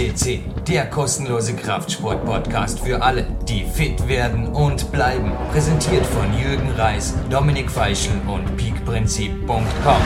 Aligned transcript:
FCC, 0.00 0.40
der 0.66 0.86
kostenlose 0.86 1.54
Kraftsport-Podcast 1.54 2.80
für 2.80 3.02
alle, 3.02 3.26
die 3.46 3.64
fit 3.64 4.08
werden 4.08 4.46
und 4.46 4.90
bleiben. 4.92 5.32
Präsentiert 5.52 6.06
von 6.06 6.26
Jürgen 6.38 6.70
Reis, 6.70 7.14
Dominik 7.28 7.70
Feischl 7.70 8.12
und 8.26 8.56
peakprinzip.com. 8.56 10.02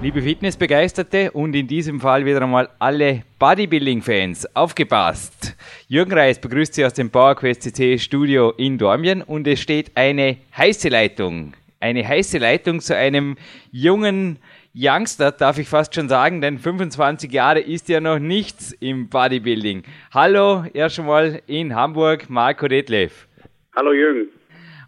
Liebe 0.00 0.22
Fitnessbegeisterte 0.22 1.30
und 1.32 1.54
in 1.54 1.66
diesem 1.66 2.00
Fall 2.00 2.24
wieder 2.24 2.40
einmal 2.40 2.70
alle 2.78 3.22
Bodybuilding-Fans, 3.38 4.56
aufgepasst! 4.56 5.54
Jürgen 5.88 6.14
Reis 6.14 6.38
begrüßt 6.38 6.72
Sie 6.72 6.86
aus 6.86 6.94
dem 6.94 7.10
PowerQuest 7.10 7.64
CC 7.64 7.98
Studio 7.98 8.52
in 8.52 8.78
Dormien 8.78 9.20
und 9.20 9.46
es 9.46 9.60
steht 9.60 9.94
eine 9.94 10.38
heiße 10.56 10.88
Leitung. 10.88 11.52
Eine 11.80 12.06
heiße 12.06 12.38
Leitung 12.38 12.80
zu 12.80 12.96
einem 12.96 13.36
jungen 13.72 14.38
Youngster, 14.72 15.32
darf 15.32 15.58
ich 15.58 15.68
fast 15.68 15.96
schon 15.96 16.08
sagen, 16.08 16.40
denn 16.40 16.56
25 16.56 17.32
Jahre 17.32 17.58
ist 17.58 17.88
ja 17.88 17.98
noch 17.98 18.20
nichts 18.20 18.70
im 18.78 19.08
Bodybuilding. 19.08 19.82
Hallo, 20.14 20.64
erst 20.72 21.00
einmal 21.00 21.42
in 21.48 21.74
Hamburg, 21.74 22.30
Marco 22.30 22.68
Detlef. 22.68 23.26
Hallo 23.74 23.92
Jürgen. 23.92 24.28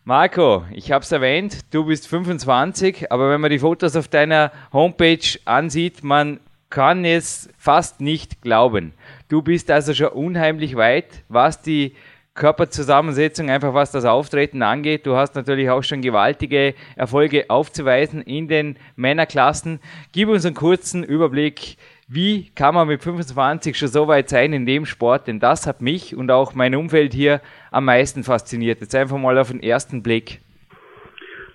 Marco, 0.05 0.65
ich 0.71 0.93
habe 0.93 1.03
es 1.03 1.11
erwähnt, 1.11 1.59
du 1.73 1.85
bist 1.85 2.07
25, 2.07 3.11
aber 3.11 3.29
wenn 3.31 3.41
man 3.41 3.51
die 3.51 3.59
Fotos 3.59 3.97
auf 3.97 4.07
deiner 4.07 4.53
Homepage 4.73 5.39
ansieht, 5.47 6.05
man 6.05 6.39
kann 6.71 7.05
es 7.05 7.49
fast 7.59 8.01
nicht 8.01 8.41
glauben. 8.41 8.93
Du 9.29 9.43
bist 9.43 9.69
also 9.69 9.95
schon 9.95 10.09
unheimlich 10.09 10.77
weit, 10.77 11.25
was 11.29 11.61
die 11.61 11.97
Körperzusammensetzung, 12.35 13.51
einfach 13.51 13.75
was 13.75 13.93
das 13.93 14.05
Auftreten 14.05 14.63
angeht. 14.63 15.07
Du 15.07 15.17
hast 15.17 15.35
natürlich 15.35 15.69
auch 15.69 15.83
schon 15.83 16.01
gewaltige 16.01 16.75
Erfolge 16.97 17.47
aufzuweisen 17.49 18.23
in 18.23 18.49
den 18.49 18.77
Männerklassen. 18.97 19.81
Gib 20.13 20.29
uns 20.29 20.47
einen 20.47 20.55
kurzen 20.55 21.05
Überblick, 21.05 21.77
wie 22.09 22.51
kann 22.55 22.75
man 22.75 22.89
mit 22.89 23.03
25 23.03 23.77
schon 23.77 23.89
so 23.89 24.07
weit 24.07 24.29
sein 24.29 24.53
in 24.53 24.67
dem 24.67 24.85
Sport? 24.85 25.29
Denn 25.29 25.41
das 25.41 25.67
hat 25.67 25.81
mich 25.81 26.15
und 26.15 26.31
auch 26.31 26.55
mein 26.55 26.75
Umfeld 26.75 27.15
hier 27.15 27.41
am 27.71 27.87
meisten 27.87 28.23
fasziniert. 28.23 28.81
Jetzt 28.81 28.95
einfach 28.95 29.17
mal 29.17 29.39
auf 29.39 29.51
den 29.51 29.63
ersten 29.63 30.03
Blick. 30.03 30.41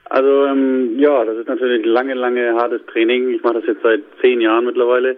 Also 0.09 0.45
ähm, 0.45 0.97
ja, 0.97 1.25
das 1.25 1.37
ist 1.37 1.47
natürlich 1.47 1.85
lange, 1.85 2.13
lange 2.13 2.55
hartes 2.55 2.81
Training. 2.87 3.29
Ich 3.29 3.43
mache 3.43 3.55
das 3.55 3.65
jetzt 3.65 3.83
seit 3.83 4.01
zehn 4.21 4.41
Jahren 4.41 4.65
mittlerweile. 4.65 5.17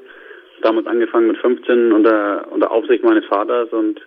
Damals 0.62 0.88
angefangen 0.88 1.28
mit 1.28 1.38
15 1.38 1.94
unter, 1.94 2.46
unter 2.52 2.70
Aufsicht 2.70 3.04
meines 3.04 3.26
Vaters 3.26 3.70
und 3.72 4.02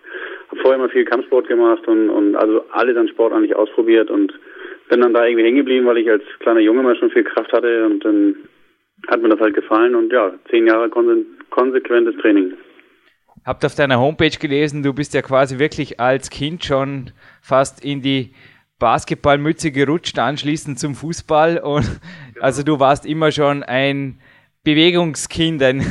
habe 0.53 0.61
vorher 0.61 0.79
immer 0.79 0.89
viel 0.89 1.05
Kampfsport 1.05 1.47
gemacht 1.47 1.87
und, 1.87 2.09
und 2.09 2.35
also 2.35 2.63
alles 2.71 2.97
an 2.97 3.07
Sport 3.07 3.33
eigentlich 3.33 3.55
ausprobiert. 3.55 4.09
Und 4.09 4.33
bin 4.89 5.01
dann 5.01 5.13
da 5.13 5.25
irgendwie 5.25 5.45
hängen 5.45 5.57
geblieben, 5.57 5.85
weil 5.85 5.97
ich 5.97 6.09
als 6.09 6.23
kleiner 6.39 6.59
Junge 6.59 6.83
mal 6.83 6.95
schon 6.95 7.09
viel 7.09 7.23
Kraft 7.23 7.51
hatte. 7.51 7.85
Und 7.85 8.05
dann 8.05 8.35
hat 9.07 9.21
mir 9.21 9.29
das 9.29 9.39
halt 9.39 9.55
gefallen. 9.55 9.95
Und 9.95 10.11
ja, 10.11 10.33
zehn 10.49 10.67
Jahre 10.67 10.89
konsequentes 11.49 12.15
Training. 12.21 12.53
Habt 13.45 13.65
auf 13.65 13.75
deiner 13.75 13.99
Homepage 13.99 14.37
gelesen, 14.39 14.83
du 14.83 14.93
bist 14.93 15.13
ja 15.13 15.21
quasi 15.21 15.59
wirklich 15.59 15.99
als 15.99 16.29
Kind 16.29 16.63
schon 16.63 17.11
fast 17.41 17.83
in 17.83 18.01
die 18.01 18.33
Basketballmütze 18.79 19.71
gerutscht, 19.71 20.17
anschließend 20.17 20.79
zum 20.79 20.95
Fußball. 20.95 21.57
Und 21.59 21.99
also 22.39 22.63
du 22.63 22.79
warst 22.79 23.05
immer 23.05 23.31
schon 23.31 23.63
ein 23.63 24.19
Bewegungskind, 24.63 25.61
ein 25.63 25.83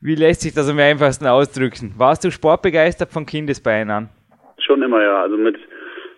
wie 0.00 0.14
lässt 0.14 0.42
sich 0.42 0.54
das 0.54 0.68
am 0.68 0.78
einfachsten 0.78 1.26
ausdrücken? 1.26 1.94
Warst 1.96 2.24
du 2.24 2.30
sportbegeistert 2.30 3.10
von 3.12 3.26
Kindesbeinen 3.26 3.90
an? 3.90 4.08
Schon 4.58 4.82
immer, 4.82 5.02
ja. 5.02 5.22
Also 5.22 5.36
mit 5.36 5.56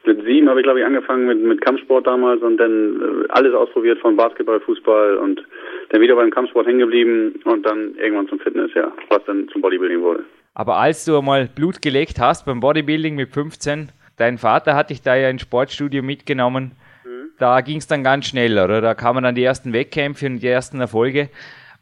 mit 0.06 0.24
sieben 0.24 0.48
habe 0.48 0.60
ich, 0.60 0.64
glaube 0.64 0.80
ich, 0.80 0.86
angefangen 0.86 1.26
mit, 1.26 1.42
mit 1.42 1.60
Kampfsport 1.60 2.06
damals 2.06 2.40
und 2.42 2.56
dann 2.56 3.00
äh, 3.00 3.28
alles 3.30 3.54
ausprobiert 3.54 3.98
von 3.98 4.16
Basketball, 4.16 4.60
Fußball 4.60 5.16
und 5.16 5.42
dann 5.90 6.00
wieder 6.00 6.16
beim 6.16 6.30
Kampfsport 6.30 6.66
hängen 6.66 6.78
geblieben 6.78 7.40
und 7.44 7.66
dann 7.66 7.94
irgendwann 7.96 8.28
zum 8.28 8.40
Fitness, 8.40 8.70
ja, 8.74 8.90
was 9.10 9.22
dann 9.26 9.48
zum 9.48 9.60
Bodybuilding 9.60 10.00
wurde. 10.00 10.24
Aber 10.54 10.76
als 10.76 11.04
du 11.04 11.18
einmal 11.18 11.48
Blut 11.54 11.82
gelegt 11.82 12.18
hast 12.18 12.46
beim 12.46 12.60
Bodybuilding 12.60 13.14
mit 13.14 13.30
15, 13.30 13.90
dein 14.16 14.38
Vater 14.38 14.74
hat 14.74 14.90
dich 14.90 15.02
da 15.02 15.14
ja 15.14 15.28
ins 15.28 15.42
Sportstudio 15.42 16.02
mitgenommen, 16.02 16.72
mhm. 17.04 17.30
da 17.38 17.60
ging 17.60 17.76
es 17.76 17.86
dann 17.86 18.02
ganz 18.02 18.26
schnell, 18.26 18.58
oder? 18.58 18.80
Da 18.80 18.94
kamen 18.94 19.22
dann 19.22 19.34
die 19.34 19.44
ersten 19.44 19.72
Wettkämpfe 19.72 20.26
und 20.26 20.40
die 20.40 20.48
ersten 20.48 20.80
Erfolge. 20.80 21.28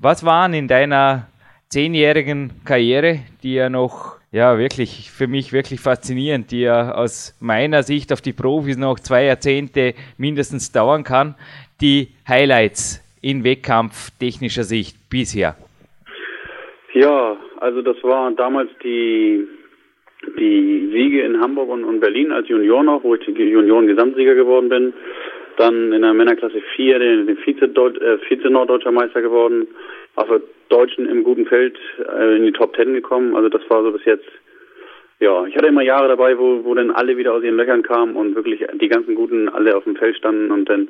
Was 0.01 0.25
waren 0.25 0.55
in 0.55 0.69
deiner 0.69 1.28
zehnjährigen 1.69 2.51
Karriere, 2.65 3.21
die 3.43 3.55
ja 3.55 3.69
noch 3.69 4.19
ja, 4.31 4.59
wirklich, 4.59 5.11
für 5.11 5.27
mich 5.27 5.53
wirklich 5.53 5.81
faszinierend, 5.81 6.51
die 6.51 6.61
ja 6.61 6.95
aus 6.95 7.37
meiner 7.41 7.83
Sicht 7.83 8.12
auf 8.12 8.21
die 8.21 8.33
Profis 8.33 8.77
noch 8.77 8.99
zwei 9.01 9.25
Jahrzehnte 9.25 9.95
mindestens 10.19 10.71
dauern 10.71 11.05
kann. 11.05 11.34
Die 11.81 12.09
Highlights 12.28 13.03
in 13.23 13.45
wettkampftechnischer 13.45 14.65
Sicht 14.65 14.97
bisher. 15.11 15.57
Ja, 16.93 17.37
also 17.61 17.83
das 17.83 17.97
war 18.03 18.31
damals 18.33 18.71
die, 18.84 19.47
die 20.39 20.91
Siege 20.93 21.23
in 21.23 21.41
Hamburg 21.41 21.71
und, 21.71 21.84
und 21.84 22.01
Berlin 22.01 22.33
als 22.33 22.49
Junior 22.49 22.83
noch, 22.83 23.03
wo 23.03 23.15
ich 23.15 23.27
Junioren-Gesamtsieger 23.27 24.34
geworden 24.34 24.69
bin. 24.69 24.93
Dann 25.57 25.93
in 25.93 26.03
der 26.03 26.15
Männerklasse 26.15 26.62
4 26.77 26.99
den, 26.99 27.27
den 27.27 27.37
Vize-Norddeutscher 27.39 28.91
Vize 28.91 28.93
Meister 28.93 29.23
geworden 29.23 29.67
also 30.19 30.41
Deutschen 30.69 31.09
im 31.09 31.25
guten 31.25 31.47
Feld 31.47 31.79
äh, 31.99 32.37
in 32.37 32.45
die 32.45 32.53
Top 32.53 32.75
Ten 32.75 32.93
gekommen. 32.93 33.34
Also 33.34 33.49
das 33.49 33.62
war 33.69 33.83
so 33.83 33.93
bis 33.93 34.05
jetzt. 34.05 34.27
Ja, 35.21 35.47
ich 35.47 35.56
hatte 35.56 35.67
immer 35.67 35.83
Jahre 35.83 36.09
dabei, 36.09 36.39
wo, 36.39 36.65
wo 36.65 36.75
dann 36.75 36.93
alle 36.93 37.17
wieder 37.17 37.33
aus 37.34 37.43
ihren 37.43 37.56
Löchern 37.56 37.83
kamen 37.83 38.15
und 38.15 38.37
wirklich 38.37 38.65
die 38.81 38.89
ganzen 38.89 39.17
Guten 39.17 39.49
alle 39.49 39.77
auf 39.77 39.84
dem 39.84 39.97
Feld 39.97 40.17
standen 40.17 40.53
und 40.53 40.69
dann 40.69 40.89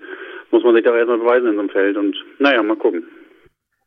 muss 0.51 0.63
man 0.65 0.75
sich 0.75 0.85
da 0.85 0.95
erstmal 0.95 1.19
beweisen 1.19 1.47
in 1.49 1.55
so 1.55 1.61
einem 1.61 1.71
Feld 1.71 1.97
und 1.97 2.15
naja, 2.39 2.63
mal 2.63 2.77
gucken. 2.77 3.05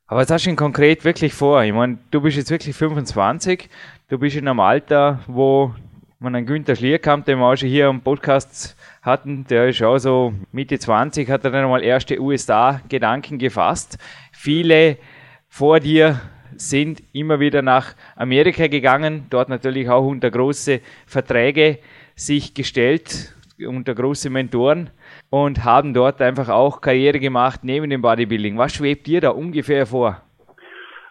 Aber 0.07 0.21
was 0.21 0.31
hast 0.31 0.45
du 0.45 0.49
denn 0.49 0.57
konkret 0.57 1.05
wirklich 1.05 1.33
vor? 1.33 1.63
Ich 1.63 1.71
meine, 1.71 1.99
du 2.09 2.21
bist 2.21 2.37
jetzt 2.37 2.49
wirklich 2.49 2.75
25, 2.75 3.69
du 4.09 4.17
bist 4.17 4.35
in 4.35 4.47
einem 4.47 4.59
Alter, 4.59 5.19
wo 5.27 5.73
man 6.19 6.35
einen 6.35 6.45
Günther 6.45 6.75
Schlierkamp, 6.75 7.25
den 7.25 7.39
wir 7.39 7.45
auch 7.45 7.55
schon 7.55 7.69
hier 7.69 7.87
im 7.87 8.01
Podcast 8.01 8.75
hatten, 9.01 9.45
der 9.49 9.69
ist 9.69 9.81
auch 9.81 9.97
so 9.97 10.33
Mitte 10.51 10.77
20, 10.77 11.29
hat 11.29 11.43
er 11.45 11.51
dann 11.51 11.69
mal 11.69 11.83
erste 11.83 12.19
USA-Gedanken 12.19 13.37
gefasst. 13.39 13.97
Viele 14.31 14.97
vor 15.51 15.81
dir 15.81 16.15
sind 16.55 17.03
immer 17.13 17.41
wieder 17.41 17.61
nach 17.61 17.93
Amerika 18.15 18.67
gegangen, 18.67 19.25
dort 19.29 19.49
natürlich 19.49 19.89
auch 19.89 20.07
unter 20.07 20.31
große 20.31 20.79
Verträge 21.05 21.79
sich 22.15 22.53
gestellt, 22.53 23.35
unter 23.59 23.93
große 23.93 24.29
Mentoren 24.29 24.89
und 25.29 25.65
haben 25.65 25.93
dort 25.93 26.21
einfach 26.21 26.47
auch 26.47 26.79
Karriere 26.79 27.19
gemacht 27.19 27.59
neben 27.63 27.89
dem 27.89 28.01
Bodybuilding. 28.01 28.57
Was 28.57 28.75
schwebt 28.75 29.07
dir 29.07 29.19
da 29.19 29.31
ungefähr 29.31 29.85
vor? 29.85 30.23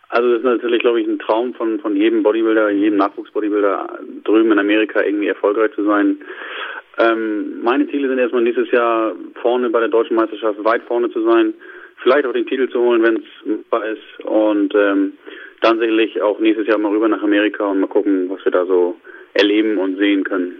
Also 0.08 0.28
das 0.30 0.38
ist 0.38 0.44
natürlich, 0.44 0.80
glaube 0.80 1.02
ich, 1.02 1.06
ein 1.06 1.18
Traum 1.18 1.54
von, 1.54 1.78
von 1.78 1.94
jedem 1.94 2.22
Bodybuilder, 2.22 2.70
jedem 2.70 2.96
Nachwuchsbodybuilder 2.96 4.00
drüben 4.24 4.52
in 4.52 4.58
Amerika 4.58 5.02
irgendwie 5.02 5.28
erfolgreich 5.28 5.72
zu 5.74 5.84
sein. 5.84 6.18
Ähm, 6.98 7.62
meine 7.62 7.86
Ziele 7.88 8.08
sind 8.08 8.18
erstmal 8.18 8.42
nächstes 8.42 8.70
Jahr 8.72 9.12
vorne 9.42 9.68
bei 9.68 9.80
der 9.80 9.90
deutschen 9.90 10.16
Meisterschaft 10.16 10.64
weit 10.64 10.82
vorne 10.84 11.10
zu 11.10 11.22
sein 11.24 11.54
vielleicht 12.02 12.26
auch 12.26 12.32
den 12.32 12.46
Titel 12.46 12.68
zu 12.70 12.80
holen, 12.80 13.02
wenn 13.02 13.16
es 13.16 13.46
machbar 13.46 13.86
ist. 13.86 14.24
Und 14.24 14.74
ähm, 14.74 15.12
dann 15.60 15.78
sicherlich 15.78 16.20
auch 16.22 16.38
nächstes 16.38 16.66
Jahr 16.66 16.78
mal 16.78 16.90
rüber 16.90 17.08
nach 17.08 17.22
Amerika 17.22 17.64
und 17.66 17.80
mal 17.80 17.86
gucken, 17.86 18.28
was 18.30 18.44
wir 18.44 18.52
da 18.52 18.64
so 18.66 18.96
erleben 19.34 19.78
und 19.78 19.96
sehen 19.98 20.24
können. 20.24 20.56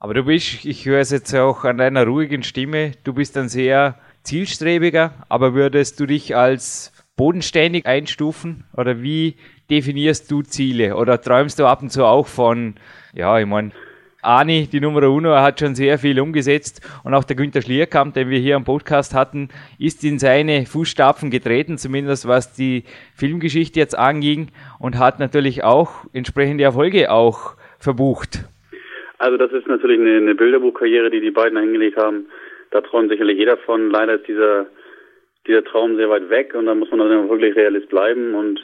Aber 0.00 0.14
du 0.14 0.24
bist, 0.24 0.64
ich 0.64 0.84
höre 0.86 1.00
es 1.00 1.10
jetzt 1.10 1.34
auch 1.34 1.64
an 1.64 1.78
deiner 1.78 2.06
ruhigen 2.06 2.42
Stimme, 2.42 2.92
du 3.04 3.14
bist 3.14 3.38
ein 3.38 3.48
sehr 3.48 3.98
zielstrebiger, 4.22 5.14
aber 5.28 5.54
würdest 5.54 6.00
du 6.00 6.06
dich 6.06 6.36
als 6.36 6.92
bodenständig 7.16 7.86
einstufen? 7.86 8.64
Oder 8.76 9.02
wie 9.02 9.36
definierst 9.70 10.30
du 10.30 10.42
Ziele? 10.42 10.96
Oder 10.96 11.20
träumst 11.20 11.58
du 11.58 11.66
ab 11.66 11.82
und 11.82 11.90
zu 11.90 12.04
auch 12.04 12.26
von, 12.26 12.74
ja, 13.14 13.38
ich 13.38 13.46
meine, 13.46 13.70
Ani, 14.24 14.66
die 14.66 14.80
Nummer 14.80 15.02
Uno, 15.08 15.34
hat 15.36 15.60
schon 15.60 15.74
sehr 15.74 15.98
viel 15.98 16.18
umgesetzt 16.18 16.80
und 17.04 17.14
auch 17.14 17.24
der 17.24 17.36
Günther 17.36 17.62
Schlierkamp, 17.62 18.14
den 18.14 18.30
wir 18.30 18.38
hier 18.38 18.56
am 18.56 18.64
Podcast 18.64 19.14
hatten, 19.14 19.48
ist 19.78 20.02
in 20.02 20.18
seine 20.18 20.66
Fußstapfen 20.66 21.30
getreten, 21.30 21.76
zumindest 21.78 22.26
was 22.26 22.54
die 22.54 22.84
Filmgeschichte 23.14 23.78
jetzt 23.78 23.96
anging 23.98 24.48
und 24.78 24.98
hat 24.98 25.18
natürlich 25.20 25.62
auch 25.62 26.04
entsprechende 26.12 26.64
Erfolge 26.64 27.10
auch 27.10 27.56
verbucht. 27.78 28.44
Also 29.18 29.36
das 29.36 29.52
ist 29.52 29.66
natürlich 29.68 30.00
eine, 30.00 30.16
eine 30.16 30.34
Bilderbuchkarriere, 30.34 31.10
die 31.10 31.20
die 31.20 31.30
beiden 31.30 31.58
hingelegt 31.58 31.96
haben. 31.96 32.26
Da 32.70 32.80
träumt 32.80 33.10
sicherlich 33.10 33.38
jeder 33.38 33.56
von. 33.58 33.90
Leider 33.90 34.14
ist 34.14 34.26
dieser, 34.26 34.66
dieser 35.46 35.64
Traum 35.64 35.96
sehr 35.96 36.10
weit 36.10 36.28
weg 36.30 36.54
und 36.54 36.66
da 36.66 36.74
muss 36.74 36.90
man 36.90 37.00
dann 37.00 37.28
wirklich 37.28 37.54
Realist 37.54 37.88
bleiben 37.88 38.34
und 38.34 38.60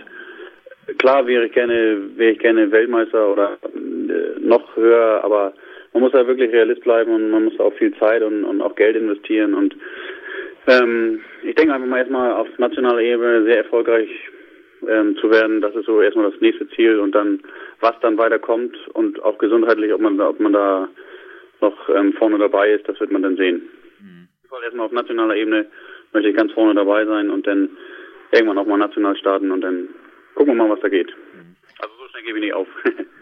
klar 0.99 1.27
wäre 1.27 1.47
ich 1.47 1.53
gerne, 1.53 2.01
wäre 2.17 2.33
ich 2.33 2.39
gerne 2.39 2.71
Weltmeister 2.71 3.33
oder 3.33 3.59
äh, 3.65 4.41
noch 4.41 4.77
höher, 4.77 5.21
aber 5.23 5.53
man 5.93 6.03
muss 6.03 6.13
da 6.13 6.27
wirklich 6.27 6.53
Realist 6.53 6.83
bleiben 6.83 7.13
und 7.13 7.31
man 7.31 7.45
muss 7.45 7.59
auch 7.61 7.73
viel 7.75 7.95
Zeit 7.99 8.23
und, 8.23 8.45
und 8.45 8.61
auch 8.63 8.75
Geld 8.77 8.97
investieren 8.97 9.55
und 9.55 9.75
ähm, 10.67 11.21
ich 11.43 11.55
denke 11.55 11.75
einfach 11.75 11.89
mal 11.89 11.99
erstmal 11.99 12.33
auf 12.33 12.47
nationaler 12.59 13.01
Ebene 13.01 13.45
sehr 13.45 13.59
erfolgreich 13.59 14.09
ähm, 14.89 15.17
zu 15.17 15.31
werden. 15.31 15.61
Das 15.61 15.75
ist 15.75 15.87
so 15.87 16.01
erstmal 16.01 16.31
das 16.31 16.41
nächste 16.41 16.69
Ziel 16.71 16.99
und 17.01 17.15
dann 17.15 17.41
was 17.81 17.95
dann 18.01 18.19
weiterkommt 18.19 18.77
und 18.93 19.23
auch 19.23 19.39
gesundheitlich, 19.39 19.93
ob 19.93 20.01
man 20.01 20.21
ob 20.21 20.39
man 20.39 20.53
da 20.53 20.89
noch 21.61 21.89
ähm, 21.89 22.13
vorne 22.15 22.39
dabei 22.39 22.73
ist, 22.73 22.89
das 22.89 22.99
wird 23.01 23.11
man 23.11 23.23
dann 23.23 23.37
sehen. 23.37 23.69
Mhm. 24.01 24.29
Erstmal 24.63 24.87
auf 24.87 24.93
nationaler 24.93 25.37
Ebene 25.37 25.67
möchte 26.13 26.29
ich 26.29 26.37
ganz 26.37 26.53
vorne 26.53 26.75
dabei 26.75 27.05
sein 27.05 27.31
und 27.31 27.47
dann 27.47 27.71
irgendwann 28.33 28.59
auch 28.59 28.67
mal 28.67 28.79
national 28.79 29.17
starten 29.17 29.51
und 29.51 29.61
dann 29.63 29.89
gucken 30.41 30.57
wir 30.57 30.65
mal, 30.65 30.71
was 30.71 30.81
da 30.81 30.89
geht. 30.89 31.15
Also 31.81 31.95
so 31.99 32.09
schnell 32.09 32.23
gebe 32.23 32.39
ich 32.39 32.45
nicht 32.45 32.55
auf. 32.55 32.67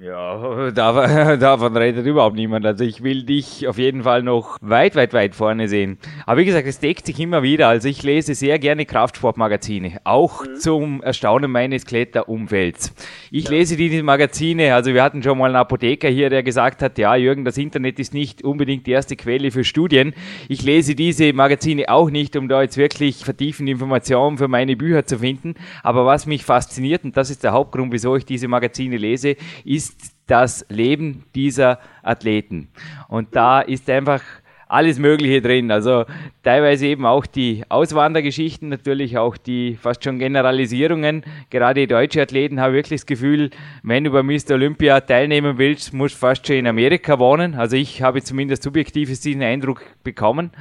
Ja, 0.00 0.70
davon 0.70 1.76
redet 1.76 2.06
überhaupt 2.06 2.36
niemand. 2.36 2.64
Also 2.64 2.84
ich 2.84 3.02
will 3.02 3.24
dich 3.24 3.68
auf 3.68 3.76
jeden 3.76 4.04
Fall 4.04 4.22
noch 4.22 4.56
weit, 4.62 4.96
weit, 4.96 5.12
weit 5.12 5.34
vorne 5.34 5.68
sehen. 5.68 5.98
Aber 6.24 6.40
wie 6.40 6.46
gesagt, 6.46 6.66
es 6.66 6.78
deckt 6.78 7.06
sich 7.06 7.20
immer 7.20 7.42
wieder. 7.42 7.68
Also 7.68 7.88
ich 7.88 8.02
lese 8.02 8.34
sehr 8.34 8.58
gerne 8.58 8.86
Kraftsportmagazine, 8.86 10.00
auch 10.04 10.44
mhm. 10.44 10.56
zum 10.56 11.02
Erstaunen 11.02 11.50
meines 11.50 11.84
Kletterumfelds. 11.84 12.94
Ich 13.30 13.44
ja. 13.44 13.50
lese 13.50 13.76
diese 13.76 14.02
Magazine, 14.02 14.74
also 14.74 14.94
wir 14.94 15.02
hatten 15.02 15.22
schon 15.22 15.36
mal 15.36 15.46
einen 15.46 15.56
Apotheker 15.56 16.08
hier, 16.08 16.30
der 16.30 16.42
gesagt 16.42 16.80
hat, 16.82 16.96
ja 16.96 17.14
Jürgen, 17.16 17.44
das 17.44 17.58
Internet 17.58 17.98
ist 17.98 18.14
nicht 18.14 18.42
unbedingt 18.42 18.86
die 18.86 18.92
erste 18.92 19.16
Quelle 19.16 19.50
für 19.50 19.64
Studien. 19.64 20.14
Ich 20.48 20.62
lese 20.62 20.94
diese 20.94 21.32
Magazine 21.32 21.88
auch 21.88 22.10
nicht, 22.10 22.36
um 22.36 22.48
da 22.48 22.62
jetzt 22.62 22.78
wirklich 22.78 23.24
vertiefende 23.24 23.72
Informationen 23.72 24.38
für 24.38 24.48
meine 24.48 24.76
Bücher 24.76 25.04
zu 25.04 25.18
finden. 25.18 25.54
Aber 25.82 26.06
was 26.06 26.26
mich 26.26 26.44
fasziniert, 26.44 27.04
und 27.04 27.16
das 27.16 27.28
ist 27.28 27.44
der 27.44 27.52
Hauptgrund, 27.52 27.92
wieso 27.92 28.16
ich 28.16 28.24
diese 28.24 28.48
Magazine 28.48 28.96
lese, 28.96 29.36
ist 29.64 29.89
ist 29.89 29.89
das 30.30 30.64
Leben 30.68 31.24
dieser 31.34 31.80
Athleten. 32.02 32.68
Und 33.08 33.34
da 33.34 33.60
ist 33.60 33.90
einfach 33.90 34.22
alles 34.70 34.98
Mögliche 34.98 35.42
drin. 35.42 35.70
Also 35.70 36.04
teilweise 36.44 36.86
eben 36.86 37.04
auch 37.04 37.26
die 37.26 37.64
Auswandergeschichten, 37.68 38.68
natürlich 38.68 39.18
auch 39.18 39.36
die 39.36 39.74
fast 39.74 40.04
schon 40.04 40.20
Generalisierungen. 40.20 41.24
Gerade 41.50 41.86
deutsche 41.88 42.22
Athleten 42.22 42.60
haben 42.60 42.72
wirklich 42.72 43.00
das 43.00 43.06
Gefühl, 43.06 43.50
wenn 43.82 44.04
du 44.04 44.10
bei 44.10 44.22
Mr. 44.22 44.52
Olympia 44.52 45.00
teilnehmen 45.00 45.58
willst, 45.58 45.92
musst 45.92 46.14
du 46.14 46.18
fast 46.20 46.46
schon 46.46 46.56
in 46.56 46.66
Amerika 46.68 47.18
wohnen. 47.18 47.56
Also 47.56 47.76
ich 47.76 48.02
habe 48.02 48.22
zumindest 48.22 48.62
subjektiv 48.62 49.08
diesen 49.20 49.42
Eindruck 49.42 49.82
bekommen. 50.04 50.52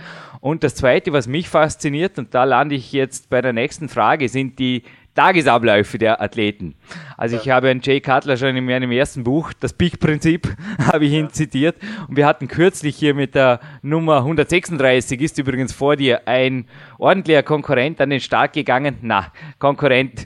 Und 0.41 0.63
das 0.63 0.73
Zweite, 0.73 1.13
was 1.13 1.27
mich 1.27 1.47
fasziniert, 1.47 2.17
und 2.17 2.33
da 2.33 2.45
lande 2.45 2.75
ich 2.75 2.91
jetzt 2.91 3.29
bei 3.29 3.41
der 3.41 3.53
nächsten 3.53 3.89
Frage, 3.89 4.27
sind 4.27 4.57
die 4.57 4.83
Tagesabläufe 5.19 5.97
der 5.97 6.21
Athleten. 6.21 6.75
Also 7.17 7.35
ich 7.35 7.49
habe 7.49 7.67
einen 7.67 7.81
Jay 7.81 7.99
Cutler 7.99 8.37
schon 8.37 8.55
in 8.55 8.63
meinem 8.63 8.89
ersten 8.89 9.25
Buch, 9.25 9.51
das 9.51 9.73
Big-Prinzip, 9.73 10.47
habe 10.79 11.03
ich 11.03 11.11
ihn 11.11 11.29
zitiert. 11.29 11.75
Und 12.07 12.15
wir 12.15 12.25
hatten 12.25 12.47
kürzlich 12.47 12.95
hier 12.95 13.13
mit 13.13 13.35
der 13.35 13.59
Nummer 13.81 14.19
136, 14.19 15.19
ist 15.19 15.37
übrigens 15.37 15.73
vor 15.73 15.97
dir, 15.97 16.25
ein 16.25 16.67
ordentlicher 16.97 17.43
Konkurrent 17.43 17.99
an 17.99 18.11
den 18.11 18.21
Start 18.21 18.53
gegangen. 18.53 18.95
Na, 19.01 19.33
Konkurrent, 19.57 20.25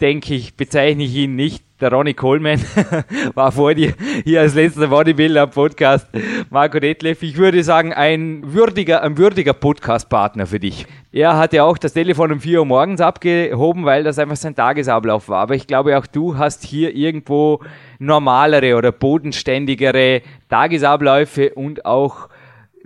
denke 0.00 0.32
ich, 0.32 0.56
bezeichne 0.56 1.04
ich 1.04 1.14
ihn 1.16 1.36
nicht 1.36 1.62
der 1.80 1.92
Ronnie 1.92 2.14
Coleman 2.14 2.60
war 3.34 3.52
vor 3.52 3.74
dir 3.74 3.94
hier 4.24 4.40
als 4.40 4.54
letzter 4.54 4.88
Bodybuilder 4.88 5.42
am 5.42 5.50
Podcast. 5.50 6.06
Marco 6.50 6.78
Detlef, 6.78 7.22
ich 7.22 7.36
würde 7.36 7.62
sagen, 7.64 7.92
ein 7.92 8.42
würdiger, 8.54 9.02
ein 9.02 9.16
würdiger 9.16 9.52
Podcast-Partner 9.52 10.46
für 10.46 10.60
dich. 10.60 10.86
Er 11.12 11.36
hat 11.36 11.52
ja 11.52 11.64
auch 11.64 11.78
das 11.78 11.94
Telefon 11.94 12.32
um 12.32 12.40
4 12.40 12.60
Uhr 12.60 12.66
morgens 12.66 13.00
abgehoben, 13.00 13.84
weil 13.84 14.04
das 14.04 14.18
einfach 14.18 14.36
sein 14.36 14.54
Tagesablauf 14.54 15.28
war. 15.28 15.40
Aber 15.40 15.54
ich 15.54 15.66
glaube, 15.66 15.98
auch 15.98 16.06
du 16.06 16.36
hast 16.36 16.64
hier 16.64 16.94
irgendwo 16.94 17.60
normalere 17.98 18.76
oder 18.76 18.92
bodenständigere 18.92 20.22
Tagesabläufe 20.48 21.54
und 21.54 21.84
auch 21.84 22.28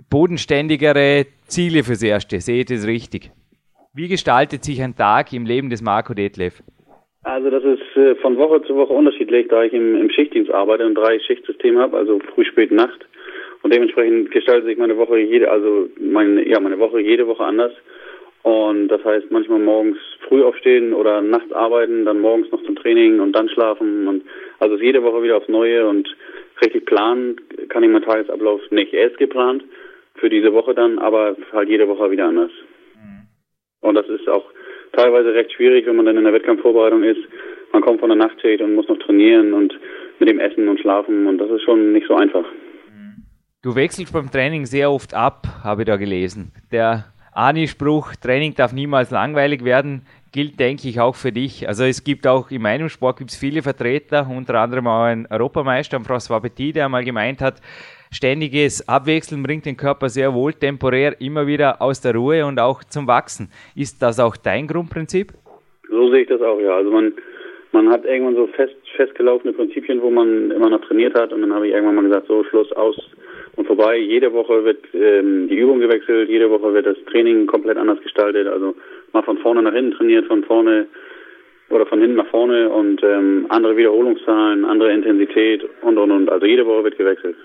bodenständigere 0.09 1.27
Ziele 1.47 1.83
fürs 1.83 2.01
Erste. 2.01 2.39
Seht 2.39 2.71
es 2.71 2.85
richtig. 2.85 3.31
Wie 3.93 4.07
gestaltet 4.07 4.63
sich 4.63 4.81
ein 4.81 4.95
Tag 4.95 5.31
im 5.33 5.45
Leben 5.45 5.69
des 5.69 5.81
Marco 5.81 6.13
Detlef? 6.13 6.63
Also 7.25 7.49
das 7.49 7.63
ist 7.63 7.97
äh, 7.97 8.13
von 8.17 8.37
Woche 8.37 8.61
zu 8.61 8.75
Woche 8.75 8.93
unterschiedlich, 8.93 9.47
da 9.47 9.63
ich 9.63 9.73
im, 9.73 9.95
im 9.95 10.11
Schichtdienst 10.11 10.51
arbeite 10.51 10.85
und 10.85 10.93
drei 10.93 11.19
Schichtsystem 11.19 11.79
habe, 11.79 11.97
also 11.97 12.19
früh, 12.19 12.45
spät, 12.45 12.71
Nacht. 12.71 13.03
Und 13.63 13.73
dementsprechend 13.73 14.29
gestaltet 14.29 14.65
sich 14.65 14.77
meine 14.77 14.95
Woche 14.95 15.17
jede, 15.17 15.49
also 15.49 15.89
meine, 15.99 16.47
ja, 16.47 16.59
meine 16.59 16.77
Woche 16.77 16.99
jede 17.01 17.25
Woche 17.25 17.43
anders. 17.43 17.71
Und 18.43 18.89
das 18.89 19.03
heißt 19.03 19.31
manchmal 19.31 19.57
morgens 19.57 19.97
früh 20.27 20.43
aufstehen 20.43 20.93
oder 20.93 21.21
nachts 21.21 21.51
arbeiten, 21.51 22.05
dann 22.05 22.19
morgens 22.19 22.51
noch 22.51 22.61
zum 22.61 22.75
Training 22.75 23.19
und 23.19 23.31
dann 23.31 23.49
schlafen. 23.49 24.07
Und 24.07 24.21
also 24.59 24.75
ist 24.75 24.83
jede 24.83 25.01
Woche 25.01 25.23
wieder 25.23 25.37
aufs 25.37 25.49
Neue 25.49 25.87
und 25.87 26.07
richtig 26.63 26.85
planen 26.85 27.41
kann 27.69 27.81
ich 27.81 27.89
meinen 27.89 28.05
Tagesablauf 28.05 28.61
nicht. 28.69 28.93
Er 28.93 29.07
ist 29.07 29.17
geplant 29.17 29.63
für 30.13 30.29
diese 30.29 30.53
Woche 30.53 30.75
dann, 30.75 30.99
aber 30.99 31.35
halt 31.51 31.69
jede 31.69 31.87
Woche 31.87 32.11
wieder 32.11 32.27
anders. 32.27 32.51
Mhm. 32.93 33.25
Und 33.81 33.95
das 33.95 34.07
ist 34.09 34.29
auch 34.29 34.45
teilweise 34.95 35.33
recht 35.33 35.51
schwierig, 35.53 35.85
wenn 35.85 35.95
man 35.95 36.05
dann 36.05 36.17
in 36.17 36.23
der 36.23 36.33
Wettkampfvorbereitung 36.33 37.03
ist. 37.03 37.21
Man 37.73 37.81
kommt 37.81 37.99
von 37.99 38.09
der 38.09 38.17
Nachtschicht 38.17 38.61
und 38.61 38.75
muss 38.75 38.87
noch 38.87 38.99
trainieren 38.99 39.53
und 39.53 39.77
mit 40.19 40.29
dem 40.29 40.39
Essen 40.39 40.67
und 40.67 40.79
Schlafen 40.79 41.27
und 41.27 41.37
das 41.37 41.49
ist 41.51 41.63
schon 41.63 41.91
nicht 41.91 42.07
so 42.07 42.15
einfach. 42.15 42.45
Du 43.61 43.75
wechselst 43.75 44.13
beim 44.13 44.29
Training 44.29 44.65
sehr 44.65 44.91
oft 44.91 45.13
ab, 45.13 45.47
habe 45.63 45.81
ich 45.81 45.87
da 45.87 45.97
gelesen. 45.97 46.51
Der 46.71 47.05
Ani-Spruch, 47.33 48.15
Training 48.15 48.53
darf 48.53 48.73
niemals 48.73 49.09
langweilig 49.11 49.65
werden, 49.65 50.05
gilt, 50.31 50.59
denke 50.59 50.87
ich, 50.87 50.99
auch 50.99 51.15
für 51.15 51.31
dich. 51.31 51.67
Also 51.67 51.83
es 51.83 52.03
gibt 52.03 52.27
auch 52.27 52.51
in 52.51 52.61
meinem 52.61 52.89
Sport 52.89 53.17
gibt's 53.17 53.35
viele 53.35 53.61
Vertreter, 53.61 54.29
unter 54.29 54.55
anderem 54.59 54.87
auch 54.87 55.03
ein 55.03 55.27
Europameister, 55.29 55.97
François 55.97 56.39
Petit, 56.41 56.75
der 56.75 56.87
mal 56.89 57.03
gemeint 57.03 57.41
hat, 57.41 57.61
ständiges 58.15 58.87
Abwechseln 58.87 59.43
bringt 59.43 59.65
den 59.65 59.75
Körper 59.75 60.07
sehr 60.07 60.33
wohl 60.33 60.53
temporär 60.53 61.19
immer 61.19 61.47
wieder 61.47 61.81
aus 61.81 61.99
der 62.01 62.15
Ruhe 62.15 62.45
und 62.45 62.59
auch 62.59 62.83
zum 62.85 63.07
Wachsen. 63.07 63.49
Ist 63.75 64.01
das 64.01 64.19
auch 64.19 64.37
dein 64.37 64.67
Grundprinzip? 64.67 65.33
So 65.89 66.09
sehe 66.09 66.21
ich 66.21 66.29
das 66.29 66.41
auch, 66.41 66.59
ja. 66.59 66.77
Also 66.77 66.91
man, 66.91 67.13
man 67.73 67.89
hat 67.89 68.05
irgendwann 68.05 68.35
so 68.35 68.47
fest, 68.47 68.75
festgelaufene 68.95 69.51
Prinzipien, 69.53 70.01
wo 70.01 70.09
man 70.09 70.49
immer 70.51 70.69
noch 70.69 70.81
trainiert 70.81 71.13
hat 71.13 71.33
und 71.33 71.41
dann 71.41 71.53
habe 71.53 71.67
ich 71.67 71.73
irgendwann 71.73 71.95
mal 71.95 72.05
gesagt, 72.05 72.27
so 72.27 72.43
Schluss 72.45 72.71
aus 72.71 72.95
und 73.57 73.67
vorbei. 73.67 73.97
Jede 73.97 74.31
Woche 74.31 74.63
wird 74.63 74.83
ähm, 74.93 75.49
die 75.49 75.57
Übung 75.57 75.79
gewechselt, 75.79 76.29
jede 76.29 76.49
Woche 76.49 76.73
wird 76.73 76.85
das 76.85 76.97
Training 77.11 77.47
komplett 77.47 77.77
anders 77.77 78.01
gestaltet. 78.01 78.47
Also 78.47 78.75
mal 79.11 79.23
von 79.23 79.37
vorne 79.39 79.61
nach 79.61 79.73
hinten 79.73 79.91
trainiert, 79.91 80.25
von 80.27 80.43
vorne 80.45 80.87
oder 81.69 81.85
von 81.85 81.99
hinten 81.99 82.15
nach 82.15 82.27
vorne 82.27 82.69
und 82.69 83.03
ähm, 83.03 83.47
andere 83.49 83.75
Wiederholungszahlen, 83.75 84.63
andere 84.63 84.93
Intensität 84.93 85.65
und 85.81 85.97
und 85.97 86.11
und. 86.11 86.29
Also 86.29 86.45
jede 86.45 86.65
Woche 86.65 86.85
wird 86.85 86.97
gewechselt. 86.97 87.35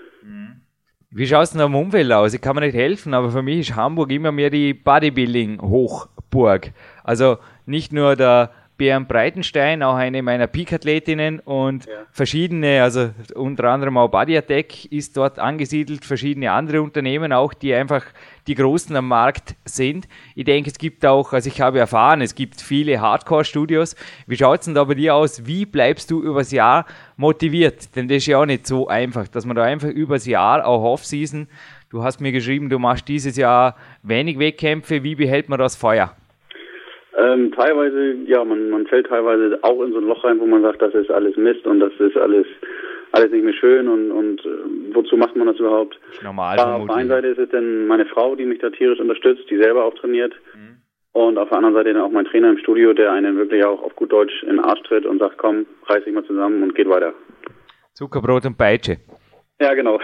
Wie 1.13 1.27
schaut 1.27 1.43
es 1.43 1.51
denn 1.51 1.59
am 1.59 1.75
Umfeld 1.75 2.09
aus? 2.13 2.33
Ich 2.33 2.39
kann 2.39 2.55
mir 2.55 2.61
nicht 2.61 2.73
helfen, 2.73 3.13
aber 3.13 3.31
für 3.31 3.41
mich 3.41 3.59
ist 3.59 3.75
Hamburg 3.75 4.11
immer 4.13 4.31
mehr 4.31 4.49
die 4.49 4.73
Bodybuilding-Hochburg. 4.73 6.71
Also 7.03 7.37
nicht 7.65 7.91
nur 7.91 8.15
der 8.15 8.51
Bären 8.81 9.05
Breitenstein, 9.05 9.83
auch 9.83 9.93
eine 9.93 10.23
meiner 10.23 10.47
Peak-Athletinnen 10.47 11.39
und 11.41 11.85
ja. 11.85 11.91
verschiedene, 12.11 12.81
also 12.81 13.11
unter 13.35 13.65
anderem 13.65 13.95
auch 13.95 14.07
Body 14.07 14.35
Attack 14.35 14.85
ist 14.85 15.15
dort 15.15 15.37
angesiedelt, 15.37 16.03
verschiedene 16.03 16.51
andere 16.51 16.81
Unternehmen 16.81 17.31
auch, 17.31 17.53
die 17.53 17.75
einfach 17.75 18.03
die 18.47 18.55
Großen 18.55 18.95
am 18.95 19.07
Markt 19.07 19.53
sind. 19.65 20.07
Ich 20.33 20.45
denke, 20.45 20.71
es 20.71 20.79
gibt 20.79 21.05
auch, 21.05 21.31
also 21.31 21.47
ich 21.47 21.61
habe 21.61 21.77
erfahren, 21.77 22.21
es 22.21 22.33
gibt 22.33 22.59
viele 22.59 22.99
Hardcore-Studios. 22.99 23.95
Wie 24.25 24.35
schaut 24.35 24.61
es 24.61 24.65
denn 24.65 24.73
da 24.73 24.83
bei 24.83 24.95
dir 24.95 25.13
aus? 25.13 25.45
Wie 25.45 25.67
bleibst 25.67 26.09
du 26.09 26.23
übers 26.23 26.49
Jahr 26.49 26.87
motiviert? 27.17 27.95
Denn 27.95 28.07
das 28.07 28.17
ist 28.17 28.25
ja 28.25 28.39
auch 28.39 28.47
nicht 28.47 28.65
so 28.65 28.87
einfach, 28.87 29.27
dass 29.27 29.45
man 29.45 29.55
da 29.55 29.61
einfach 29.61 29.89
übers 29.89 30.25
Jahr, 30.25 30.65
auch 30.65 30.81
Off-Season, 30.81 31.47
du 31.91 32.01
hast 32.01 32.19
mir 32.19 32.31
geschrieben, 32.31 32.67
du 32.67 32.79
machst 32.79 33.07
dieses 33.07 33.37
Jahr 33.37 33.75
wenig 34.01 34.39
Wettkämpfe. 34.39 35.03
Wie 35.03 35.13
behält 35.13 35.49
man 35.49 35.59
das 35.59 35.75
Feuer? 35.75 36.15
Ähm, 37.17 37.51
teilweise, 37.51 38.13
ja, 38.25 38.43
man, 38.45 38.69
man 38.69 38.87
fällt 38.87 39.07
teilweise 39.07 39.59
auch 39.63 39.81
in 39.83 39.91
so 39.91 39.97
ein 39.97 40.07
Loch 40.07 40.23
rein, 40.23 40.39
wo 40.39 40.45
man 40.45 40.61
sagt, 40.61 40.81
das 40.81 40.93
ist 40.93 41.11
alles 41.11 41.35
Mist 41.35 41.65
und 41.67 41.79
das 41.79 41.93
ist 41.99 42.17
alles 42.17 42.47
alles 43.11 43.31
nicht 43.31 43.43
mehr 43.43 43.53
schön 43.53 43.87
und, 43.87 44.11
und 44.11 44.39
äh, 44.45 44.95
wozu 44.95 45.17
macht 45.17 45.35
man 45.35 45.47
das 45.47 45.57
überhaupt? 45.57 45.99
Normal. 46.23 46.57
Aber 46.59 46.75
auf 46.75 46.87
der 46.87 46.95
einen 46.95 47.09
Seite 47.09 47.27
ist 47.27 47.39
es 47.39 47.49
dann 47.49 47.87
meine 47.87 48.05
Frau, 48.05 48.35
die 48.35 48.45
mich 48.45 48.59
da 48.59 48.69
tierisch 48.69 48.99
unterstützt, 48.99 49.49
die 49.49 49.57
selber 49.57 49.83
auch 49.83 49.93
trainiert. 49.95 50.33
Mhm. 50.55 50.77
Und 51.13 51.37
auf 51.37 51.49
der 51.49 51.57
anderen 51.57 51.75
Seite 51.75 51.93
dann 51.93 52.03
auch 52.03 52.11
mein 52.11 52.25
Trainer 52.25 52.49
im 52.49 52.57
Studio, 52.57 52.93
der 52.93 53.11
einen 53.11 53.35
wirklich 53.35 53.65
auch 53.65 53.83
auf 53.83 53.95
gut 53.97 54.13
Deutsch 54.13 54.43
in 54.43 54.51
den 54.51 54.59
Arsch 54.61 54.81
tritt 54.83 55.05
und 55.05 55.19
sagt, 55.19 55.37
komm, 55.37 55.65
reiß 55.87 56.05
dich 56.05 56.13
mal 56.13 56.23
zusammen 56.23 56.63
und 56.63 56.73
geht 56.73 56.87
weiter. 56.87 57.13
Zuckerbrot 57.93 58.45
und 58.45 58.57
Peitsche. 58.57 58.97
Ja, 59.59 59.73
genau. 59.73 59.99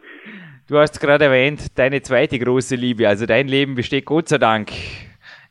du 0.70 0.78
hast 0.78 0.98
gerade 1.00 1.26
erwähnt, 1.26 1.78
deine 1.78 2.00
zweite 2.00 2.38
große 2.38 2.76
Liebe, 2.76 3.06
also 3.06 3.26
dein 3.26 3.46
Leben 3.46 3.74
besteht 3.74 4.06
Gott 4.06 4.28
sei 4.28 4.38
Dank 4.38 4.70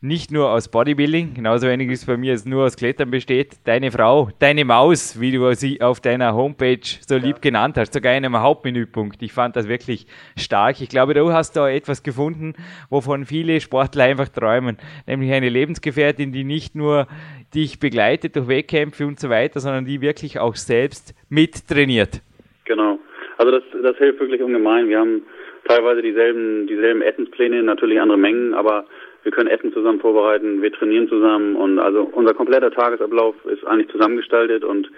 nicht 0.03 0.31
nur 0.31 0.49
aus 0.49 0.67
Bodybuilding, 0.67 1.35
genauso 1.35 1.67
wenig 1.67 1.87
wie 1.87 1.93
es 1.93 2.05
bei 2.05 2.17
mir 2.17 2.35
nur 2.45 2.65
aus 2.65 2.75
Klettern 2.75 3.11
besteht. 3.11 3.57
Deine 3.65 3.91
Frau, 3.91 4.29
deine 4.39 4.65
Maus, 4.65 5.21
wie 5.21 5.31
du 5.31 5.53
sie 5.53 5.79
auf 5.79 5.99
deiner 5.99 6.33
Homepage 6.33 6.79
so 7.07 7.17
lieb 7.17 7.35
ja. 7.35 7.41
genannt 7.41 7.77
hast, 7.77 7.93
sogar 7.93 8.17
in 8.17 8.25
einem 8.25 8.41
Hauptmenüpunkt. 8.41 9.21
Ich 9.21 9.31
fand 9.31 9.55
das 9.55 9.67
wirklich 9.67 10.07
stark. 10.35 10.81
Ich 10.81 10.89
glaube, 10.89 11.13
du 11.13 11.31
hast 11.31 11.55
da 11.55 11.69
etwas 11.69 12.01
gefunden, 12.01 12.55
wovon 12.89 13.25
viele 13.25 13.61
Sportler 13.61 14.05
einfach 14.05 14.29
träumen. 14.29 14.77
Nämlich 15.05 15.31
eine 15.33 15.49
Lebensgefährtin, 15.49 16.31
die 16.31 16.45
nicht 16.45 16.73
nur 16.73 17.05
dich 17.53 17.79
begleitet 17.79 18.35
durch 18.35 18.47
Wettkämpfe 18.47 19.05
und 19.05 19.19
so 19.19 19.29
weiter, 19.29 19.59
sondern 19.59 19.85
die 19.85 20.01
wirklich 20.01 20.39
auch 20.39 20.55
selbst 20.55 21.13
mittrainiert. 21.29 22.21
Genau. 22.65 22.97
Also 23.37 23.51
das, 23.51 23.63
das 23.83 23.97
hilft 23.97 24.19
wirklich 24.19 24.41
ungemein. 24.41 24.89
Wir 24.89 24.97
haben 24.97 25.21
teilweise 25.67 26.01
dieselben, 26.01 26.65
dieselben 26.65 27.03
Essenspläne, 27.03 27.61
natürlich 27.61 28.01
andere 28.01 28.17
Mengen, 28.17 28.55
aber 28.55 28.85
wir 29.23 29.31
können 29.31 29.49
Essen 29.49 29.73
zusammen 29.73 29.99
vorbereiten, 29.99 30.61
wir 30.61 30.71
trainieren 30.71 31.07
zusammen 31.07 31.55
und 31.55 31.79
also 31.79 32.09
unser 32.11 32.33
kompletter 32.33 32.71
Tagesablauf 32.71 33.35
ist 33.45 33.65
eigentlich 33.65 33.89
zusammengestaltet 33.89 34.63
und 34.63 34.89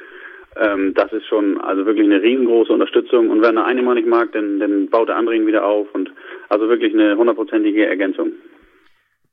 ähm, 0.56 0.94
das 0.94 1.12
ist 1.12 1.26
schon 1.26 1.60
also 1.62 1.86
wirklich 1.86 2.06
eine 2.06 2.22
riesengroße 2.22 2.72
Unterstützung 2.72 3.30
und 3.30 3.42
wenn 3.42 3.56
der 3.56 3.66
eine 3.66 3.82
mal 3.82 3.96
nicht 3.96 4.08
mag, 4.08 4.32
dann, 4.32 4.60
dann 4.60 4.88
baut 4.88 5.10
der 5.10 5.18
andere 5.18 5.36
ihn 5.36 5.48
wieder 5.48 5.66
auf 5.66 5.88
und 5.94 6.12
also 6.50 6.70
wirklich 6.70 6.94
eine 6.94 7.18
hundertprozentige 7.18 7.86
Ergänzung. 7.86 8.34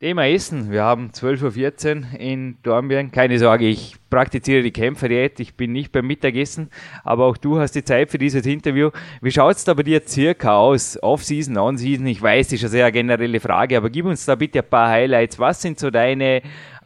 Thema 0.00 0.26
Essen. 0.26 0.73
Wir 0.73 0.83
haben 0.83 1.11
12.14 1.11 2.14
Uhr 2.14 2.21
in 2.21 2.57
Dornbirn. 2.62 3.12
Keine 3.12 3.38
Sorge, 3.38 3.66
ich 3.66 3.97
praktiziere 4.09 4.62
die 4.62 4.71
Kämpferdiät. 4.71 5.38
Ich 5.40 5.57
bin 5.57 5.73
nicht 5.73 5.92
beim 5.92 6.07
Mittagessen, 6.07 6.71
aber 7.04 7.26
auch 7.26 7.37
du 7.37 7.59
hast 7.59 7.73
die 7.73 7.85
Zeit 7.85 8.11
für 8.11 8.16
dieses 8.16 8.47
Interview. 8.47 8.92
Wie 9.21 9.30
schaut 9.30 9.57
es 9.57 9.64
da 9.64 9.75
bei 9.75 9.83
dir 9.83 10.00
circa 10.07 10.57
aus? 10.57 10.99
Off-Season, 11.02 11.59
On-Season? 11.59 12.07
Ich 12.07 12.23
weiß, 12.23 12.47
das 12.47 12.54
ist 12.54 12.62
eine 12.62 12.71
sehr 12.71 12.92
generelle 12.92 13.40
Frage, 13.40 13.76
aber 13.76 13.90
gib 13.90 14.07
uns 14.07 14.25
da 14.25 14.37
bitte 14.37 14.61
ein 14.61 14.71
paar 14.71 14.88
Highlights. 14.88 15.38
Was 15.38 15.61
sind 15.61 15.78
so 15.78 15.90
deine 15.90 16.40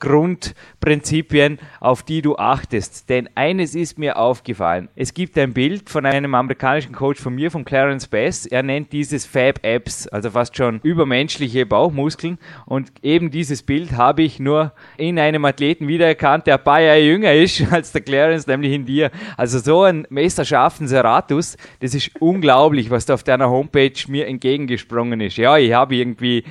Grundprinzipien, 0.04 1.58
auf 1.80 2.02
die 2.02 2.22
du 2.22 2.36
achtest. 2.36 3.08
Denn 3.08 3.28
eines 3.34 3.74
ist 3.74 3.98
mir 3.98 4.18
aufgefallen. 4.18 4.88
Es 4.94 5.14
gibt 5.14 5.36
ein 5.38 5.52
Bild 5.54 5.88
von 5.88 6.06
einem 6.06 6.34
amerikanischen 6.34 6.92
Coach 6.92 7.20
von 7.20 7.34
mir, 7.34 7.50
von 7.50 7.64
Clarence 7.64 8.06
Bass. 8.06 8.46
Er 8.46 8.62
nennt 8.62 8.92
dieses 8.92 9.26
Fab 9.26 9.64
Apps, 9.64 10.06
also 10.06 10.30
fast 10.30 10.56
schon 10.56 10.80
übermenschliche 10.82 11.66
Bauchmuskeln. 11.66 12.38
Und 12.66 12.92
eben 13.02 13.30
dieses 13.30 13.62
Bild 13.62 13.92
habe 13.92 14.22
ich 14.22 14.38
nur 14.38 14.72
in 14.98 15.18
einem 15.18 15.44
Athleten 15.44 15.88
wiedererkannt, 15.88 16.46
der 16.46 16.58
ein 16.58 16.64
paar 16.64 16.80
Jahre 16.80 17.00
jünger 17.00 17.32
ist 17.32 17.64
als 17.72 17.92
der 17.92 18.02
Clarence, 18.02 18.46
nämlich 18.46 18.72
in 18.72 18.84
dir. 18.84 19.10
Also 19.36 19.58
so 19.58 19.82
ein 19.82 20.06
messerscharfen 20.10 20.86
Serratus, 20.86 21.56
das 21.80 21.94
ist 21.94 22.10
unglaublich, 22.20 22.90
was 22.90 23.06
da 23.06 23.14
auf 23.14 23.24
deiner 23.24 23.48
Homepage 23.48 23.92
mir 24.08 24.26
entgegengesprungen 24.26 25.20
ist. 25.20 25.38
Ja, 25.38 25.56
ich 25.56 25.72
habe 25.72 25.96
irgendwie 25.96 26.44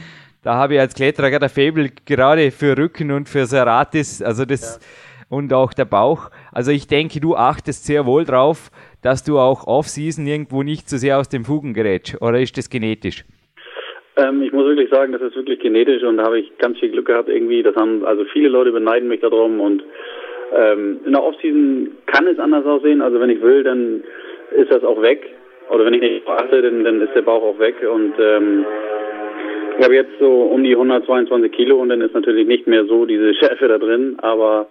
da 0.43 0.55
habe 0.55 0.75
ich 0.75 0.79
als 0.79 0.93
Kletterer 0.93 1.29
gerade 1.29 1.45
ein 1.45 1.49
Faible 1.49 1.89
gerade 2.05 2.51
für 2.51 2.77
Rücken 2.77 3.11
und 3.11 3.29
für 3.29 3.45
Serratis, 3.45 4.21
also 4.21 4.45
das 4.45 4.79
ja. 4.79 5.37
und 5.37 5.53
auch 5.53 5.73
der 5.73 5.85
Bauch. 5.85 6.29
Also 6.51 6.71
ich 6.71 6.87
denke, 6.87 7.19
du 7.19 7.35
achtest 7.35 7.85
sehr 7.85 8.05
wohl 8.05 8.25
drauf, 8.25 8.69
dass 9.01 9.23
du 9.23 9.39
auch 9.39 9.65
off-season 9.67 10.27
irgendwo 10.27 10.63
nicht 10.63 10.89
zu 10.89 10.97
so 10.97 11.01
sehr 11.01 11.17
aus 11.17 11.29
dem 11.29 11.45
Fugen 11.45 11.73
gerätst. 11.73 12.21
Oder 12.21 12.39
ist 12.39 12.57
das 12.57 12.69
genetisch? 12.69 13.25
Ähm, 14.15 14.43
ich 14.43 14.51
muss 14.51 14.65
wirklich 14.65 14.89
sagen, 14.89 15.11
das 15.13 15.21
ist 15.21 15.35
wirklich 15.35 15.59
genetisch 15.59 16.03
und 16.03 16.17
da 16.17 16.25
habe 16.25 16.39
ich 16.39 16.57
ganz 16.57 16.77
viel 16.77 16.91
Glück 16.91 17.07
gehabt 17.07 17.29
irgendwie. 17.29 17.63
Das 17.63 17.75
haben, 17.75 18.05
also 18.05 18.25
viele 18.25 18.49
Leute 18.49 18.71
beneiden 18.71 19.07
mich 19.07 19.21
darum 19.21 19.59
und 19.59 19.83
ähm, 20.55 20.99
in 21.05 21.13
der 21.13 21.23
Off-Season 21.23 21.89
kann 22.05 22.27
es 22.27 22.37
anders 22.37 22.65
aussehen. 22.65 23.01
Also 23.01 23.19
wenn 23.19 23.29
ich 23.29 23.41
will, 23.41 23.63
dann 23.63 24.03
ist 24.55 24.71
das 24.71 24.83
auch 24.83 25.01
weg. 25.01 25.25
Oder 25.69 25.85
wenn 25.85 25.93
ich 25.93 26.01
nicht 26.01 26.27
achte, 26.27 26.61
dann, 26.61 26.83
dann 26.83 27.01
ist 27.01 27.15
der 27.15 27.21
Bauch 27.21 27.41
auch 27.41 27.57
weg 27.57 27.75
und 27.89 28.13
ähm, 28.19 28.65
ich 29.77 29.83
habe 29.83 29.95
jetzt 29.95 30.19
so 30.19 30.43
um 30.43 30.63
die 30.63 30.73
122 30.73 31.51
Kilo 31.51 31.81
und 31.81 31.89
dann 31.89 32.01
ist 32.01 32.13
natürlich 32.13 32.47
nicht 32.47 32.67
mehr 32.67 32.85
so 32.85 33.05
diese 33.05 33.33
Schärfe 33.39 33.67
da 33.67 33.77
drin, 33.77 34.17
aber 34.19 34.67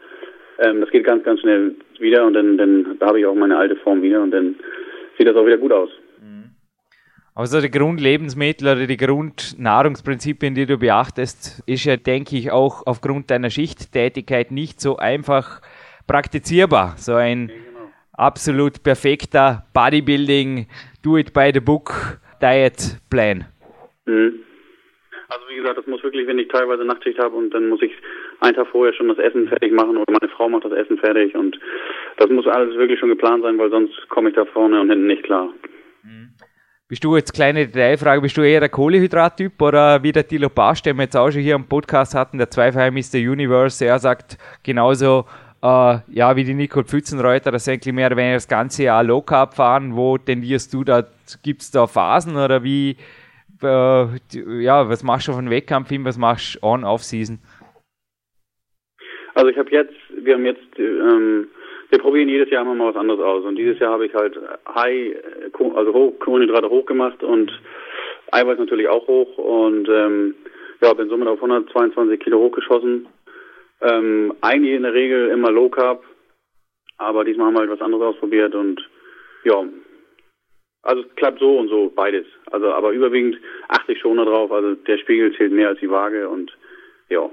ähm, 0.59 0.81
das 0.81 0.91
geht 0.91 1.05
ganz, 1.05 1.25
ganz 1.25 1.41
schnell 1.41 1.75
wieder 1.99 2.25
und 2.27 2.35
dann, 2.35 2.57
dann 2.57 2.97
da 2.99 3.07
habe 3.07 3.21
ich 3.21 3.27
auch 3.27 3.35
meine 3.35 3.57
alte 3.57 3.77
Form 3.77 4.03
wieder 4.03 4.23
und 4.23 4.31
dann 4.31 4.57
sieht 5.19 5.27
das 5.27 5.37
auch 5.37 5.47
wieder 5.47 5.59
gut 5.59 5.73
aus. 5.73 5.91
Also 7.35 7.63
die 7.63 7.71
Grundlebensmittel 7.71 8.69
oder 8.69 8.87
die 8.87 8.99
Grundnahrungsprinzipien, 8.99 10.55
die 10.55 10.67
du 10.67 10.77
beachtest, 10.77 11.63
ist 11.65 11.85
ja, 11.85 11.97
denke 11.97 12.37
ich, 12.37 12.51
auch 12.51 12.83
aufgrund 12.85 13.31
deiner 13.31 13.49
Schichttätigkeit 13.49 14.51
nicht 14.51 14.83
so 14.83 14.99
einfach 14.99 15.63
praktizierbar. 16.07 16.95
So 16.99 17.15
ein 17.15 17.47
genau. 17.47 17.89
absolut 18.13 18.83
perfekter 18.83 19.65
Bodybuilding, 19.73 20.67
do 21.03 21.17
it 21.17 21.33
by 21.33 21.51
the 21.55 21.61
book 21.61 22.21
Diet 22.43 22.99
Plan. 23.09 23.47
Mhm. 24.05 24.41
Also 25.33 25.49
wie 25.49 25.57
gesagt, 25.57 25.79
das 25.79 25.87
muss 25.87 26.03
wirklich, 26.03 26.27
wenn 26.27 26.39
ich 26.39 26.49
teilweise 26.49 26.85
Nachtschicht 26.85 27.19
habe 27.19 27.35
und 27.35 27.55
dann 27.55 27.69
muss 27.69 27.81
ich 27.81 27.93
einen 28.41 28.55
Tag 28.55 28.67
vorher 28.67 28.93
schon 28.93 29.09
das 29.09 29.17
Essen 29.17 29.49
fertig 29.49 29.73
machen 29.73 29.97
oder 29.97 30.13
meine 30.13 30.31
Frau 30.31 30.49
macht 30.49 30.67
das 30.67 30.73
Essen 30.73 30.99
fertig 30.99 31.35
und 31.35 31.59
das 32.19 32.29
muss 32.29 32.47
alles 32.47 32.77
wirklich 32.77 33.01
schon 33.01 33.09
geplant 33.09 33.43
sein, 33.43 33.57
weil 33.59 33.71
sonst 33.71 33.95
komme 34.11 34.29
ich 34.29 34.35
da 34.35 34.45
vorne 34.45 34.79
und 34.79 34.91
hinten 34.91 35.07
nicht 35.07 35.23
klar. 35.23 35.49
Mhm. 36.03 36.33
Bist 36.87 37.03
du 37.03 37.17
jetzt 37.17 37.33
kleine 37.33 37.67
Detailfrage, 37.67 38.21
bist 38.21 38.37
du 38.37 38.43
eher 38.43 38.61
der 38.61 38.69
Kohlehydrattyp 38.69 39.63
oder 39.63 40.03
wie 40.03 40.13
der 40.13 40.29
Tilo 40.29 40.51
Barsch, 40.51 40.83
den 40.83 40.97
wir 40.97 41.05
jetzt 41.05 41.17
auch 41.17 41.31
schon 41.31 41.41
hier 41.41 41.55
am 41.55 41.67
Podcast 41.67 42.15
hatten, 42.15 42.37
der 42.37 42.51
Zweifel 42.51 42.91
Mr. 42.91 43.17
Universe, 43.17 43.83
er 43.87 43.99
sagt 43.99 44.37
genauso, 44.63 45.25
äh, 45.63 45.97
ja, 46.09 46.37
wie 46.37 46.45
die 46.45 46.53
Nicole 46.53 46.85
Pfützenreuter, 46.85 47.51
das 47.51 47.67
eigentlich 47.69 47.95
mehr 47.95 48.09
oder 48.09 48.19
weniger 48.19 48.35
das 48.35 48.49
ganze 48.49 48.83
Jahr 48.83 49.03
Low 49.03 49.23
Carb 49.23 49.55
fahren, 49.55 49.97
wo 49.97 50.19
tendierst 50.19 50.75
du 50.75 50.85
da, 50.85 51.07
gibt 51.43 51.63
es 51.63 51.71
da 51.71 51.87
Phasen 51.87 52.37
oder 52.37 52.63
wie, 52.63 52.99
äh, 53.63 54.63
ja, 54.63 54.89
was 54.89 55.03
machst 55.03 55.29
du 55.29 55.33
von 55.33 55.51
Wettkampf 55.51 55.89
hin, 55.89 56.05
was 56.05 56.19
machst 56.19 56.57
du 56.57 56.67
on, 56.67 56.85
off-season? 56.85 57.39
Also 59.35 59.49
ich 59.49 59.59
habe 59.59 59.71
jetzt, 59.71 59.95
wir 60.15 60.35
haben 60.35 60.45
jetzt, 60.45 60.79
ähm, 60.79 61.49
wir 61.91 61.99
probieren 61.99 62.29
jedes 62.29 62.51
Jahr 62.51 62.63
immer 62.63 62.75
mal 62.75 62.91
was 62.91 63.01
anderes 63.01 63.21
aus 63.21 63.45
und 63.45 63.57
dieses 63.57 63.79
Jahr 63.79 63.93
habe 63.93 64.07
ich 64.07 64.15
halt 64.15 64.39
High, 64.75 65.17
also 65.75 65.93
hoch, 65.93 66.19
Kohlenhydrate 66.21 66.69
hoch 66.69 66.87
gemacht 66.87 67.23
und 67.23 67.51
Eiweiß 68.31 68.59
natürlich 68.59 68.89
auch 68.89 69.07
hoch 69.07 69.37
und 69.39 69.89
ähm, 69.89 70.35
ja, 70.81 70.93
bin 70.95 71.09
somit 71.09 71.29
auf 71.29 71.43
122 71.43 72.21
Kilo 72.21 72.39
hochgeschossen. 72.39 73.07
Ähm, 73.81 74.35
eigentlich 74.41 74.75
in 74.75 74.83
der 74.83 74.95
Regel 74.95 75.29
immer 75.29 75.51
Low 75.51 75.69
Carb, 75.69 76.03
aber 76.99 77.25
diesmal 77.25 77.47
haben 77.47 77.55
wir 77.55 77.61
halt 77.61 77.71
was 77.71 77.81
anderes 77.81 78.15
ausprobiert 78.15 78.55
und 78.55 78.81
ja, 79.45 79.65
also 80.83 81.03
es 81.03 81.15
klappt 81.17 81.39
so 81.39 81.59
und 81.59 81.69
so, 81.69 81.93
beides. 81.95 82.27
Also 82.51 82.73
aber 82.73 82.91
überwiegend 82.91 83.37
achte 83.69 83.93
ich 83.93 84.01
schon 84.01 84.17
darauf. 84.17 84.51
Also 84.51 84.75
der 84.75 84.99
Spiegel 84.99 85.35
zählt 85.37 85.53
mehr 85.53 85.69
als 85.69 85.81
die 85.81 85.91
Waage 85.91 86.29
und 86.29 86.57
ja. 87.09 87.29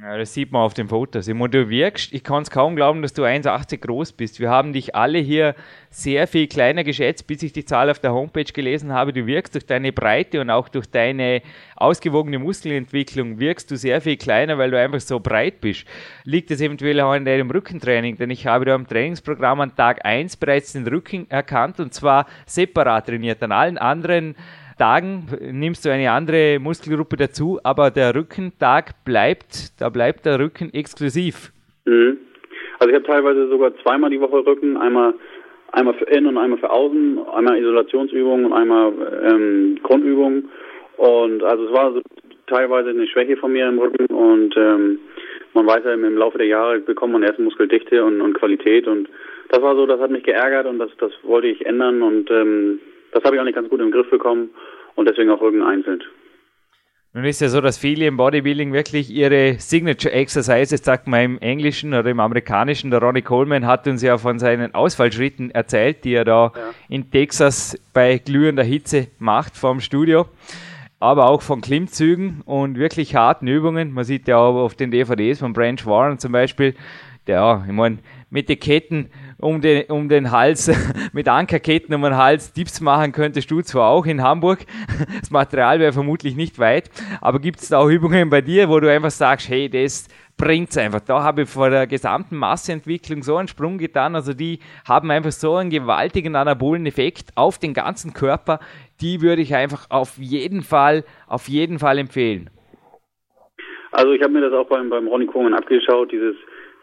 Ja, 0.00 0.16
das 0.16 0.32
sieht 0.32 0.52
man 0.52 0.62
auf 0.62 0.74
den 0.74 0.86
Fotos. 0.86 1.26
Und 1.26 1.54
du 1.54 1.68
wirkst, 1.68 2.12
ich 2.12 2.22
kann 2.22 2.42
es 2.42 2.50
kaum 2.50 2.76
glauben, 2.76 3.02
dass 3.02 3.14
du 3.14 3.24
1,80 3.24 3.78
groß 3.78 4.12
bist. 4.12 4.38
Wir 4.38 4.48
haben 4.48 4.72
dich 4.72 4.94
alle 4.94 5.18
hier 5.18 5.56
sehr 5.90 6.28
viel 6.28 6.46
kleiner 6.46 6.84
geschätzt, 6.84 7.26
bis 7.26 7.42
ich 7.42 7.52
die 7.52 7.64
Zahl 7.64 7.90
auf 7.90 7.98
der 7.98 8.12
Homepage 8.12 8.44
gelesen 8.44 8.92
habe. 8.92 9.12
Du 9.12 9.26
wirkst 9.26 9.56
durch 9.56 9.66
deine 9.66 9.92
Breite 9.92 10.40
und 10.40 10.50
auch 10.50 10.68
durch 10.68 10.86
deine 10.88 11.42
ausgewogene 11.74 12.38
Muskelentwicklung, 12.38 13.40
wirkst 13.40 13.72
du 13.72 13.76
sehr 13.76 14.00
viel 14.00 14.16
kleiner, 14.16 14.56
weil 14.56 14.70
du 14.70 14.78
einfach 14.78 15.00
so 15.00 15.18
breit 15.18 15.60
bist. 15.60 15.84
Liegt 16.22 16.52
es 16.52 16.60
eventuell 16.60 17.00
auch 17.00 17.10
an 17.10 17.24
deinem 17.24 17.50
Rückentraining? 17.50 18.18
Denn 18.18 18.30
ich 18.30 18.46
habe 18.46 18.66
da 18.66 18.76
im 18.76 18.86
Trainingsprogramm 18.86 19.60
an 19.62 19.74
Tag 19.74 20.04
1 20.04 20.36
bereits 20.36 20.74
den 20.74 20.86
Rücken 20.86 21.28
erkannt 21.28 21.80
und 21.80 21.92
zwar 21.92 22.26
separat 22.46 23.06
trainiert. 23.06 23.42
An 23.42 23.50
allen 23.50 23.78
anderen 23.78 24.36
Tagen 24.78 25.26
nimmst 25.52 25.84
du 25.84 25.90
eine 25.90 26.10
andere 26.10 26.58
Muskelgruppe 26.58 27.16
dazu, 27.16 27.58
aber 27.62 27.90
der 27.90 28.14
Rückentag 28.14 29.04
bleibt, 29.04 29.80
da 29.80 29.88
bleibt 29.88 30.24
der 30.24 30.38
Rücken 30.38 30.72
exklusiv. 30.72 31.52
Mhm. 31.84 32.18
Also 32.78 32.90
ich 32.90 32.94
habe 32.94 33.06
teilweise 33.06 33.48
sogar 33.48 33.76
zweimal 33.82 34.10
die 34.10 34.20
Woche 34.20 34.46
Rücken, 34.46 34.76
einmal 34.76 35.14
einmal 35.72 35.94
für 35.94 36.04
innen 36.06 36.28
und 36.28 36.38
einmal 36.38 36.58
für 36.58 36.70
außen, 36.70 37.18
einmal 37.34 37.58
Isolationsübungen 37.58 38.46
und 38.46 38.52
einmal 38.52 38.92
ähm, 39.30 39.78
Grundübungen. 39.82 40.48
Und 40.96 41.42
also 41.42 41.66
es 41.66 41.72
war 41.72 41.92
so 41.92 42.00
teilweise 42.46 42.90
eine 42.90 43.06
Schwäche 43.06 43.36
von 43.36 43.52
mir 43.52 43.68
im 43.68 43.78
Rücken 43.78 44.06
und 44.06 44.56
ähm, 44.56 44.98
man 45.54 45.66
weiß 45.66 45.84
ja 45.84 45.92
im 45.92 46.16
Laufe 46.16 46.38
der 46.38 46.46
Jahre 46.46 46.80
bekommt 46.80 47.12
man 47.12 47.22
erst 47.22 47.38
Muskeldichte 47.38 48.04
und, 48.04 48.20
und 48.20 48.34
Qualität 48.34 48.86
und 48.86 49.08
das 49.50 49.62
war 49.62 49.76
so, 49.76 49.86
das 49.86 50.00
hat 50.00 50.10
mich 50.10 50.24
geärgert 50.24 50.66
und 50.66 50.78
das 50.78 50.90
das 50.98 51.12
wollte 51.22 51.48
ich 51.48 51.64
ändern 51.66 52.02
und 52.02 52.30
ähm, 52.30 52.80
das 53.12 53.24
habe 53.24 53.36
ich 53.36 53.40
auch 53.40 53.44
nicht 53.44 53.54
ganz 53.54 53.68
gut 53.68 53.80
im 53.80 53.90
Griff 53.90 54.10
bekommen 54.10 54.50
und 54.94 55.08
deswegen 55.08 55.30
auch 55.30 55.40
Rücken 55.40 55.62
einzeln. 55.62 56.02
Nun 57.14 57.24
ist 57.24 57.40
ja 57.40 57.48
so, 57.48 57.62
dass 57.62 57.78
viele 57.78 58.06
im 58.06 58.18
Bodybuilding 58.18 58.72
wirklich 58.72 59.10
ihre 59.10 59.54
Signature 59.58 60.12
Exercises, 60.12 60.84
sagt 60.84 61.06
man 61.06 61.20
im 61.22 61.38
Englischen 61.38 61.94
oder 61.94 62.10
im 62.10 62.20
Amerikanischen, 62.20 62.90
der 62.90 63.00
Ronnie 63.00 63.22
Coleman 63.22 63.66
hat 63.66 63.88
uns 63.88 64.02
ja 64.02 64.18
von 64.18 64.38
seinen 64.38 64.74
Ausfallschritten 64.74 65.50
erzählt, 65.50 66.04
die 66.04 66.12
er 66.12 66.26
da 66.26 66.52
ja. 66.54 66.70
in 66.90 67.10
Texas 67.10 67.80
bei 67.94 68.18
glühender 68.18 68.62
Hitze 68.62 69.08
macht 69.18 69.56
vorm 69.56 69.80
Studio. 69.80 70.26
Aber 71.00 71.30
auch 71.30 71.42
von 71.42 71.60
Klimmzügen 71.60 72.42
und 72.44 72.76
wirklich 72.76 73.14
harten 73.14 73.46
Übungen. 73.46 73.92
Man 73.92 74.04
sieht 74.04 74.28
ja 74.28 74.36
auch 74.36 74.56
auf 74.56 74.74
den 74.74 74.90
DVDs 74.90 75.38
von 75.38 75.54
Branch 75.54 75.84
Warren 75.86 76.18
zum 76.18 76.32
Beispiel, 76.32 76.74
der, 77.26 77.64
ich 77.66 77.72
meine, 77.72 77.98
mit 78.30 78.48
den 78.48 78.60
Ketten 78.60 79.10
um 79.40 79.60
den, 79.60 79.90
um 79.90 80.08
den 80.08 80.30
Hals, 80.30 80.70
mit 81.12 81.28
Ankerketten 81.28 81.94
um 81.94 82.02
den 82.02 82.16
Hals 82.16 82.52
Tipps 82.52 82.80
machen 82.80 83.12
könntest 83.12 83.50
du 83.50 83.62
zwar 83.62 83.90
auch 83.90 84.06
in 84.06 84.22
Hamburg. 84.22 84.60
Das 85.20 85.30
Material 85.30 85.80
wäre 85.80 85.92
vermutlich 85.92 86.36
nicht 86.36 86.58
weit, 86.58 86.90
aber 87.20 87.38
gibt 87.38 87.60
es 87.60 87.68
da 87.68 87.78
auch 87.78 87.88
Übungen 87.88 88.30
bei 88.30 88.40
dir, 88.40 88.68
wo 88.68 88.80
du 88.80 88.90
einfach 88.90 89.10
sagst, 89.10 89.48
hey, 89.48 89.68
das 89.68 90.08
bringt's 90.36 90.78
einfach. 90.78 91.00
Da 91.00 91.22
habe 91.22 91.42
ich 91.42 91.48
vor 91.48 91.68
der 91.68 91.86
gesamten 91.86 92.36
Masseentwicklung 92.36 93.22
so 93.22 93.36
einen 93.36 93.48
Sprung 93.48 93.76
getan. 93.76 94.14
Also 94.14 94.32
die 94.32 94.60
haben 94.88 95.10
einfach 95.10 95.32
so 95.32 95.56
einen 95.56 95.70
gewaltigen 95.70 96.36
anabolen 96.36 96.86
Effekt 96.86 97.30
auf 97.34 97.58
den 97.58 97.74
ganzen 97.74 98.14
Körper. 98.14 98.60
Die 99.00 99.20
würde 99.20 99.42
ich 99.42 99.54
einfach 99.54 99.86
auf 99.90 100.16
jeden 100.16 100.62
Fall, 100.62 101.04
auf 101.26 101.48
jeden 101.48 101.78
Fall 101.78 101.98
empfehlen. 101.98 102.48
Also 103.90 104.12
ich 104.12 104.22
habe 104.22 104.32
mir 104.32 104.42
das 104.42 104.52
auch 104.52 104.68
beim, 104.68 104.88
beim 104.88 105.08
Ronny 105.08 105.26
Kohlmann 105.26 105.54
abgeschaut, 105.54 106.12
dieses 106.12 106.36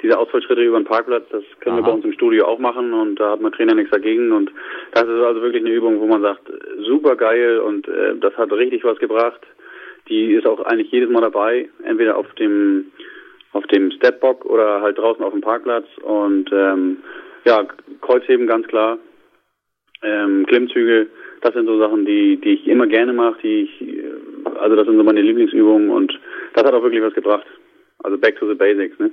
diese 0.05 0.17
Ausfallschritte 0.17 0.61
über 0.61 0.79
den 0.79 0.85
Parkplatz, 0.85 1.25
das 1.31 1.43
können 1.59 1.77
Aha. 1.77 1.81
wir 1.81 1.89
bei 1.89 1.95
uns 1.95 2.05
im 2.05 2.13
Studio 2.13 2.45
auch 2.45 2.59
machen 2.59 2.93
und 2.93 3.19
da 3.19 3.31
hat 3.31 3.41
mein 3.41 3.51
Trainer 3.51 3.73
nichts 3.73 3.91
dagegen 3.91 4.31
und 4.31 4.51
das 4.93 5.03
ist 5.03 5.09
also 5.09 5.41
wirklich 5.41 5.63
eine 5.63 5.73
Übung, 5.73 5.99
wo 5.99 6.05
man 6.05 6.21
sagt, 6.21 6.43
super 6.85 7.15
geil 7.15 7.59
und 7.59 7.87
äh, 7.87 8.15
das 8.19 8.35
hat 8.37 8.51
richtig 8.51 8.83
was 8.83 8.99
gebracht. 8.99 9.41
Die 10.07 10.33
ist 10.33 10.45
auch 10.45 10.59
eigentlich 10.61 10.91
jedes 10.91 11.09
Mal 11.09 11.21
dabei, 11.21 11.67
entweder 11.83 12.17
auf 12.17 12.31
dem 12.35 12.91
auf 13.53 13.65
dem 13.67 13.89
Stepbock 13.91 14.45
oder 14.45 14.81
halt 14.81 14.97
draußen 14.97 15.23
auf 15.23 15.31
dem 15.31 15.41
Parkplatz 15.41 15.87
und 16.03 16.51
ähm, 16.51 16.97
ja, 17.45 17.65
Kreuzheben 18.01 18.47
ganz 18.47 18.67
klar, 18.67 18.99
ähm, 20.03 20.45
Klimmzüge, 20.45 21.07
das 21.41 21.53
sind 21.53 21.65
so 21.65 21.79
Sachen, 21.79 22.05
die 22.05 22.37
die 22.37 22.53
ich 22.53 22.67
immer 22.67 22.85
gerne 22.85 23.13
mache, 23.13 23.37
die 23.41 23.61
ich 23.61 24.03
also 24.59 24.75
das 24.75 24.85
sind 24.85 24.97
so 24.97 25.03
meine 25.03 25.21
Lieblingsübungen 25.21 25.89
und 25.89 26.19
das 26.53 26.63
hat 26.63 26.73
auch 26.73 26.83
wirklich 26.83 27.01
was 27.01 27.13
gebracht. 27.13 27.45
Also 28.03 28.17
back 28.17 28.37
to 28.37 28.47
the 28.47 28.55
basics, 28.55 28.99
ne? 28.99 29.09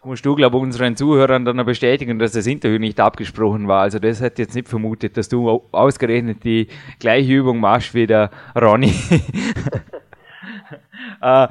Das 0.00 0.06
musst 0.06 0.24
du, 0.24 0.34
glaube 0.34 0.56
ich, 0.56 0.62
unseren 0.62 0.96
Zuhörern 0.96 1.44
dann 1.44 1.62
bestätigen, 1.66 2.18
dass 2.18 2.32
das 2.32 2.46
Interview 2.46 2.78
nicht 2.78 2.98
abgesprochen 2.98 3.68
war. 3.68 3.82
Also 3.82 3.98
das 3.98 4.22
hätte 4.22 4.40
jetzt 4.40 4.54
nicht 4.54 4.66
vermutet, 4.66 5.18
dass 5.18 5.28
du 5.28 5.62
ausgerechnet 5.72 6.42
die 6.42 6.68
gleiche 6.98 7.30
Übung 7.30 7.60
machst 7.60 7.92
wie 7.92 8.06
der 8.06 8.30
Ronny. 8.58 8.94
äh, 11.20 11.48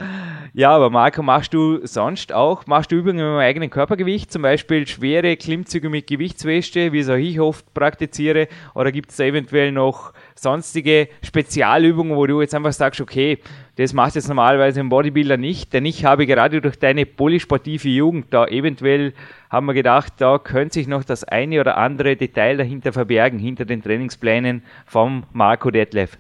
ja, 0.54 0.72
aber 0.72 0.90
Marco, 0.90 1.22
machst 1.22 1.54
du 1.54 1.86
sonst 1.86 2.34
auch, 2.34 2.66
machst 2.66 2.92
du 2.92 2.96
Übungen 2.96 3.18
mit 3.18 3.24
deinem 3.24 3.38
eigenen 3.38 3.70
Körpergewicht, 3.70 4.32
zum 4.32 4.42
Beispiel 4.42 4.88
schwere 4.88 5.38
Klimmzüge 5.38 5.92
mit 5.92 6.08
Gewichtsweste, 6.08 6.92
wie 6.92 7.02
es 7.02 7.10
auch 7.10 7.18
ich 7.18 7.40
oft 7.40 7.72
praktiziere, 7.76 8.48
oder 8.74 8.92
gibt 8.92 9.12
es 9.12 9.18
da 9.18 9.26
eventuell 9.26 9.72
noch 9.72 10.12
sonstige 10.42 11.10
Spezialübungen, 11.24 12.16
wo 12.16 12.26
du 12.26 12.42
jetzt 12.42 12.56
einfach 12.56 12.72
sagst, 12.72 13.02
okay, 13.02 13.40
das 13.78 13.94
macht 13.94 14.16
jetzt 14.16 14.28
normalerweise 14.28 14.80
ein 14.80 14.90
Bodybuilder 14.90 15.38
nicht, 15.38 15.74
denn 15.74 15.86
ich 15.86 16.06
habe 16.06 16.26
gerade 16.26 16.62
durch 16.62 16.78
deine 16.78 17.06
polysportive 17.06 17.88
Jugend 17.88 18.34
da 18.34 18.46
eventuell, 18.46 19.14
haben 19.50 19.68
wir 19.68 19.74
gedacht, 19.74 20.14
da 20.20 20.38
könnte 20.38 20.76
sich 20.76 20.88
noch 20.88 21.04
das 21.04 21.24
eine 21.24 21.60
oder 21.62 21.78
andere 21.78 22.16
Detail 22.16 22.58
dahinter 22.58 22.92
verbergen, 22.94 23.40
hinter 23.40 23.66
den 23.66 23.82
Trainingsplänen 23.82 24.64
vom 24.86 25.24
Marco 25.34 25.72
Detlef. 25.72 26.18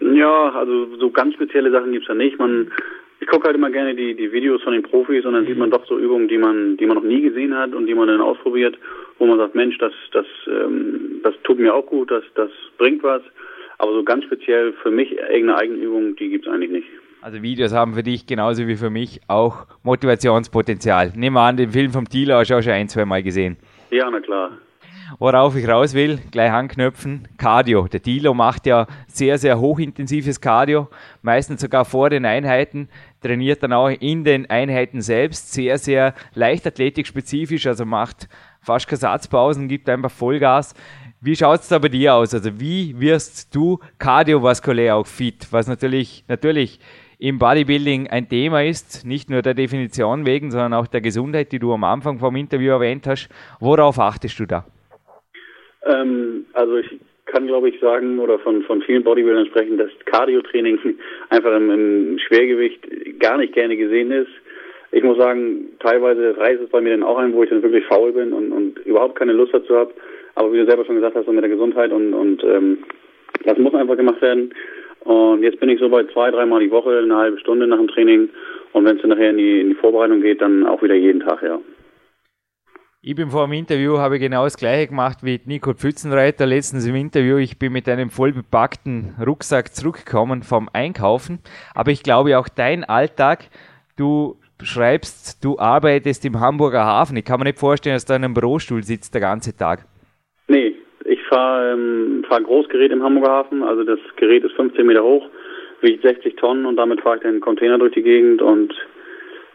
Ja, 0.00 0.50
also 0.50 0.96
so 0.98 1.10
ganz 1.10 1.34
spezielle 1.34 1.70
Sachen 1.70 1.92
gibt's 1.92 2.08
da 2.08 2.14
nicht. 2.14 2.38
Man, 2.38 2.70
ich 3.24 3.30
gucke 3.30 3.46
halt 3.46 3.56
immer 3.56 3.70
gerne 3.70 3.94
die, 3.94 4.14
die 4.14 4.30
Videos 4.32 4.62
von 4.62 4.74
den 4.74 4.82
Profis 4.82 5.24
und 5.24 5.32
dann 5.32 5.46
sieht 5.46 5.56
man 5.56 5.70
doch 5.70 5.86
so 5.86 5.98
Übungen, 5.98 6.28
die 6.28 6.36
man, 6.36 6.76
die 6.76 6.84
man 6.84 6.98
noch 6.98 7.04
nie 7.04 7.22
gesehen 7.22 7.56
hat 7.56 7.72
und 7.72 7.86
die 7.86 7.94
man 7.94 8.06
dann 8.06 8.20
ausprobiert, 8.20 8.76
wo 9.18 9.24
man 9.24 9.38
sagt, 9.38 9.54
Mensch, 9.54 9.78
das, 9.78 9.94
das, 10.12 10.26
ähm, 10.46 11.22
das 11.22 11.32
tut 11.42 11.58
mir 11.58 11.74
auch 11.74 11.86
gut, 11.86 12.10
das, 12.10 12.22
das 12.34 12.50
bringt 12.76 13.02
was. 13.02 13.22
Aber 13.78 13.94
so 13.94 14.04
ganz 14.04 14.24
speziell 14.24 14.74
für 14.74 14.90
mich 14.90 15.12
irgendeine 15.12 15.56
eigene 15.56 15.78
Übung, 15.78 16.14
die 16.16 16.28
gibt's 16.28 16.46
eigentlich 16.46 16.70
nicht. 16.70 16.86
Also 17.22 17.42
Videos 17.42 17.72
haben 17.72 17.94
für 17.94 18.02
dich 18.02 18.26
genauso 18.26 18.68
wie 18.68 18.76
für 18.76 18.90
mich 18.90 19.20
auch 19.26 19.68
Motivationspotenzial. 19.84 21.12
Nehmen 21.16 21.36
wir 21.36 21.40
an, 21.40 21.56
den 21.56 21.70
Film 21.70 21.92
vom 21.92 22.06
Thieler 22.06 22.36
hast 22.36 22.50
du 22.50 22.56
auch 22.56 22.62
schon 22.62 22.72
ein, 22.72 22.88
zwei 22.88 23.06
Mal 23.06 23.22
gesehen. 23.22 23.56
Ja, 23.90 24.10
na 24.10 24.20
klar. 24.20 24.58
Worauf 25.18 25.54
ich 25.54 25.68
raus 25.68 25.94
will, 25.94 26.18
gleich 26.32 26.50
anknüpfen, 26.50 27.28
Cardio. 27.36 27.86
Der 27.86 28.00
Dilo 28.00 28.34
macht 28.34 28.66
ja 28.66 28.86
sehr, 29.06 29.38
sehr 29.38 29.60
hochintensives 29.60 30.40
Cardio, 30.40 30.88
meistens 31.22 31.60
sogar 31.60 31.84
vor 31.84 32.10
den 32.10 32.26
Einheiten, 32.26 32.88
trainiert 33.22 33.62
dann 33.62 33.72
auch 33.72 33.88
in 33.88 34.24
den 34.24 34.50
Einheiten 34.50 35.02
selbst, 35.02 35.52
sehr, 35.52 35.78
sehr 35.78 36.14
leichtathletikspezifisch, 36.34 37.66
also 37.66 37.84
macht 37.84 38.28
fast 38.60 38.88
keine 38.88 38.98
Satzpausen, 38.98 39.68
gibt 39.68 39.88
einfach 39.88 40.10
Vollgas. 40.10 40.74
Wie 41.20 41.36
schaut 41.36 41.60
es 41.60 41.68
da 41.68 41.78
bei 41.78 41.88
dir 41.88 42.14
aus? 42.14 42.34
Also 42.34 42.58
wie 42.58 42.98
wirst 42.98 43.54
du 43.54 43.78
kardiovaskulär 43.98 44.96
auch 44.96 45.06
fit? 45.06 45.46
Was 45.52 45.68
natürlich, 45.68 46.24
natürlich 46.26 46.80
im 47.18 47.38
Bodybuilding 47.38 48.08
ein 48.08 48.28
Thema 48.28 48.64
ist, 48.64 49.06
nicht 49.06 49.30
nur 49.30 49.42
der 49.42 49.54
Definition 49.54 50.26
wegen, 50.26 50.50
sondern 50.50 50.74
auch 50.74 50.88
der 50.88 51.00
Gesundheit, 51.00 51.52
die 51.52 51.60
du 51.60 51.72
am 51.72 51.84
Anfang 51.84 52.18
vom 52.18 52.34
Interview 52.34 52.72
erwähnt 52.72 53.06
hast. 53.06 53.28
Worauf 53.60 53.98
achtest 54.00 54.38
du 54.40 54.46
da? 54.46 54.64
Ähm, 55.86 56.46
also 56.52 56.76
ich 56.76 56.98
kann, 57.26 57.46
glaube 57.46 57.68
ich, 57.68 57.80
sagen 57.80 58.18
oder 58.18 58.38
von, 58.38 58.62
von 58.62 58.82
vielen 58.82 59.02
Bodybuildern 59.02 59.46
sprechen, 59.46 59.78
dass 59.78 59.90
Cardio-Training 60.06 60.78
einfach 61.30 61.56
im, 61.56 61.70
im, 61.70 62.18
Schwergewicht 62.18 62.80
gar 63.18 63.38
nicht 63.38 63.54
gerne 63.54 63.76
gesehen 63.76 64.10
ist. 64.10 64.30
Ich 64.92 65.02
muss 65.02 65.18
sagen, 65.18 65.70
teilweise 65.80 66.36
reißt 66.36 66.62
es 66.62 66.70
bei 66.70 66.80
mir 66.80 66.90
dann 66.90 67.02
auch 67.02 67.18
ein, 67.18 67.34
wo 67.34 67.42
ich 67.42 67.50
dann 67.50 67.62
wirklich 67.62 67.84
faul 67.86 68.12
bin 68.12 68.32
und, 68.32 68.52
und 68.52 68.78
überhaupt 68.86 69.18
keine 69.18 69.32
Lust 69.32 69.52
dazu 69.52 69.76
habe. 69.76 69.92
Aber 70.36 70.52
wie 70.52 70.58
du 70.58 70.66
selber 70.66 70.84
schon 70.84 70.96
gesagt 70.96 71.16
hast, 71.16 71.26
mit 71.26 71.42
der 71.42 71.50
Gesundheit 71.50 71.90
und, 71.92 72.14
und 72.14 72.44
ähm, 72.44 72.78
das 73.44 73.58
muss 73.58 73.74
einfach 73.74 73.96
gemacht 73.96 74.22
werden. 74.22 74.52
Und 75.00 75.42
jetzt 75.42 75.60
bin 75.60 75.68
ich 75.68 75.80
so 75.80 75.88
bei 75.88 76.04
zwei, 76.04 76.30
dreimal 76.30 76.60
die 76.60 76.70
Woche, 76.70 76.98
eine 76.98 77.16
halbe 77.16 77.38
Stunde 77.38 77.66
nach 77.66 77.78
dem 77.78 77.88
Training. 77.88 78.30
Und 78.72 78.84
wenn 78.84 78.96
es 78.96 79.02
dann 79.02 79.10
nachher 79.10 79.30
in 79.30 79.38
die, 79.38 79.60
in 79.60 79.68
die 79.70 79.74
Vorbereitung 79.74 80.20
geht, 80.20 80.40
dann 80.40 80.66
auch 80.66 80.82
wieder 80.82 80.94
jeden 80.94 81.20
Tag, 81.20 81.42
ja. 81.42 81.60
Ich 83.06 83.14
bin 83.14 83.28
vor 83.28 83.46
dem 83.46 83.52
Interview, 83.52 83.98
habe 83.98 84.18
genau 84.18 84.44
das 84.44 84.56
gleiche 84.56 84.86
gemacht 84.88 85.18
wie 85.20 85.38
Nico 85.44 85.74
Pfützenreiter 85.74 86.46
letztens 86.46 86.88
im 86.88 86.94
Interview. 86.94 87.36
Ich 87.36 87.58
bin 87.58 87.70
mit 87.70 87.86
einem 87.86 88.08
vollbepackten 88.08 89.16
Rucksack 89.22 89.74
zurückgekommen 89.74 90.42
vom 90.42 90.70
Einkaufen. 90.72 91.40
Aber 91.74 91.90
ich 91.90 92.02
glaube 92.02 92.38
auch 92.38 92.48
dein 92.48 92.82
Alltag, 92.82 93.50
du 93.98 94.36
schreibst, 94.62 95.44
du 95.44 95.58
arbeitest 95.58 96.24
im 96.24 96.40
Hamburger 96.40 96.86
Hafen. 96.86 97.18
Ich 97.18 97.26
kann 97.26 97.40
mir 97.40 97.44
nicht 97.44 97.58
vorstellen, 97.58 97.94
dass 97.94 98.06
du 98.06 98.14
in 98.14 98.24
einem 98.24 98.32
Bürostuhl 98.32 98.82
sitzt 98.82 99.12
der 99.12 99.20
ganze 99.20 99.54
Tag. 99.54 99.80
Nee, 100.48 100.74
ich 101.04 101.20
fahre 101.24 101.74
ähm, 101.74 102.24
fahr 102.26 102.40
Großgerät 102.40 102.90
im 102.90 103.02
Hamburger 103.02 103.32
Hafen. 103.32 103.62
Also 103.64 103.84
das 103.84 103.98
Gerät 104.16 104.44
ist 104.44 104.56
15 104.56 104.86
Meter 104.86 105.04
hoch, 105.04 105.28
wiegt 105.82 106.02
60 106.02 106.36
Tonnen 106.36 106.64
und 106.64 106.76
damit 106.76 107.02
fahre 107.02 107.16
ich 107.16 107.22
den 107.22 107.42
Container 107.42 107.76
durch 107.76 107.92
die 107.92 108.02
Gegend. 108.02 108.40
Und 108.40 108.72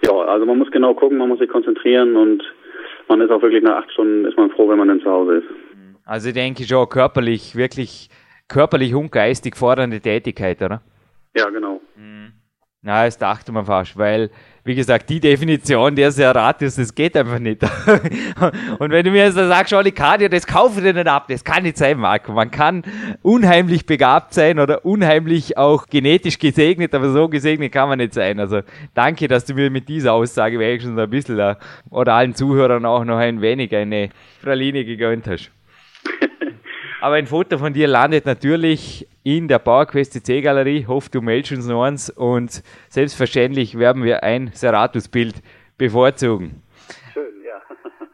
ja, 0.06 0.12
also 0.12 0.46
man 0.46 0.60
muss 0.60 0.70
genau 0.70 0.94
gucken, 0.94 1.18
man 1.18 1.30
muss 1.30 1.40
sich 1.40 1.50
konzentrieren 1.50 2.16
und 2.16 2.44
man 3.10 3.22
ist 3.22 3.32
auch 3.32 3.42
wirklich 3.42 3.64
nach 3.64 3.84
acht 3.84 3.92
Stunden 3.92 4.26
ist 4.26 4.38
man 4.38 4.52
froh, 4.52 4.70
wenn 4.70 4.78
man 4.78 4.88
dann 4.88 5.02
zu 5.02 5.10
Hause 5.10 5.38
ist. 5.38 5.48
Also 6.06 6.30
ich 6.30 6.36
denke 6.36 6.64
schon 6.64 6.88
körperlich, 6.88 7.56
wirklich 7.56 8.10
körperlich 8.48 8.96
und 8.96 9.12
geistig 9.12 9.58
fordernde 9.58 10.00
Tätigkeit, 10.00 10.62
oder? 10.62 10.82
Ja, 11.36 11.50
genau. 11.50 11.82
Mhm. 11.96 12.34
Na, 12.82 13.06
das 13.06 13.18
dachte 13.18 13.52
man 13.52 13.66
fast, 13.66 13.98
weil 13.98 14.30
wie 14.70 14.76
gesagt, 14.76 15.10
die 15.10 15.20
Definition 15.20 15.96
der 15.96 16.12
Seratus, 16.12 16.76
das 16.76 16.94
geht 16.94 17.18
einfach 17.18 17.40
nicht. 17.40 17.64
und 18.80 18.92
wenn 18.92 19.04
du 19.04 19.10
mir 19.10 19.26
jetzt 19.26 19.34
sagst, 19.34 19.74
Olli 19.74 19.92
Cardio, 19.92 20.30
das 20.30 20.46
kaufe 20.46 20.78
ich 20.78 20.86
dir 20.86 20.94
nicht 20.94 21.08
ab, 21.08 21.26
das 21.28 21.44
kann 21.44 21.64
nicht 21.64 21.76
sein, 21.76 21.98
Marco. 21.98 22.34
Man 22.34 22.52
kann 22.52 22.84
unheimlich 23.24 23.88
begabt 23.88 24.36
sein 24.36 24.60
oder 24.60 24.86
unheimlich 24.86 25.58
auch 25.58 25.88
genetisch 25.88 26.38
gesegnet, 26.38 26.94
aber 26.94 27.10
so 27.10 27.28
gesegnet 27.30 27.72
kann 27.72 27.90
man 27.90 27.98
nicht 27.98 28.14
sein. 28.14 28.40
Also 28.40 28.62
danke, 28.94 29.28
dass 29.28 29.46
du 29.46 29.56
mir 29.56 29.72
mit 29.72 29.90
dieser 29.90 30.14
Aussage 30.14 30.60
wenigstens 30.60 31.00
ein 31.00 31.10
bisschen 31.10 31.40
äh, 31.40 31.56
oder 31.90 32.14
allen 32.14 32.36
Zuhörern 32.36 32.86
auch 32.86 33.04
noch 33.06 33.18
ein 33.18 33.42
wenig 33.42 33.76
eine 33.76 34.10
Praline 34.44 34.86
gegönnt 34.86 35.26
hast. 35.26 35.50
Aber 37.02 37.16
ein 37.16 37.28
Foto 37.28 37.58
von 37.58 37.74
dir 37.74 37.88
landet 37.88 38.26
natürlich 38.26 39.08
in 39.24 39.48
der 39.48 39.60
PowerQuest 39.60 40.14
CC 40.14 40.42
Galerie. 40.42 40.86
Hoffe, 40.86 41.10
du 41.10 41.22
meldest 41.22 41.54
uns 41.54 41.68
noch 41.68 41.84
eins 41.84 42.10
und 42.10 42.62
selbstverständlich 42.90 43.78
werden 43.78 44.04
wir 44.04 44.24
ein 44.24 44.52
Seratus-Bild 44.54 45.36
bevorzugen. 45.78 46.62
Schön, 47.14 47.24
ja. 47.46 47.62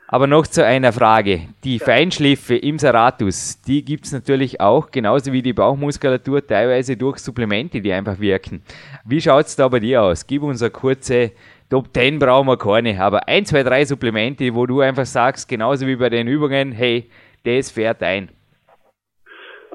Aber 0.08 0.28
noch 0.28 0.46
zu 0.46 0.64
einer 0.64 0.94
Frage. 0.94 1.48
Die 1.64 1.78
ja. 1.78 1.86
Feinschliffe 1.86 2.56
im 2.56 2.78
Seratus, 2.78 3.60
die 3.62 3.84
gibt 3.84 4.06
es 4.06 4.12
natürlich 4.12 4.62
auch, 4.62 4.92
genauso 4.92 5.34
wie 5.34 5.42
die 5.42 5.54
Bauchmuskulatur, 5.54 6.46
teilweise 6.46 6.96
durch 6.96 7.18
Supplemente, 7.18 7.82
die 7.82 7.92
einfach 7.92 8.20
wirken. 8.20 8.62
Wie 9.04 9.20
schaut 9.20 9.48
es 9.48 9.56
da 9.56 9.68
bei 9.68 9.80
dir 9.80 10.04
aus? 10.04 10.28
Gib 10.28 10.44
uns 10.44 10.62
eine 10.62 10.70
kurze 10.70 11.32
Top 11.68 11.90
10 11.92 12.20
brauchen 12.20 12.48
wir 12.48 12.58
keine, 12.58 13.02
aber 13.02 13.28
ein, 13.28 13.44
zwei, 13.44 13.64
drei 13.64 13.84
Supplemente, 13.84 14.54
wo 14.54 14.68
du 14.68 14.82
einfach 14.82 15.08
sagst, 15.08 15.50
genauso 15.50 15.88
wie 15.88 15.96
bei 15.96 16.10
den 16.10 16.28
Übungen, 16.28 16.72
hey, 16.72 17.10
das 17.44 17.72
fährt 17.72 18.04
ein. 18.04 18.30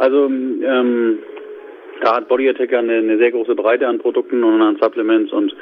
Also 0.00 0.26
ähm, 0.28 1.18
da 2.00 2.16
hat 2.16 2.28
Body 2.28 2.48
Attacker 2.48 2.78
eine, 2.78 2.94
eine, 2.94 3.18
sehr 3.18 3.32
große 3.32 3.54
Breite 3.54 3.86
an 3.86 3.98
Produkten 3.98 4.42
und 4.42 4.62
an 4.62 4.78
Supplements 4.80 5.30
und 5.30 5.54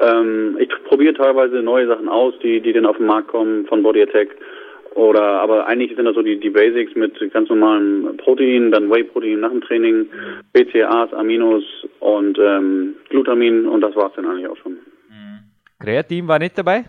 ähm, 0.00 0.56
ich 0.58 0.70
probiere 0.88 1.14
teilweise 1.14 1.62
neue 1.62 1.86
Sachen 1.86 2.08
aus, 2.08 2.34
die, 2.42 2.60
die 2.60 2.72
dann 2.72 2.84
auf 2.84 2.96
den 2.96 3.06
Markt 3.06 3.28
kommen 3.28 3.66
von 3.66 3.84
Body 3.84 4.02
Attack. 4.02 4.30
Oder 4.96 5.22
aber 5.22 5.68
eigentlich 5.68 5.94
sind 5.94 6.04
das 6.04 6.16
so 6.16 6.22
die, 6.22 6.40
die 6.40 6.50
Basics 6.50 6.96
mit 6.96 7.14
ganz 7.32 7.48
normalem 7.48 8.16
Protein, 8.16 8.72
dann 8.72 8.90
Whey-Protein 8.90 9.38
nach 9.38 9.52
dem 9.52 9.60
Training, 9.60 10.08
BCAAs, 10.52 11.12
Aminos 11.12 11.62
und 12.00 12.40
ähm, 12.40 12.96
Glutamin 13.08 13.66
und 13.66 13.82
das 13.82 13.94
war's 13.94 14.12
dann 14.16 14.26
eigentlich 14.26 14.48
auch 14.48 14.56
schon. 14.56 14.78
Kreatin 15.78 16.26
war 16.26 16.40
nicht 16.40 16.58
dabei? 16.58 16.86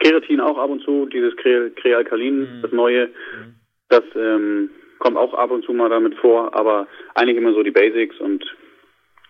Keratin 0.00 0.40
auch 0.40 0.58
ab 0.58 0.68
und 0.68 0.82
zu, 0.82 1.06
dieses 1.06 1.34
Krealkalin, 1.36 2.40
mhm. 2.40 2.62
das 2.62 2.72
neue, 2.72 3.06
mhm. 3.06 3.54
das 3.88 4.04
ähm, 4.14 4.70
kommt 4.98 5.16
auch 5.16 5.34
ab 5.34 5.50
und 5.50 5.64
zu 5.64 5.72
mal 5.72 5.88
damit 5.88 6.14
vor, 6.16 6.54
aber 6.54 6.86
eigentlich 7.14 7.36
immer 7.36 7.52
so 7.52 7.62
die 7.62 7.70
Basics 7.70 8.18
und 8.20 8.44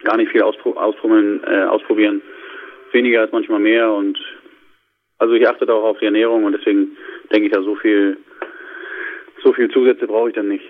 gar 0.05 0.17
nicht 0.17 0.31
viel 0.31 0.43
auspro 0.43 0.73
äh, 0.73 1.65
ausprobieren. 1.65 2.23
Weniger 2.93 3.21
als 3.21 3.33
manchmal 3.33 3.61
mehr 3.61 3.93
und 3.93 4.19
also 5.19 5.35
ich 5.35 5.49
achte 5.49 5.73
auch 5.73 5.85
auf 5.85 5.99
die 5.99 6.05
Ernährung 6.05 6.45
und 6.45 6.53
deswegen 6.53 6.97
denke 7.33 7.47
ich 7.47 7.53
da 7.53 7.63
so 7.63 7.75
viel, 7.77 8.19
so 9.43 9.53
viel 9.53 9.71
Zusätze 9.71 10.07
brauche 10.07 10.29
ich 10.29 10.35
dann 10.35 10.49
nicht. 10.49 10.65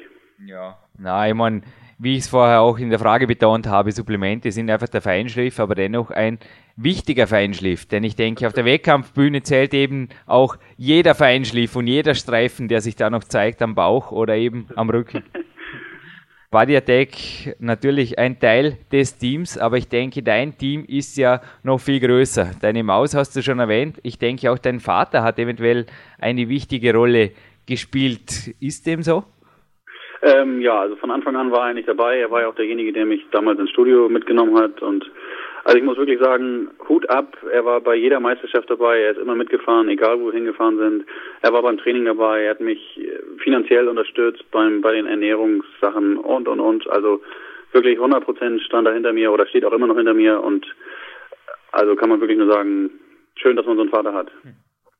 Ja. 0.46 0.76
Na, 0.98 1.28
ich 1.28 1.34
meine, 1.34 1.62
wie 1.98 2.12
ich 2.12 2.24
es 2.24 2.28
vorher 2.28 2.60
auch 2.60 2.78
in 2.78 2.90
der 2.90 2.98
Frage 2.98 3.26
betont 3.26 3.66
habe, 3.66 3.90
Supplemente 3.90 4.52
sind 4.52 4.70
einfach 4.70 4.88
der 4.88 5.00
Feinschliff, 5.00 5.58
aber 5.58 5.74
dennoch 5.74 6.10
ein 6.10 6.38
wichtiger 6.76 7.26
Feinschliff. 7.26 7.86
Denn 7.86 8.04
ich 8.04 8.16
denke, 8.16 8.46
auf 8.46 8.52
der 8.52 8.66
Wettkampfbühne 8.66 9.42
zählt 9.42 9.72
eben 9.72 10.10
auch 10.26 10.56
jeder 10.76 11.14
Feinschliff 11.14 11.74
und 11.74 11.86
jeder 11.86 12.14
Streifen, 12.14 12.68
der 12.68 12.82
sich 12.82 12.96
da 12.96 13.08
noch 13.08 13.24
zeigt 13.24 13.62
am 13.62 13.74
Bauch 13.74 14.12
oder 14.12 14.36
eben 14.36 14.68
am 14.76 14.90
Rücken. 14.90 15.24
Body 16.50 16.76
Attack 16.76 17.56
natürlich 17.58 18.18
ein 18.18 18.38
Teil 18.38 18.78
des 18.92 19.18
Teams, 19.18 19.58
aber 19.58 19.78
ich 19.78 19.88
denke, 19.88 20.22
dein 20.22 20.56
Team 20.56 20.84
ist 20.84 21.16
ja 21.16 21.40
noch 21.62 21.78
viel 21.78 21.98
größer. 21.98 22.52
Deine 22.60 22.84
Maus 22.84 23.14
hast 23.14 23.34
du 23.36 23.42
schon 23.42 23.58
erwähnt. 23.58 23.98
Ich 24.02 24.18
denke, 24.18 24.50
auch 24.50 24.58
dein 24.58 24.80
Vater 24.80 25.22
hat 25.22 25.38
eventuell 25.38 25.86
eine 26.18 26.48
wichtige 26.48 26.94
Rolle 26.94 27.32
gespielt. 27.66 28.54
Ist 28.60 28.86
dem 28.86 29.02
so? 29.02 29.24
Ähm, 30.22 30.60
ja, 30.60 30.80
also 30.80 30.96
von 30.96 31.10
Anfang 31.10 31.36
an 31.36 31.50
war 31.50 31.60
er 31.60 31.64
eigentlich 31.66 31.86
dabei. 31.86 32.18
Er 32.18 32.30
war 32.30 32.40
ja 32.40 32.48
auch 32.48 32.54
derjenige, 32.54 32.92
der 32.92 33.06
mich 33.06 33.24
damals 33.30 33.58
ins 33.58 33.70
Studio 33.70 34.08
mitgenommen 34.08 34.56
hat 34.58 34.82
und 34.82 35.04
Also 35.66 35.78
ich 35.78 35.84
muss 35.84 35.96
wirklich 35.96 36.20
sagen, 36.20 36.68
Hut 36.88 37.10
ab. 37.10 37.36
Er 37.52 37.64
war 37.64 37.80
bei 37.80 37.96
jeder 37.96 38.20
Meisterschaft 38.20 38.70
dabei. 38.70 39.00
Er 39.00 39.10
ist 39.10 39.18
immer 39.18 39.34
mitgefahren, 39.34 39.88
egal 39.88 40.20
wo 40.20 40.26
wir 40.26 40.32
hingefahren 40.32 40.78
sind. 40.78 41.04
Er 41.42 41.52
war 41.52 41.60
beim 41.62 41.76
Training 41.76 42.04
dabei. 42.04 42.44
Er 42.44 42.50
hat 42.50 42.60
mich 42.60 42.80
äh, 43.00 43.18
finanziell 43.42 43.88
unterstützt 43.88 44.48
beim, 44.52 44.80
bei 44.80 44.92
den 44.92 45.06
Ernährungssachen 45.06 46.18
und, 46.18 46.46
und, 46.46 46.60
und. 46.60 46.88
Also 46.88 47.20
wirklich 47.72 47.96
100 47.96 48.24
Prozent 48.24 48.62
stand 48.62 48.86
er 48.86 48.94
hinter 48.94 49.12
mir 49.12 49.32
oder 49.32 49.44
steht 49.48 49.64
auch 49.64 49.72
immer 49.72 49.88
noch 49.88 49.96
hinter 49.96 50.14
mir. 50.14 50.40
Und 50.40 50.64
also 51.72 51.96
kann 51.96 52.10
man 52.10 52.20
wirklich 52.20 52.38
nur 52.38 52.52
sagen, 52.52 52.90
schön, 53.34 53.56
dass 53.56 53.66
man 53.66 53.74
so 53.74 53.82
einen 53.82 53.90
Vater 53.90 54.14
hat. 54.14 54.30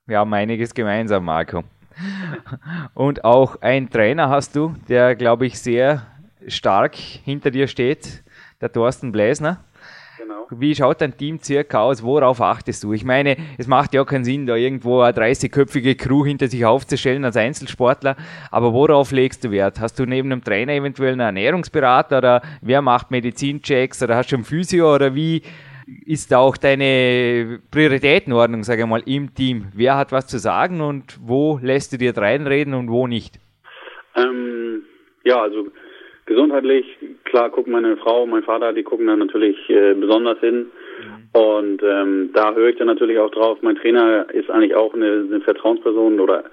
Wir 0.05 0.19
haben 0.19 0.33
einiges 0.33 0.73
gemeinsam, 0.73 1.23
Marco. 1.23 1.63
Und 2.93 3.23
auch 3.23 3.61
ein 3.61 3.89
Trainer 3.89 4.29
hast 4.29 4.55
du, 4.55 4.75
der, 4.87 5.15
glaube 5.15 5.45
ich, 5.45 5.59
sehr 5.59 6.05
stark 6.47 6.95
hinter 6.95 7.51
dir 7.51 7.67
steht, 7.67 8.23
der 8.61 8.71
Thorsten 8.71 9.11
Bläsner. 9.11 9.59
Genau. 10.17 10.47
Wie 10.49 10.73
schaut 10.73 11.01
dein 11.01 11.15
Team 11.15 11.39
circa 11.39 11.81
aus? 11.81 12.01
Worauf 12.01 12.41
achtest 12.41 12.83
du? 12.83 12.93
Ich 12.93 13.05
meine, 13.05 13.37
es 13.57 13.67
macht 13.67 13.93
ja 13.93 14.03
keinen 14.03 14.25
Sinn, 14.25 14.47
da 14.47 14.55
irgendwo 14.55 15.01
eine 15.01 15.15
30-köpfige 15.15 15.95
Crew 15.95 16.25
hinter 16.25 16.47
sich 16.47 16.65
aufzustellen 16.65 17.23
als 17.23 17.37
Einzelsportler. 17.37 18.15
Aber 18.49 18.73
worauf 18.73 19.11
legst 19.11 19.43
du 19.43 19.51
Wert? 19.51 19.79
Hast 19.79 19.99
du 19.99 20.05
neben 20.05 20.31
einem 20.31 20.43
Trainer 20.43 20.73
eventuell 20.73 21.11
einen 21.11 21.21
Ernährungsberater 21.21 22.17
oder 22.17 22.41
wer 22.61 22.81
macht 22.81 23.11
Medizinchecks 23.11 24.01
oder 24.01 24.15
hast 24.15 24.31
du 24.31 24.37
einen 24.37 24.45
Physio 24.45 24.93
oder 24.93 25.13
wie 25.13 25.43
ist 26.05 26.33
auch 26.33 26.57
deine 26.57 27.59
Prioritätenordnung, 27.71 28.63
sage 28.63 28.81
ich 28.81 28.87
mal, 28.87 29.03
im 29.05 29.33
Team? 29.33 29.67
Wer 29.73 29.97
hat 29.97 30.11
was 30.11 30.27
zu 30.27 30.37
sagen 30.37 30.81
und 30.81 31.17
wo 31.25 31.59
lässt 31.61 31.93
du 31.93 31.97
dir 31.97 32.15
reinreden 32.15 32.73
und 32.73 32.89
wo 32.89 33.07
nicht? 33.07 33.39
Ähm, 34.15 34.83
ja, 35.23 35.41
also 35.41 35.67
gesundheitlich, 36.25 36.85
klar 37.23 37.49
gucken 37.49 37.71
meine 37.71 37.95
Frau, 37.97 38.25
mein 38.25 38.43
Vater, 38.43 38.73
die 38.73 38.83
gucken 38.83 39.07
da 39.07 39.15
natürlich 39.15 39.57
äh, 39.69 39.93
besonders 39.93 40.39
hin. 40.39 40.67
Mhm. 40.99 41.39
Und 41.39 41.83
ähm, 41.83 42.31
da 42.33 42.53
höre 42.53 42.69
ich 42.69 42.77
dann 42.77 42.87
natürlich 42.87 43.17
auch 43.19 43.31
drauf. 43.31 43.59
Mein 43.61 43.77
Trainer 43.77 44.27
ist 44.33 44.49
eigentlich 44.49 44.75
auch 44.75 44.93
eine, 44.93 45.25
eine 45.27 45.41
Vertrauensperson 45.41 46.19
oder 46.19 46.43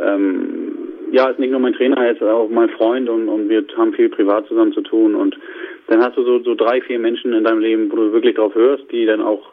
ähm, 0.00 0.88
ja, 1.10 1.28
ist 1.30 1.38
nicht 1.38 1.50
nur 1.50 1.60
mein 1.60 1.72
Trainer, 1.72 1.96
er 1.96 2.12
ist 2.12 2.22
auch 2.22 2.48
mein 2.50 2.68
Freund 2.70 3.08
und, 3.08 3.28
und 3.28 3.48
wir 3.48 3.64
haben 3.76 3.94
viel 3.94 4.10
privat 4.10 4.46
zusammen 4.46 4.72
zu 4.72 4.82
tun 4.82 5.14
und 5.14 5.36
dann 5.88 6.02
hast 6.02 6.16
du 6.16 6.22
so, 6.22 6.38
so 6.40 6.54
drei, 6.54 6.80
vier 6.80 6.98
Menschen 6.98 7.32
in 7.32 7.44
deinem 7.44 7.60
Leben, 7.60 7.90
wo 7.90 7.96
du 7.96 8.12
wirklich 8.12 8.36
drauf 8.36 8.54
hörst, 8.54 8.84
die 8.92 9.06
dann 9.06 9.20
auch 9.20 9.52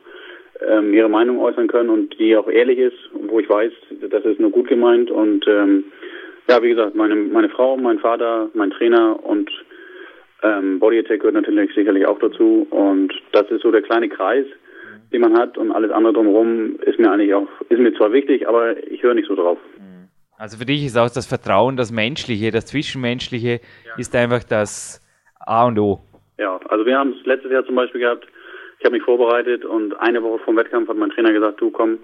ähm, 0.67 0.93
ihre 0.93 1.09
Meinung 1.09 1.39
äußern 1.39 1.67
können 1.67 1.89
und 1.89 2.17
die 2.19 2.35
auch 2.35 2.47
ehrlich 2.47 2.77
ist, 2.77 2.97
wo 3.13 3.39
ich 3.39 3.49
weiß, 3.49 3.71
das 4.09 4.23
ist 4.25 4.39
nur 4.39 4.51
gut 4.51 4.67
gemeint 4.67 5.09
und 5.11 5.45
ähm, 5.47 5.85
ja, 6.47 6.61
wie 6.61 6.69
gesagt, 6.69 6.95
meine 6.95 7.15
meine 7.15 7.49
Frau, 7.49 7.75
mein 7.77 7.99
Vater, 7.99 8.49
mein 8.53 8.71
Trainer 8.71 9.17
und 9.23 9.49
ähm, 10.43 10.79
Body 10.79 10.99
Attack 10.99 11.21
gehört 11.21 11.35
natürlich 11.35 11.73
sicherlich 11.73 12.05
auch 12.05 12.19
dazu 12.19 12.67
und 12.69 13.13
das 13.31 13.49
ist 13.49 13.63
so 13.63 13.71
der 13.71 13.81
kleine 13.81 14.09
Kreis, 14.09 14.45
den 15.11 15.21
man 15.21 15.37
hat 15.37 15.57
und 15.57 15.71
alles 15.71 15.91
andere 15.91 16.13
drumherum 16.13 16.77
ist 16.85 16.99
mir 16.99 17.11
eigentlich 17.11 17.33
auch 17.33 17.47
ist 17.69 17.79
mir 17.79 17.93
zwar 17.95 18.13
wichtig, 18.13 18.47
aber 18.47 18.77
ich 18.87 19.01
höre 19.03 19.15
nicht 19.15 19.27
so 19.27 19.35
drauf. 19.35 19.57
Also 20.37 20.57
für 20.57 20.65
dich 20.65 20.85
ist 20.85 20.97
auch 20.97 21.09
das 21.09 21.25
Vertrauen, 21.25 21.77
das 21.77 21.91
Menschliche, 21.91 22.51
das 22.51 22.65
Zwischenmenschliche 22.65 23.61
ja. 23.85 23.91
ist 23.97 24.13
einfach 24.15 24.43
das 24.43 25.01
A 25.39 25.67
und 25.67 25.79
O. 25.79 26.01
Also 26.69 26.85
wir 26.85 26.97
haben 26.97 27.15
es 27.17 27.25
letztes 27.25 27.51
Jahr 27.51 27.65
zum 27.65 27.75
Beispiel 27.75 28.01
gehabt, 28.01 28.27
ich 28.79 28.85
habe 28.85 28.95
mich 28.95 29.03
vorbereitet 29.03 29.65
und 29.65 29.93
eine 29.99 30.21
Woche 30.21 30.39
vor 30.39 30.53
dem 30.53 30.57
Wettkampf 30.57 30.89
hat 30.89 30.97
mein 30.97 31.09
Trainer 31.09 31.31
gesagt, 31.31 31.61
du 31.61 31.71
komm, 31.71 31.99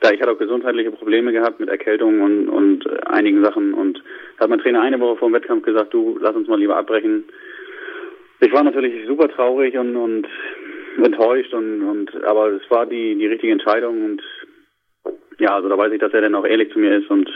da 0.00 0.10
ich 0.10 0.20
hatte 0.20 0.32
auch 0.32 0.38
gesundheitliche 0.38 0.90
Probleme 0.90 1.32
gehabt 1.32 1.60
mit 1.60 1.68
Erkältung 1.68 2.20
und, 2.20 2.48
und 2.48 2.86
äh, 2.86 2.98
einigen 3.06 3.42
Sachen 3.44 3.72
und 3.72 4.02
hat 4.38 4.50
mein 4.50 4.58
Trainer 4.58 4.82
eine 4.82 5.00
Woche 5.00 5.16
vor 5.16 5.28
dem 5.28 5.34
Wettkampf 5.34 5.64
gesagt, 5.64 5.94
du 5.94 6.18
lass 6.20 6.34
uns 6.34 6.48
mal 6.48 6.58
lieber 6.58 6.76
abbrechen. 6.76 7.24
Ich 8.40 8.52
war 8.52 8.64
natürlich 8.64 9.06
super 9.06 9.28
traurig 9.28 9.76
und, 9.78 9.96
und 9.96 10.26
enttäuscht 11.02 11.54
und, 11.54 11.82
und 11.82 12.24
aber 12.24 12.48
es 12.48 12.70
war 12.70 12.86
die, 12.86 13.14
die 13.14 13.26
richtige 13.26 13.52
Entscheidung 13.52 14.04
und 14.04 14.22
ja, 15.38 15.54
also 15.54 15.68
da 15.68 15.78
weiß 15.78 15.92
ich, 15.92 16.00
dass 16.00 16.12
er 16.12 16.20
dann 16.20 16.34
auch 16.34 16.44
ehrlich 16.44 16.72
zu 16.72 16.78
mir 16.78 16.98
ist 16.98 17.08
und 17.08 17.30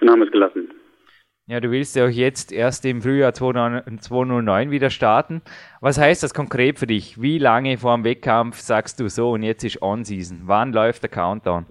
dann 0.00 0.10
haben 0.10 0.20
wir 0.20 0.26
es 0.26 0.32
gelassen. 0.32 0.70
Ja, 1.52 1.60
du 1.60 1.70
willst 1.70 1.96
ja 1.96 2.06
auch 2.06 2.08
jetzt 2.08 2.50
erst 2.50 2.86
im 2.86 3.02
Frühjahr 3.02 3.34
2009 3.34 4.70
wieder 4.70 4.88
starten. 4.88 5.42
Was 5.82 6.00
heißt 6.00 6.22
das 6.22 6.32
konkret 6.32 6.78
für 6.78 6.86
dich? 6.86 7.20
Wie 7.20 7.36
lange 7.36 7.76
vor 7.76 7.94
dem 7.94 8.04
Wettkampf 8.04 8.56
sagst 8.56 8.98
du 8.98 9.10
so 9.10 9.32
und 9.32 9.42
jetzt 9.42 9.62
ist 9.62 9.82
On-Season? 9.82 10.44
Wann 10.46 10.72
läuft 10.72 11.02
der 11.02 11.10
Countdown? 11.10 11.66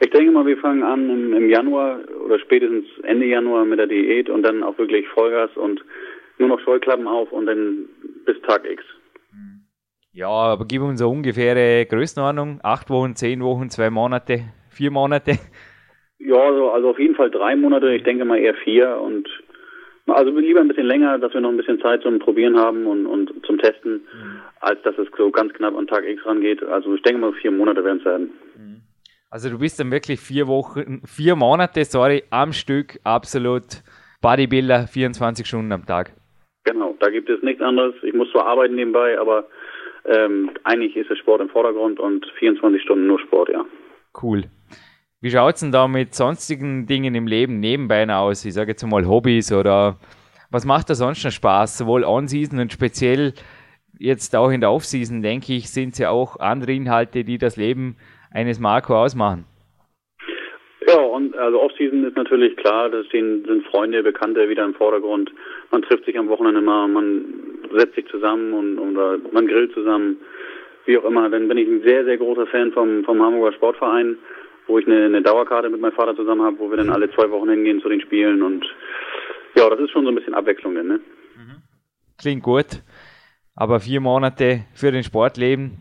Ich 0.00 0.08
denke 0.08 0.32
mal, 0.32 0.46
wir 0.46 0.56
fangen 0.56 0.82
an 0.82 1.10
im, 1.10 1.34
im, 1.34 1.50
Januar 1.50 1.98
oder 2.24 2.38
spätestens 2.38 2.86
Ende 3.02 3.26
Januar 3.26 3.66
mit 3.66 3.80
der 3.80 3.86
Diät 3.86 4.30
und 4.30 4.42
dann 4.42 4.62
auch 4.62 4.78
wirklich 4.78 5.06
Vollgas 5.08 5.54
und 5.56 5.84
nur 6.38 6.48
noch 6.48 6.60
Scheuklappen 6.60 7.06
auf 7.06 7.30
und 7.32 7.44
dann 7.44 7.84
bis 8.24 8.40
Tag 8.48 8.64
X. 8.64 8.82
Ja, 10.12 10.28
aber 10.28 10.64
gib 10.64 10.80
uns 10.80 11.02
eine 11.02 11.10
ungefähre 11.10 11.84
Größenordnung. 11.84 12.60
Acht 12.62 12.88
Wochen, 12.88 13.14
zehn 13.14 13.42
Wochen, 13.42 13.68
zwei 13.68 13.90
Monate, 13.90 14.40
vier 14.70 14.90
Monate. 14.90 15.32
Ja, 16.18 16.36
also, 16.36 16.70
also 16.70 16.90
auf 16.90 16.98
jeden 16.98 17.14
Fall 17.14 17.30
drei 17.30 17.56
Monate, 17.56 17.94
ich 17.94 18.02
denke 18.04 18.24
mal 18.24 18.38
eher 18.38 18.54
vier 18.54 18.98
und 19.00 19.28
also 20.06 20.38
lieber 20.38 20.60
ein 20.60 20.68
bisschen 20.68 20.86
länger, 20.86 21.18
dass 21.18 21.32
wir 21.32 21.40
noch 21.40 21.50
ein 21.50 21.56
bisschen 21.56 21.80
Zeit 21.80 22.02
zum 22.02 22.18
Probieren 22.18 22.58
haben 22.58 22.86
und, 22.86 23.06
und 23.06 23.32
zum 23.46 23.58
Testen, 23.58 23.94
mhm. 23.94 24.40
als 24.60 24.80
dass 24.82 24.96
es 24.98 25.08
so 25.16 25.30
ganz 25.30 25.52
knapp 25.54 25.76
an 25.76 25.86
Tag 25.86 26.04
X 26.04 26.24
rangeht. 26.26 26.62
Also 26.62 26.94
ich 26.94 27.02
denke 27.02 27.20
mal 27.20 27.32
vier 27.32 27.50
Monate 27.50 27.84
werden 27.84 27.98
es 27.98 28.04
werden. 28.04 28.30
Mhm. 28.56 28.80
Also 29.30 29.50
du 29.50 29.58
bist 29.58 29.80
dann 29.80 29.90
wirklich 29.90 30.20
vier 30.20 30.46
Wochen, 30.46 31.02
vier 31.06 31.34
Monate, 31.36 31.84
sorry, 31.84 32.22
am 32.30 32.52
Stück 32.52 33.00
absolut 33.02 33.82
Bodybuilder, 34.20 34.86
24 34.86 35.46
Stunden 35.46 35.72
am 35.72 35.86
Tag. 35.86 36.12
Genau, 36.64 36.96
da 37.00 37.10
gibt 37.10 37.28
es 37.28 37.42
nichts 37.42 37.62
anderes. 37.62 37.94
Ich 38.02 38.14
muss 38.14 38.30
zwar 38.30 38.46
arbeiten 38.46 38.74
nebenbei, 38.74 39.18
aber 39.18 39.48
ähm, 40.04 40.50
eigentlich 40.64 40.96
ist 40.96 41.10
der 41.10 41.16
Sport 41.16 41.40
im 41.40 41.48
Vordergrund 41.48 41.98
und 41.98 42.26
24 42.38 42.80
Stunden 42.82 43.06
nur 43.06 43.18
Sport, 43.20 43.48
ja. 43.48 43.64
Cool. 44.22 44.44
Wie 45.24 45.30
schaut 45.30 45.54
es 45.54 45.60
denn 45.60 45.72
da 45.72 45.88
mit 45.88 46.14
sonstigen 46.14 46.84
Dingen 46.84 47.14
im 47.14 47.26
Leben 47.26 47.58
nebenbei 47.58 48.06
aus? 48.14 48.44
Ich 48.44 48.52
sage 48.52 48.72
jetzt 48.72 48.84
mal 48.84 49.08
Hobbys 49.08 49.54
oder 49.54 49.96
was 50.50 50.66
macht 50.66 50.90
da 50.90 50.94
sonst 50.94 51.24
noch 51.24 51.30
Spaß? 51.30 51.78
Sowohl 51.78 52.04
On-Season 52.04 52.58
und 52.60 52.70
speziell 52.70 53.32
jetzt 53.98 54.36
auch 54.36 54.50
in 54.50 54.60
der 54.60 54.70
Off-Season, 54.70 55.22
denke 55.22 55.54
ich, 55.54 55.70
sind 55.70 55.94
es 55.94 55.98
ja 55.98 56.10
auch 56.10 56.38
andere 56.40 56.72
Inhalte, 56.72 57.24
die 57.24 57.38
das 57.38 57.56
Leben 57.56 57.96
eines 58.34 58.60
Marco 58.60 58.94
ausmachen. 58.94 59.46
Ja, 60.86 61.00
und 61.00 61.34
also 61.38 61.58
Off-Season 61.58 62.04
ist 62.04 62.18
natürlich 62.18 62.54
klar, 62.58 62.90
da 62.90 63.02
sind, 63.10 63.46
Freunde, 63.70 64.02
Bekannte 64.02 64.46
wieder 64.50 64.66
im 64.66 64.74
Vordergrund. 64.74 65.32
Man 65.70 65.80
trifft 65.80 66.04
sich 66.04 66.18
am 66.18 66.28
Wochenende 66.28 66.60
mal, 66.60 66.86
man 66.86 67.24
setzt 67.72 67.94
sich 67.94 68.06
zusammen 68.08 68.52
und 68.52 68.78
oder 68.78 69.16
man 69.32 69.46
grillt 69.46 69.72
zusammen, 69.72 70.18
wie 70.84 70.98
auch 70.98 71.04
immer. 71.06 71.30
Dann 71.30 71.48
bin 71.48 71.56
ich 71.56 71.66
ein 71.66 71.80
sehr, 71.82 72.04
sehr 72.04 72.18
großer 72.18 72.46
Fan 72.48 72.72
vom, 72.72 73.04
vom 73.04 73.22
Hamburger 73.22 73.56
Sportverein 73.56 74.18
wo 74.66 74.78
ich 74.78 74.86
eine, 74.86 75.04
eine 75.04 75.22
Dauerkarte 75.22 75.68
mit 75.68 75.80
meinem 75.80 75.92
Vater 75.92 76.16
zusammen 76.16 76.42
habe, 76.42 76.58
wo 76.58 76.70
wir 76.70 76.76
dann 76.76 76.90
alle 76.90 77.10
zwei 77.12 77.30
Wochen 77.30 77.50
hingehen 77.50 77.80
zu 77.80 77.88
den 77.88 78.00
Spielen 78.00 78.42
und 78.42 78.64
ja, 79.56 79.68
das 79.70 79.80
ist 79.80 79.90
schon 79.90 80.04
so 80.04 80.10
ein 80.10 80.14
bisschen 80.14 80.34
Abwechslung 80.34 80.74
denn, 80.74 80.88
ne? 80.88 81.00
Mhm. 81.36 81.62
Klingt 82.18 82.42
gut, 82.42 82.82
aber 83.54 83.80
vier 83.80 84.00
Monate 84.00 84.64
für 84.74 84.90
den 84.90 85.04
Sportleben. 85.04 85.80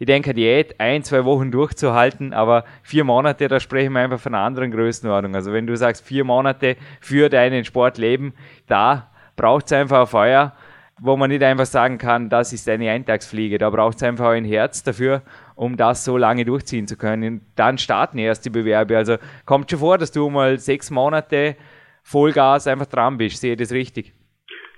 Ich 0.00 0.06
denke, 0.06 0.32
Diät 0.32 0.78
ein, 0.78 1.02
zwei 1.02 1.24
Wochen 1.24 1.50
durchzuhalten, 1.50 2.32
aber 2.32 2.64
vier 2.84 3.02
Monate, 3.02 3.48
da 3.48 3.58
sprechen 3.58 3.92
wir 3.94 4.00
einfach 4.00 4.20
von 4.20 4.34
einer 4.34 4.44
anderen 4.44 4.70
Größenordnung. 4.70 5.34
Also 5.34 5.52
wenn 5.52 5.66
du 5.66 5.76
sagst, 5.76 6.06
vier 6.06 6.22
Monate 6.22 6.76
für 7.00 7.28
deinen 7.28 7.64
Sportleben, 7.64 8.34
da 8.68 9.10
braucht 9.36 9.66
es 9.66 9.72
einfach 9.72 10.02
ein 10.02 10.06
Feuer, 10.06 10.52
wo 11.00 11.16
man 11.16 11.30
nicht 11.30 11.42
einfach 11.42 11.66
sagen 11.66 11.98
kann, 11.98 12.28
das 12.28 12.52
ist 12.52 12.68
eine 12.68 12.90
Eintagsfliege. 12.90 13.58
Da 13.58 13.70
braucht 13.70 13.96
es 13.96 14.02
einfach 14.02 14.30
ein 14.30 14.44
Herz 14.44 14.82
dafür 14.82 15.22
um 15.58 15.76
das 15.76 16.04
so 16.04 16.16
lange 16.16 16.44
durchziehen 16.44 16.86
zu 16.86 16.96
können. 16.96 17.40
Dann 17.56 17.78
starten 17.78 18.18
erst 18.18 18.46
die 18.46 18.50
Bewerbe. 18.50 18.96
Also 18.96 19.16
kommt 19.44 19.70
schon 19.70 19.80
vor, 19.80 19.98
dass 19.98 20.12
du 20.12 20.30
mal 20.30 20.58
sechs 20.58 20.90
Monate 20.90 21.56
Vollgas 22.04 22.68
einfach 22.68 22.86
dran 22.86 23.18
bist. 23.18 23.40
Sehe 23.40 23.52
ich 23.52 23.58
das 23.58 23.72
richtig? 23.72 24.14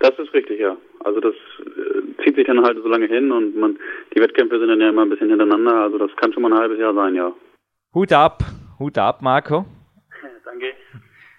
Das 0.01 0.19
ist 0.19 0.33
richtig, 0.33 0.59
ja. 0.59 0.77
Also 1.05 1.21
das 1.21 1.35
äh, 1.35 2.25
zieht 2.25 2.37
sich 2.37 2.47
dann 2.47 2.65
halt 2.65 2.79
so 2.83 2.89
lange 2.89 3.07
hin 3.07 3.31
und 3.31 3.57
man, 3.57 3.79
die 4.15 4.21
Wettkämpfe 4.21 4.59
sind 4.59 4.69
dann 4.69 4.81
ja 4.81 4.89
immer 4.89 5.03
ein 5.03 5.11
bisschen 5.11 5.29
hintereinander. 5.29 5.83
Also 5.83 5.99
das 5.99 6.11
kann 6.17 6.33
schon 6.33 6.43
mal 6.43 6.53
ein 6.53 6.59
halbes 6.59 6.79
Jahr 6.79 6.95
sein, 6.95 7.15
ja. 7.15 7.31
Hut 7.95 8.13
ab, 8.13 8.43
Hut 8.79 8.97
ab, 8.97 9.21
Marco. 9.21 9.67
Danke. 10.47 10.73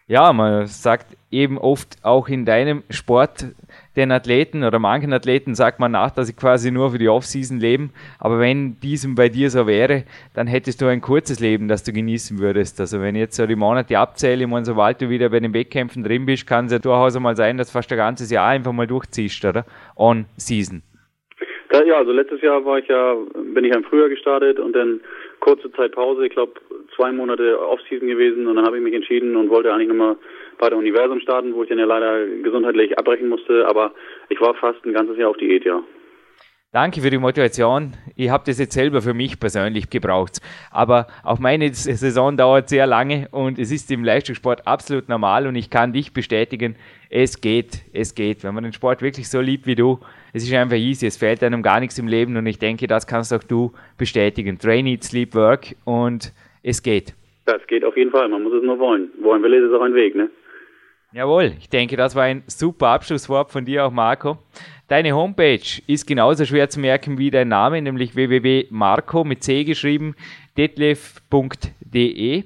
Ja, 0.06 0.34
man 0.34 0.68
sagt 0.68 1.18
eben 1.32 1.58
oft 1.58 1.98
auch 2.04 2.30
in 2.30 2.46
deinem 2.46 2.84
Sport, 2.92 3.46
den 3.96 4.12
Athleten 4.12 4.64
oder 4.64 4.80
manchen 4.80 5.12
Athleten 5.12 5.54
sagt 5.54 5.80
man 5.80 5.92
nach, 5.92 6.12
dass 6.12 6.28
sie 6.28 6.34
quasi 6.34 6.72
nur 6.72 6.92
für 6.92 6.98
die 6.98 7.10
Offseason 7.10 7.60
leben. 7.60 7.92
Aber 8.20 8.40
wenn 8.40 8.80
diesem 8.80 9.16
bei 9.16 9.30
dir 9.30 9.50
so 9.50 9.68
wäre, 9.68 10.06
dann 10.34 10.48
hättest 10.48 10.82
du 10.82 10.86
ein 10.86 11.02
kurzes 11.02 11.40
Leben, 11.40 11.68
das 11.68 11.84
du 11.84 11.92
genießen 11.92 12.40
würdest. 12.40 12.80
Also 12.80 13.02
wenn 13.02 13.16
ich 13.16 13.22
jetzt 13.22 13.36
so 13.36 13.46
die 13.46 13.56
Monate 13.56 13.98
abzähle, 13.98 14.48
und 14.48 14.66
sobald 14.66 15.02
du 15.02 15.10
wieder 15.10 15.30
bei 15.30 15.40
den 15.40 15.54
Wettkämpfen 15.54 16.04
drin 16.04 16.26
bist, 16.26 16.48
kann 16.48 16.66
es 16.66 16.72
ja 16.72 16.80
durchaus 16.80 17.16
einmal 17.16 17.36
sein, 17.36 17.58
dass 17.58 17.72
fast 17.72 17.92
ein 17.92 17.98
ganzes 17.98 18.32
Jahr 18.32 18.48
einfach 18.48 18.72
mal 18.72 18.88
durchziehst, 18.88 19.44
oder? 19.46 19.66
On 19.98 20.26
Season. 20.38 20.82
Ja, 21.86 21.98
also 21.98 22.12
letztes 22.12 22.42
Jahr 22.42 22.64
war 22.66 22.80
ich 22.80 22.88
ja, 22.88 23.16
bin 23.54 23.64
ich 23.64 23.74
im 23.74 23.84
Frühjahr 23.84 24.10
gestartet 24.10 24.60
und 24.60 24.74
dann 24.74 25.00
kurze 25.40 25.72
Zeit 25.72 25.94
Pause, 25.94 26.26
ich 26.26 26.34
glaube 26.34 26.54
zwei 26.96 27.12
Monate 27.12 27.60
Offseason 27.60 28.08
gewesen 28.08 28.48
und 28.48 28.58
dann 28.58 28.66
habe 28.66 28.78
ich 28.78 28.84
mich 28.84 28.94
entschieden 28.94 29.36
und 29.36 29.50
wollte 29.50 29.74
eigentlich 29.74 29.88
nochmal 29.88 30.16
bei 30.62 30.70
der 30.70 30.78
Universum 30.78 31.20
starten, 31.20 31.54
wo 31.56 31.64
ich 31.64 31.70
dann 31.70 31.80
ja 31.80 31.86
leider 31.86 32.26
gesundheitlich 32.44 32.98
abbrechen 32.98 33.28
musste, 33.28 33.68
aber 33.68 33.92
ich 34.30 34.40
war 34.40 34.54
fast 34.54 34.86
ein 34.86 34.94
ganzes 34.94 35.18
Jahr 35.18 35.32
auf 35.32 35.38
Diät, 35.38 35.66
ja. 35.66 35.84
Danke 36.72 37.02
für 37.02 37.10
die 37.10 37.18
Motivation. 37.18 37.94
Ich 38.16 38.30
habe 38.30 38.44
das 38.46 38.58
jetzt 38.58 38.74
selber 38.74 39.02
für 39.02 39.14
mich 39.14 39.38
persönlich 39.42 39.90
gebraucht. 39.90 40.40
Aber 40.72 41.08
auch 41.22 41.38
meine 41.38 41.74
Saison 41.74 42.38
dauert 42.38 42.70
sehr 42.70 42.88
lange 42.88 43.28
und 43.32 43.60
es 43.60 43.74
ist 43.74 43.92
im 43.92 44.06
Leistungssport 44.06 44.66
absolut 44.66 45.10
normal 45.10 45.48
und 45.48 45.56
ich 45.56 45.70
kann 45.70 45.92
dich 45.92 46.14
bestätigen, 46.14 46.76
es 47.10 47.42
geht, 47.42 47.82
es 47.92 48.16
geht. 48.16 48.46
Wenn 48.46 48.54
man 48.54 48.64
den 48.64 48.72
Sport 48.72 49.02
wirklich 49.02 49.28
so 49.30 49.42
liebt 49.42 49.66
wie 49.66 49.76
du, 49.76 50.00
es 50.32 50.44
ist 50.44 50.54
einfach 50.54 50.78
easy, 50.78 51.08
es 51.08 51.18
fehlt 51.18 51.44
einem 51.44 51.62
gar 51.62 51.82
nichts 51.82 52.00
im 52.00 52.08
Leben 52.08 52.38
und 52.38 52.46
ich 52.46 52.60
denke, 52.60 52.88
das 52.88 53.06
kannst 53.06 53.34
auch 53.34 53.44
du 53.44 53.74
bestätigen. 53.98 54.58
Train, 54.58 54.88
eat, 54.88 55.04
sleep, 55.04 55.36
work 55.36 55.76
und 55.84 56.32
es 56.64 56.82
geht. 56.82 57.14
Das 57.46 57.66
geht 57.68 57.84
auf 57.84 57.98
jeden 57.98 58.12
Fall, 58.12 58.30
man 58.30 58.44
muss 58.44 58.54
es 58.54 58.64
nur 58.64 58.80
wollen. 58.80 59.10
Wollen 59.20 59.44
will, 59.44 59.56
ist 59.56 59.72
es 59.72 59.74
auch 59.74 59.82
ein 59.82 59.96
Weg, 59.96 60.16
ne? 60.16 60.30
Jawohl, 61.14 61.54
ich 61.60 61.68
denke, 61.68 61.98
das 61.98 62.16
war 62.16 62.24
ein 62.24 62.44
super 62.48 62.88
Abschlusswort 62.88 63.52
von 63.52 63.66
dir 63.66 63.86
auch, 63.86 63.92
Marco. 63.92 64.38
Deine 64.88 65.14
Homepage 65.14 65.82
ist 65.88 66.08
genauso 66.08 66.46
schwer 66.46 66.70
zu 66.70 66.80
merken 66.80 67.18
wie 67.18 67.32
dein 67.32 67.50
Name, 67.50 67.82
nämlich 67.82 68.16
www.marco 68.16 69.26
mit 69.26 69.44
C 69.44 69.66
geschrieben, 69.66 70.16
detlef.de. 70.58 72.44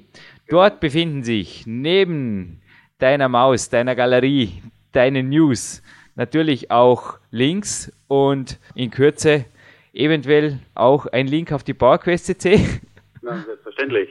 Dort 0.48 0.80
befinden 0.80 1.22
sich 1.22 1.64
neben 1.66 2.60
deiner 2.98 3.28
Maus, 3.28 3.68
deiner 3.68 3.94
Galerie, 3.94 4.62
deinen 4.92 5.28
News 5.28 5.82
natürlich 6.16 6.70
auch 6.70 7.18
Links 7.30 7.92
und 8.08 8.58
in 8.74 8.90
Kürze 8.90 9.44
eventuell 9.92 10.58
auch 10.74 11.06
ein 11.06 11.26
Link 11.28 11.52
auf 11.52 11.62
die 11.62 11.74
PowerQuest 11.74 12.26
CC. 12.26 12.80
Selbstverständlich. 13.22 14.08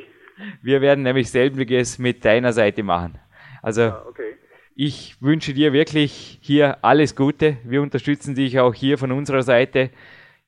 Wir 0.61 0.81
werden 0.81 1.03
nämlich 1.03 1.29
selbiges 1.29 1.99
mit 1.99 2.23
deiner 2.23 2.53
Seite 2.53 2.83
machen. 2.83 3.17
Also 3.61 3.81
ja, 3.81 4.05
okay. 4.07 4.34
Ich 4.75 5.15
wünsche 5.21 5.53
dir 5.53 5.71
wirklich 5.71 6.37
hier 6.41 6.83
alles 6.83 7.15
Gute. 7.15 7.57
Wir 7.63 7.81
unterstützen 7.81 8.35
dich 8.35 8.59
auch 8.59 8.73
hier 8.73 8.97
von 8.97 9.13
unserer 9.13 9.41
Seite. 9.41 9.89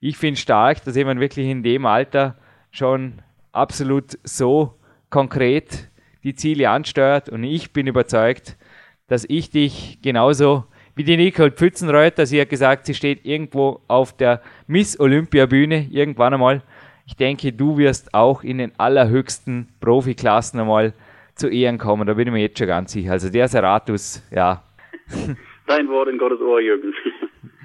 Ich 0.02 0.18
finde 0.18 0.40
stark, 0.40 0.84
dass 0.84 0.98
jemand 0.98 1.22
wirklich 1.22 1.48
in 1.48 1.64
dem 1.64 1.86
Alter 1.86 2.36
schon 2.70 3.22
absolut 3.54 4.20
so 4.24 4.76
konkret 5.10 5.90
die 6.26 6.36
Ziele 6.36 6.70
ansteuert 6.70 7.30
und 7.30 7.46
ich 7.46 7.72
bin 7.72 7.88
überzeugt, 7.88 8.58
dass 9.08 9.26
ich 9.30 9.50
dich 9.50 10.00
genauso 10.02 10.66
wie 10.96 11.06
die 11.06 11.16
Nicole 11.16 11.52
Pfützenreuter, 11.52 12.26
sie 12.26 12.42
hat 12.42 12.50
gesagt, 12.50 12.86
sie 12.86 12.96
steht 12.96 13.26
irgendwo 13.26 13.80
auf 13.88 14.12
der 14.18 14.42
Miss 14.68 15.00
Olympia 15.00 15.46
Bühne 15.46 15.88
irgendwann 15.90 16.34
einmal. 16.34 16.64
Ich 17.06 17.16
denke, 17.16 17.54
du 17.54 17.78
wirst 17.78 18.14
auch 18.14 18.44
in 18.44 18.58
den 18.58 18.78
allerhöchsten 18.78 19.70
Profiklassen 19.80 20.60
einmal 20.60 20.94
zu 21.38 21.50
Ehren 21.50 21.78
kommen, 21.78 22.08
da 22.08 22.14
bin 22.14 22.28
ich 22.28 22.34
mir 22.34 22.42
jetzt 22.42 22.58
schon 22.58 22.68
ganz 22.68 22.92
sicher. 22.92 23.12
Also 23.12 23.32
der 23.32 23.48
Seratus, 23.48 24.24
ja. 24.32 24.64
Dein 25.68 25.88
Wort 25.90 26.10
in 26.10 26.18
Gottes 26.18 26.42
Ohr, 26.42 26.60
Jürgen. 26.60 26.94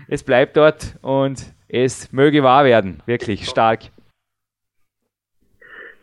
Es 0.09 0.23
bleibt 0.23 0.59
dort 0.59 0.97
und 1.01 1.41
es 1.69 2.13
möge 2.13 2.43
wahr 2.43 2.67
werden. 2.67 3.01
Wirklich 3.07 3.47
stark. 3.47 3.85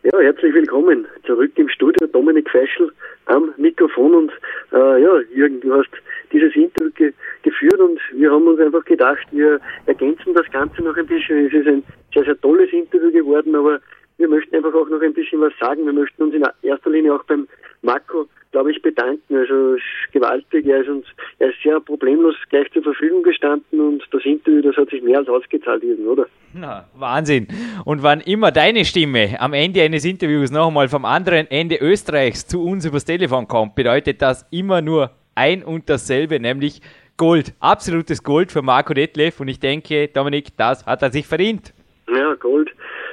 Ja, 0.02 0.18
herzlich 0.18 0.52
willkommen 0.52 1.06
zurück 1.24 1.52
im 1.54 1.68
Studio. 1.68 2.08
Dominik 2.08 2.50
Feischl 2.50 2.90
am 3.26 3.54
Mikrofon 3.56 4.14
und 4.14 4.32
äh, 4.72 5.00
ja, 5.00 5.20
Jürgen, 5.32 5.60
du 5.60 5.74
hast 5.74 5.90
dieses 6.32 6.56
Interview 6.56 6.90
ge 6.96 7.12
geführt 7.42 7.78
und 7.78 8.00
wir 8.14 8.32
haben 8.32 8.48
uns 8.48 8.58
einfach 8.58 8.84
gedacht, 8.84 9.26
wir 9.30 9.60
ergänzen 9.86 10.34
das 10.34 10.50
Ganze 10.50 10.82
noch 10.82 10.96
ein 10.96 11.06
bisschen. 11.06 11.46
Es 11.46 11.52
ist 11.52 11.68
ein 11.68 11.84
sehr, 12.12 12.24
sehr 12.24 12.40
tolles 12.40 12.72
Interview 12.72 13.12
geworden, 13.12 13.54
aber 13.54 13.78
wir 14.20 14.28
möchten 14.28 14.54
einfach 14.54 14.74
auch 14.74 14.88
noch 14.88 15.00
ein 15.00 15.14
bisschen 15.14 15.40
was 15.40 15.52
sagen. 15.58 15.86
Wir 15.86 15.94
möchten 15.94 16.22
uns 16.22 16.34
in 16.34 16.44
erster 16.62 16.90
Linie 16.90 17.14
auch 17.14 17.24
beim 17.24 17.48
Marco, 17.82 18.26
glaube 18.52 18.70
ich, 18.70 18.82
bedanken. 18.82 19.34
Also 19.34 19.76
gewaltig. 20.12 20.66
Er 20.66 20.82
ist 20.82 20.88
uns, 20.88 21.06
er 21.38 21.48
ist 21.48 21.62
sehr 21.62 21.80
problemlos 21.80 22.34
gleich 22.50 22.70
zur 22.72 22.82
Verfügung 22.82 23.22
gestanden 23.22 23.80
und 23.80 24.02
das 24.10 24.24
Interview, 24.24 24.60
das 24.60 24.76
hat 24.76 24.90
sich 24.90 25.02
mehr 25.02 25.18
als 25.18 25.28
ausgezahlt, 25.28 25.82
oder? 26.06 26.26
Na, 26.52 26.84
Wahnsinn. 26.94 27.48
Und 27.84 28.02
wann 28.02 28.20
immer 28.20 28.52
deine 28.52 28.84
Stimme 28.84 29.40
am 29.40 29.54
Ende 29.54 29.82
eines 29.82 30.04
Interviews 30.04 30.50
noch 30.50 30.68
einmal 30.68 30.88
vom 30.88 31.06
anderen 31.06 31.50
Ende 31.50 31.76
Österreichs 31.76 32.46
zu 32.46 32.62
uns 32.62 32.84
übers 32.84 33.06
Telefon 33.06 33.48
kommt, 33.48 33.74
bedeutet 33.74 34.20
das 34.20 34.46
immer 34.50 34.82
nur 34.82 35.10
ein 35.34 35.64
und 35.64 35.88
dasselbe, 35.88 36.38
nämlich 36.38 36.82
Gold. 37.16 37.54
Absolutes 37.60 38.22
Gold 38.22 38.52
für 38.52 38.62
Marco 38.62 38.92
Detlef 38.92 39.40
und 39.40 39.48
ich 39.48 39.60
denke, 39.60 40.08
Dominik, 40.08 40.56
das 40.58 40.84
hat 40.84 41.02
er 41.02 41.10
sich 41.10 41.26
verdient. 41.26 41.72
Ja, 42.14 42.34
Gold. 42.34 42.70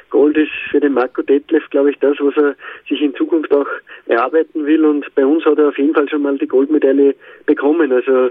Gold 0.09 0.37
ist 0.37 0.51
für 0.69 0.79
den 0.79 0.93
Marco 0.93 1.21
Detlef, 1.21 1.69
glaube 1.69 1.91
ich, 1.91 1.99
das, 1.99 2.17
was 2.19 2.35
er 2.37 2.55
sich 2.87 3.01
in 3.01 3.15
Zukunft 3.15 3.51
auch 3.53 3.67
erarbeiten 4.05 4.65
will. 4.65 4.85
Und 4.85 5.05
bei 5.15 5.25
uns 5.25 5.45
hat 5.45 5.57
er 5.57 5.69
auf 5.69 5.77
jeden 5.77 5.93
Fall 5.93 6.09
schon 6.09 6.21
mal 6.21 6.37
die 6.37 6.47
Goldmedaille 6.47 7.15
bekommen. 7.45 7.91
Also 7.91 8.29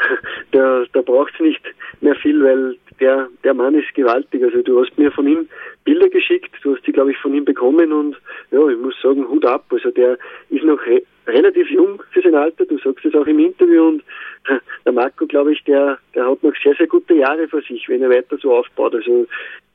da, 0.52 0.84
da 0.92 1.02
braucht 1.02 1.34
es 1.34 1.40
nicht 1.40 1.62
mehr 2.00 2.14
viel, 2.14 2.42
weil 2.42 2.76
der, 3.00 3.28
der 3.44 3.54
Mann 3.54 3.74
ist 3.74 3.94
gewaltig. 3.94 4.42
Also 4.42 4.62
du 4.62 4.80
hast 4.80 4.96
mir 4.98 5.10
von 5.10 5.26
ihm 5.26 5.48
Bilder 5.86 6.10
geschickt, 6.10 6.50
du 6.62 6.74
hast 6.74 6.86
die, 6.86 6.92
glaube 6.92 7.12
ich, 7.12 7.18
von 7.18 7.32
ihm 7.32 7.44
bekommen 7.44 7.92
und 7.92 8.16
ja, 8.50 8.68
ich 8.68 8.76
muss 8.76 9.00
sagen, 9.00 9.26
Hut 9.28 9.46
ab. 9.46 9.64
Also 9.70 9.90
der 9.90 10.18
ist 10.50 10.64
noch 10.64 10.84
re 10.84 11.02
relativ 11.28 11.68
jung 11.70 12.02
für 12.12 12.22
sein 12.22 12.34
Alter, 12.34 12.66
du 12.66 12.78
sagst 12.78 13.04
es 13.04 13.14
auch 13.14 13.26
im 13.26 13.38
Interview 13.40 13.88
und 13.88 14.04
der 14.84 14.92
Marco, 14.92 15.26
glaube 15.26 15.52
ich, 15.52 15.64
der, 15.64 15.98
der 16.14 16.28
hat 16.28 16.42
noch 16.42 16.54
sehr, 16.62 16.74
sehr 16.74 16.86
gute 16.86 17.14
Jahre 17.14 17.48
vor 17.48 17.62
sich, 17.62 17.88
wenn 17.88 18.02
er 18.02 18.10
weiter 18.10 18.36
so 18.38 18.54
aufbaut. 18.54 18.94
Also 18.94 19.26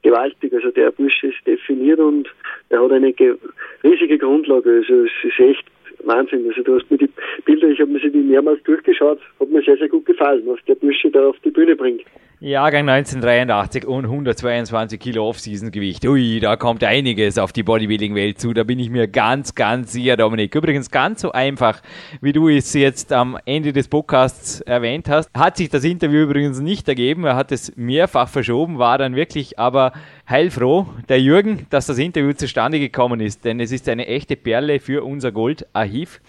gewaltig. 0.02 0.54
Also 0.54 0.71
der 0.71 0.91
Bursche 0.91 1.28
ist 1.28 1.45
definiert 1.45 2.00
und 2.00 2.30
er 2.69 2.84
hat 2.84 2.91
eine 2.91 3.13
riesige 3.84 4.17
Grundlage. 4.17 4.78
Also 4.78 5.06
es 5.06 5.12
ist 5.24 5.39
echt 5.39 5.65
Wahnsinn. 6.05 6.45
Also 6.47 6.63
du 6.63 6.75
hast 6.75 6.89
mir 6.89 6.97
die 6.97 7.09
Bilder, 7.45 7.69
ich 7.69 7.79
habe 7.79 7.91
mir 7.91 7.99
sie 7.99 8.09
mehrmals 8.09 8.61
durchgeschaut, 8.63 9.19
hat 9.39 9.49
mir 9.49 9.61
sehr, 9.61 9.77
sehr 9.77 9.89
gut 9.89 10.05
gefallen, 10.05 10.43
was 10.45 10.59
der 10.67 10.75
Bursche 10.75 11.09
da 11.11 11.27
auf 11.27 11.37
die 11.43 11.51
Bühne 11.51 11.75
bringt. 11.75 12.01
Jahrgang 12.43 12.89
1983 12.89 13.85
und 13.85 14.05
122 14.05 14.99
Kilo 14.99 15.29
Off-Season-Gewicht. 15.29 16.07
Ui, 16.07 16.39
da 16.39 16.55
kommt 16.55 16.83
einiges 16.83 17.37
auf 17.37 17.53
die 17.53 17.61
Bodybuilding-Welt 17.61 18.39
zu. 18.39 18.51
Da 18.53 18.63
bin 18.63 18.79
ich 18.79 18.89
mir 18.89 19.07
ganz, 19.07 19.53
ganz 19.53 19.91
sicher, 19.91 20.17
Dominik. 20.17 20.55
Übrigens 20.55 20.89
ganz 20.89 21.21
so 21.21 21.33
einfach, 21.33 21.83
wie 22.19 22.33
du 22.33 22.49
es 22.49 22.73
jetzt 22.73 23.13
am 23.13 23.37
Ende 23.45 23.73
des 23.73 23.87
Podcasts 23.87 24.59
erwähnt 24.61 25.07
hast, 25.07 25.29
hat 25.35 25.55
sich 25.55 25.69
das 25.69 25.83
Interview 25.83 26.23
übrigens 26.23 26.59
nicht 26.59 26.87
ergeben. 26.87 27.25
Er 27.25 27.35
hat 27.35 27.51
es 27.51 27.77
mehrfach 27.77 28.27
verschoben, 28.27 28.79
war 28.79 28.97
dann 28.97 29.15
wirklich 29.15 29.59
aber 29.59 29.93
heilfroh, 30.29 30.88
der 31.10 31.21
Jürgen, 31.21 31.67
dass 31.69 31.88
das 31.88 31.97
Interview 31.97 32.34
zustande 32.34 32.79
gekommen 32.79 33.19
ist. 33.19 33.45
Denn 33.45 33.60
es 33.60 33.71
ist 33.71 33.88
eine 33.89 34.07
echte 34.07 34.36
Perle 34.36 34.79
für 34.79 35.03
unser 35.03 35.31
Goldarchiv. 35.31 36.21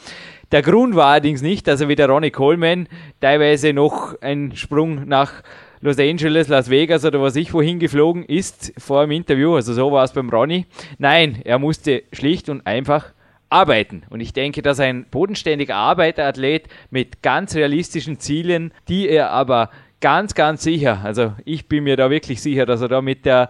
Der 0.51 0.63
Grund 0.63 0.95
war 0.95 1.07
allerdings 1.07 1.41
nicht, 1.41 1.67
dass 1.67 1.81
er 1.81 1.89
wie 1.89 1.95
der 1.95 2.09
Ronnie 2.09 2.31
Coleman 2.31 2.89
teilweise 3.21 3.73
noch 3.73 4.21
einen 4.21 4.55
Sprung 4.55 5.07
nach 5.07 5.43
Los 5.81 5.99
Angeles, 5.99 6.49
Las 6.49 6.71
Vegas 6.71 7.05
oder 7.05 7.21
was 7.21 7.37
ich 7.37 7.53
wohin 7.53 7.79
geflogen 7.79 8.25
ist 8.25 8.73
vor 8.79 9.05
dem 9.05 9.11
Interview. 9.11 9.55
Also 9.55 9.73
so 9.73 9.91
war 9.91 10.05
es 10.05 10.13
beim 10.13 10.31
Ronny. 10.31 10.67
Nein, 10.99 11.41
er 11.45 11.59
musste 11.59 12.05
schlicht 12.13 12.49
und 12.49 12.67
einfach 12.67 13.13
arbeiten. 13.49 14.03
Und 14.09 14.21
ich 14.21 14.33
denke, 14.33 14.63
dass 14.63 14.79
ein 14.79 15.07
bodenständiger 15.11 15.75
Arbeiterathlet 15.75 16.69
mit 16.91 17.23
ganz 17.23 17.55
realistischen 17.55 18.19
Zielen, 18.19 18.73
die 18.89 19.09
er 19.09 19.31
aber 19.31 19.71
ganz, 20.01 20.35
ganz 20.35 20.63
sicher, 20.63 21.01
also 21.05 21.33
ich 21.45 21.67
bin 21.67 21.85
mir 21.85 21.97
da 21.97 22.11
wirklich 22.11 22.43
sicher, 22.43 22.67
dass 22.67 22.81
er 22.81 22.89
da 22.89 23.01
mit 23.01 23.25
der 23.25 23.49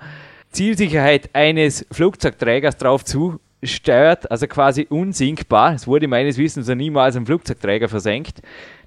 Zielsicherheit 0.53 1.31
eines 1.33 1.87
Flugzeugträgers 1.91 2.77
drauf 2.77 3.05
zusteuert, 3.05 4.31
also 4.31 4.47
quasi 4.47 4.87
unsinkbar. 4.89 5.75
Es 5.75 5.87
wurde 5.87 6.09
meines 6.09 6.37
Wissens 6.37 6.69
noch 6.69 6.75
niemals 6.75 7.17
ein 7.17 7.27
Flugzeugträger 7.27 7.89
versenkt. 7.89 8.43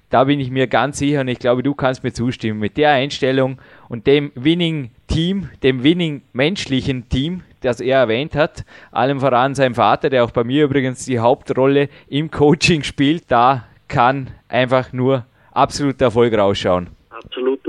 Da 0.08 0.22
bin 0.24 0.38
ich 0.38 0.52
mir 0.52 0.68
ganz 0.68 0.98
sicher 0.98 1.22
und 1.22 1.28
ich 1.28 1.40
glaube, 1.40 1.64
du 1.64 1.74
kannst 1.74 2.04
mir 2.04 2.12
zustimmen. 2.12 2.60
Mit 2.60 2.76
der 2.76 2.90
Einstellung 2.92 3.58
und 3.88 4.06
dem 4.06 4.30
Winning 4.36 4.90
Team, 5.08 5.48
dem 5.64 5.82
Winning 5.82 6.22
menschlichen 6.32 7.08
Team, 7.08 7.42
das 7.60 7.80
er 7.80 7.98
erwähnt 7.98 8.36
hat, 8.36 8.64
allem 8.92 9.18
voran 9.18 9.56
sein 9.56 9.74
Vater, 9.74 10.08
der 10.08 10.24
auch 10.24 10.30
bei 10.30 10.44
mir 10.44 10.64
übrigens 10.64 11.04
die 11.04 11.18
Hauptrolle 11.18 11.88
im 12.08 12.30
Coaching 12.30 12.84
spielt, 12.84 13.24
da 13.28 13.64
kann 13.88 14.28
einfach 14.48 14.92
nur 14.92 15.26
absoluter 15.50 16.06
Erfolg 16.06 16.34
rausschauen. 16.34 16.88
Absolut 17.10 17.65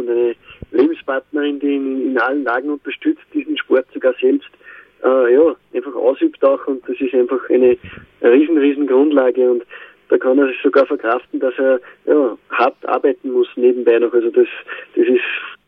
Lebenspartnerin, 1.08 1.60
die 1.60 1.76
ihn 1.76 2.12
in 2.12 2.18
allen 2.20 2.44
Lagen 2.44 2.70
unterstützt, 2.70 3.24
diesen 3.34 3.58
Sport 3.58 3.88
sogar 3.94 4.14
selbst 4.20 4.50
äh, 5.04 5.34
ja, 5.34 5.56
einfach 5.74 5.96
ausübt 5.96 6.44
auch 6.44 6.66
und 6.68 6.88
das 6.88 7.00
ist 7.00 7.14
einfach 7.14 7.50
eine 7.50 7.78
riesen, 8.22 8.58
riesen 8.58 8.88
Grundlage 8.88 9.50
und 9.52 9.64
da 10.10 10.18
kann 10.18 10.40
er 10.40 10.48
sich 10.48 10.62
sogar 10.64 10.86
verkraften, 10.86 11.40
dass 11.40 11.54
er 11.58 11.80
ja, 12.06 12.38
hart 12.52 12.76
arbeiten 12.86 13.32
muss 13.32 13.48
nebenbei 13.56 14.00
noch. 14.00 14.14
Also 14.14 14.30
das, 14.30 14.48
das 14.96 15.06
ist 15.06 15.22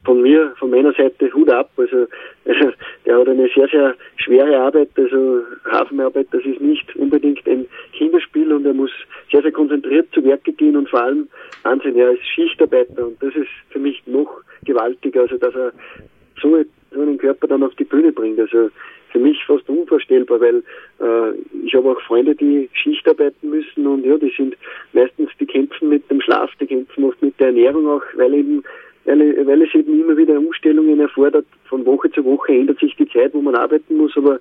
von 0.09 0.23
mir, 0.23 0.55
von 0.57 0.71
meiner 0.71 0.91
Seite 0.93 1.31
Hut 1.31 1.49
ab. 1.51 1.69
Also, 1.77 2.07
der 3.05 3.15
hat 3.15 3.29
eine 3.29 3.47
sehr, 3.53 3.67
sehr 3.67 3.95
schwere 4.17 4.57
Arbeit. 4.57 4.89
Also 4.97 5.43
Hafenarbeit, 5.69 6.25
das 6.31 6.43
ist 6.45 6.59
nicht 6.59 6.95
unbedingt 6.95 7.47
ein 7.47 7.67
Kinderspiel 7.93 8.51
und 8.51 8.65
er 8.65 8.73
muss 8.73 8.89
sehr, 9.31 9.43
sehr 9.43 9.51
konzentriert 9.51 10.07
zu 10.11 10.23
Werke 10.23 10.51
gehen 10.51 10.75
und 10.75 10.89
vor 10.89 11.03
allem 11.03 11.27
Wahnsinn, 11.61 11.95
er 11.95 12.13
ist 12.13 12.25
Schichtarbeiter 12.25 13.05
und 13.05 13.21
das 13.21 13.35
ist 13.35 13.49
für 13.69 13.77
mich 13.77 14.01
noch 14.07 14.41
gewaltiger, 14.65 15.21
also 15.21 15.37
dass 15.37 15.53
er 15.53 15.73
so, 16.41 16.57
so 16.91 17.01
einen 17.01 17.19
Körper 17.19 17.45
dann 17.45 17.61
auf 17.61 17.75
die 17.75 17.83
Bühne 17.83 18.11
bringt. 18.11 18.39
Also 18.39 18.71
für 19.11 19.19
mich 19.19 19.37
fast 19.45 19.69
unvorstellbar, 19.69 20.41
weil 20.41 20.63
äh, 21.01 21.37
ich 21.63 21.75
habe 21.75 21.91
auch 21.91 22.01
Freunde, 22.01 22.33
die 22.33 22.67
Schicht 22.73 23.07
arbeiten 23.07 23.51
müssen 23.51 23.85
und 23.85 24.03
ja, 24.03 24.17
die 24.17 24.33
sind 24.35 24.57
meistens, 24.93 25.29
die 25.39 25.45
kämpfen 25.45 25.89
mit 25.89 26.09
dem 26.09 26.19
Schlaf, 26.19 26.49
die 26.59 26.65
kämpfen 26.65 27.03
oft 27.03 27.21
mit 27.21 27.39
der 27.39 27.47
Ernährung 27.47 27.87
auch, 27.87 28.03
weil 28.15 28.33
eben 28.33 28.63
weil, 29.17 29.61
es 29.61 29.73
eben 29.73 30.01
immer 30.01 30.15
wieder 30.17 30.37
Umstellungen 30.37 30.99
erfordert. 30.99 31.45
Von 31.65 31.85
Woche 31.85 32.11
zu 32.11 32.23
Woche 32.23 32.53
ändert 32.53 32.79
sich 32.79 32.95
die 32.95 33.09
Zeit, 33.09 33.33
wo 33.33 33.41
man 33.41 33.55
arbeiten 33.55 33.97
muss, 33.97 34.15
aber 34.15 34.35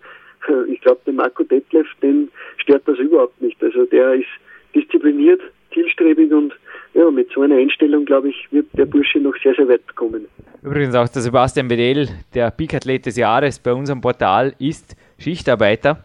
äh, 0.48 0.72
ich 0.72 0.80
glaube, 0.80 1.00
den 1.06 1.16
Marco 1.16 1.42
Detlef, 1.44 1.86
den 2.02 2.30
stört 2.58 2.82
das 2.86 2.98
überhaupt 2.98 3.40
nicht. 3.40 3.62
Also 3.62 3.84
der 3.86 4.14
ist 4.14 4.26
diszipliniert, 4.74 5.40
zielstrebig 5.72 6.32
und 6.32 6.54
ja, 6.94 7.10
mit 7.10 7.30
so 7.32 7.42
einer 7.42 7.56
Einstellung, 7.56 8.04
glaube 8.04 8.30
ich, 8.30 8.48
wird 8.50 8.66
der 8.74 8.86
Bursche 8.86 9.20
noch 9.20 9.34
sehr, 9.42 9.54
sehr 9.54 9.68
weit 9.68 9.94
kommen. 9.94 10.26
Übrigens 10.62 10.94
auch 10.94 11.08
der 11.08 11.22
Sebastian 11.22 11.68
Bedell, 11.68 12.08
der 12.34 12.50
Peak-Athlet 12.50 13.06
des 13.06 13.16
Jahres 13.16 13.58
bei 13.58 13.72
unserem 13.72 14.00
Portal, 14.00 14.54
ist 14.58 14.96
Schichtarbeiter. 15.18 16.04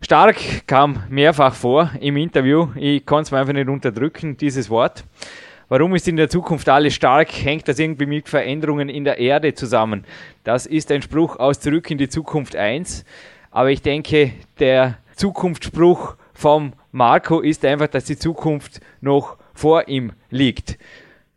Stark 0.00 0.36
kam 0.66 1.02
mehrfach 1.10 1.54
vor 1.54 1.90
im 2.00 2.16
Interview. 2.16 2.68
Ich 2.76 3.04
konnte 3.04 3.22
es 3.22 3.32
mir 3.32 3.38
einfach 3.38 3.52
nicht 3.52 3.68
unterdrücken, 3.68 4.36
dieses 4.36 4.70
Wort. 4.70 5.04
Warum 5.68 5.96
ist 5.96 6.06
in 6.06 6.14
der 6.14 6.28
Zukunft 6.28 6.68
alles 6.68 6.94
stark? 6.94 7.28
Hängt 7.42 7.66
das 7.66 7.80
irgendwie 7.80 8.06
mit 8.06 8.28
Veränderungen 8.28 8.88
in 8.88 9.02
der 9.02 9.18
Erde 9.18 9.52
zusammen? 9.52 10.04
Das 10.44 10.64
ist 10.64 10.92
ein 10.92 11.02
Spruch 11.02 11.40
aus 11.40 11.58
Zurück 11.58 11.90
in 11.90 11.98
die 11.98 12.08
Zukunft 12.08 12.54
1. 12.54 13.04
Aber 13.50 13.72
ich 13.72 13.82
denke, 13.82 14.30
der 14.60 14.98
Zukunftsspruch 15.16 16.14
vom 16.34 16.72
Marco 16.92 17.40
ist 17.40 17.64
einfach, 17.64 17.88
dass 17.88 18.04
die 18.04 18.16
Zukunft 18.16 18.80
noch 19.00 19.38
vor 19.54 19.88
ihm 19.88 20.12
liegt. 20.30 20.78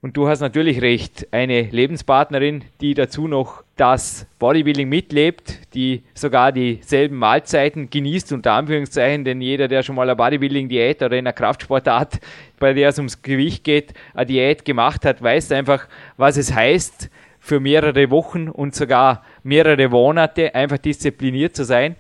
Und 0.01 0.15
du 0.15 0.29
hast 0.29 0.39
natürlich 0.39 0.81
recht, 0.81 1.27
eine 1.31 1.63
Lebenspartnerin, 1.63 2.63
die 2.79 2.93
dazu 2.93 3.27
noch 3.27 3.65
das 3.75 4.27
Bodybuilding 4.39 4.87
mitlebt, 4.87 5.73
die 5.73 6.03
sogar 6.13 6.53
dieselben 6.53 7.17
Mahlzeiten 7.17 7.89
genießt, 7.89 8.31
unter 8.31 8.53
Anführungszeichen, 8.53 9.25
denn 9.25 9.41
jeder, 9.41 9.67
der 9.67 9.83
schon 9.83 9.97
mal 9.97 10.09
eine 10.09 10.15
Bodybuilding-Diät 10.15 11.03
oder 11.03 11.17
in 11.17 11.27
einer 11.27 11.33
Kraftsportart, 11.33 12.21
bei 12.59 12.71
der 12.71 12.89
es 12.89 12.97
ums 12.97 13.21
Gewicht 13.21 13.65
geht, 13.65 13.93
eine 14.13 14.27
Diät 14.27 14.63
gemacht 14.63 15.03
hat, 15.03 15.21
weiß 15.21 15.51
einfach, 15.51 15.89
was 16.15 16.37
es 16.37 16.53
heißt, 16.53 17.09
für 17.41 17.59
mehrere 17.59 18.09
Wochen 18.09 18.47
und 18.47 18.75
sogar 18.75 19.25
mehrere 19.43 19.89
Monate 19.89 20.55
einfach 20.55 20.77
diszipliniert 20.77 21.57
zu 21.57 21.65
sein. 21.65 21.97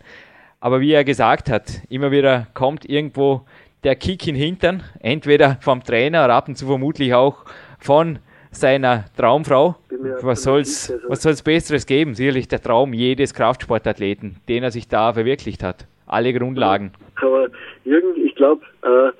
Aber 0.61 0.79
wie 0.79 0.93
er 0.93 1.03
gesagt 1.03 1.49
hat, 1.49 1.81
immer 1.89 2.11
wieder 2.11 2.47
kommt 2.53 2.85
irgendwo 2.85 3.45
der 3.83 3.95
Kick 3.95 4.27
in 4.27 4.35
den 4.35 4.43
Hintern, 4.43 4.83
entweder 4.99 5.57
vom 5.61 5.83
Trainer 5.83 6.25
oder 6.25 6.35
ab 6.35 6.47
und 6.47 6.57
zu 6.57 6.65
vermutlich 6.65 7.13
auch 7.13 7.45
von 7.79 8.19
seiner 8.51 9.05
Traumfrau. 9.17 9.75
Was 10.21 10.43
soll's, 10.43 10.91
also 10.91 11.09
was 11.09 11.21
soll's 11.21 11.43
Besseres 11.43 11.85
geben? 11.85 12.15
Sicherlich 12.15 12.47
der 12.47 12.61
Traum 12.61 12.93
jedes 12.93 13.33
Kraftsportathleten, 13.33 14.37
den 14.47 14.63
er 14.63 14.71
sich 14.71 14.87
da 14.87 15.13
verwirklicht 15.13 15.63
hat. 15.63 15.87
Alle 16.07 16.33
Grundlagen. 16.33 16.91
Aber 17.21 17.49
Jürgen, 17.85 18.15
ich 18.25 18.35
glaube, 18.35 18.61
äh, 18.81 19.11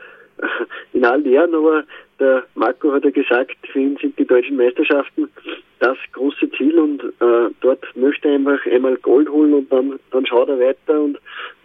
in 0.97 1.05
all 1.05 1.25
Ehren, 1.25 1.53
aber 1.53 1.83
der 2.19 2.43
Marco 2.55 2.91
hat 2.91 3.05
ja 3.05 3.11
gesagt, 3.11 3.55
für 3.71 3.79
ihn 3.79 3.97
sind 4.01 4.17
die 4.17 4.25
deutschen 4.25 4.57
Meisterschaften 4.57 5.29
das 5.79 5.97
große 6.11 6.51
Ziel 6.51 6.77
und 6.77 7.03
äh, 7.03 7.53
dort 7.61 7.85
möchte 7.95 8.27
er 8.27 8.35
einfach 8.35 8.59
einmal 8.65 8.97
Gold 8.97 9.29
holen 9.29 9.53
und 9.53 9.71
dann, 9.71 9.99
dann 10.11 10.25
schaut 10.25 10.49
er 10.49 10.59
weiter 10.59 10.99
und 10.99 11.17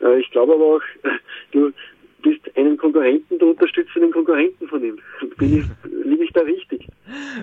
äh, 0.02 0.20
ich 0.20 0.30
glaube 0.30 0.54
aber 0.54 0.76
auch, 0.76 0.83
du, 1.52 1.72
bist 2.24 2.56
einen 2.56 2.76
Konkurrenten, 2.76 3.38
du 3.38 3.50
unterstützt 3.50 3.90
einen 3.96 4.10
Konkurrenten 4.10 4.66
von 4.66 4.82
ihm. 4.82 4.98
Bin 5.37 5.58
ich, 5.58 5.64
liege 6.04 6.24
ich 6.24 6.32
da 6.32 6.40
richtig? 6.40 6.88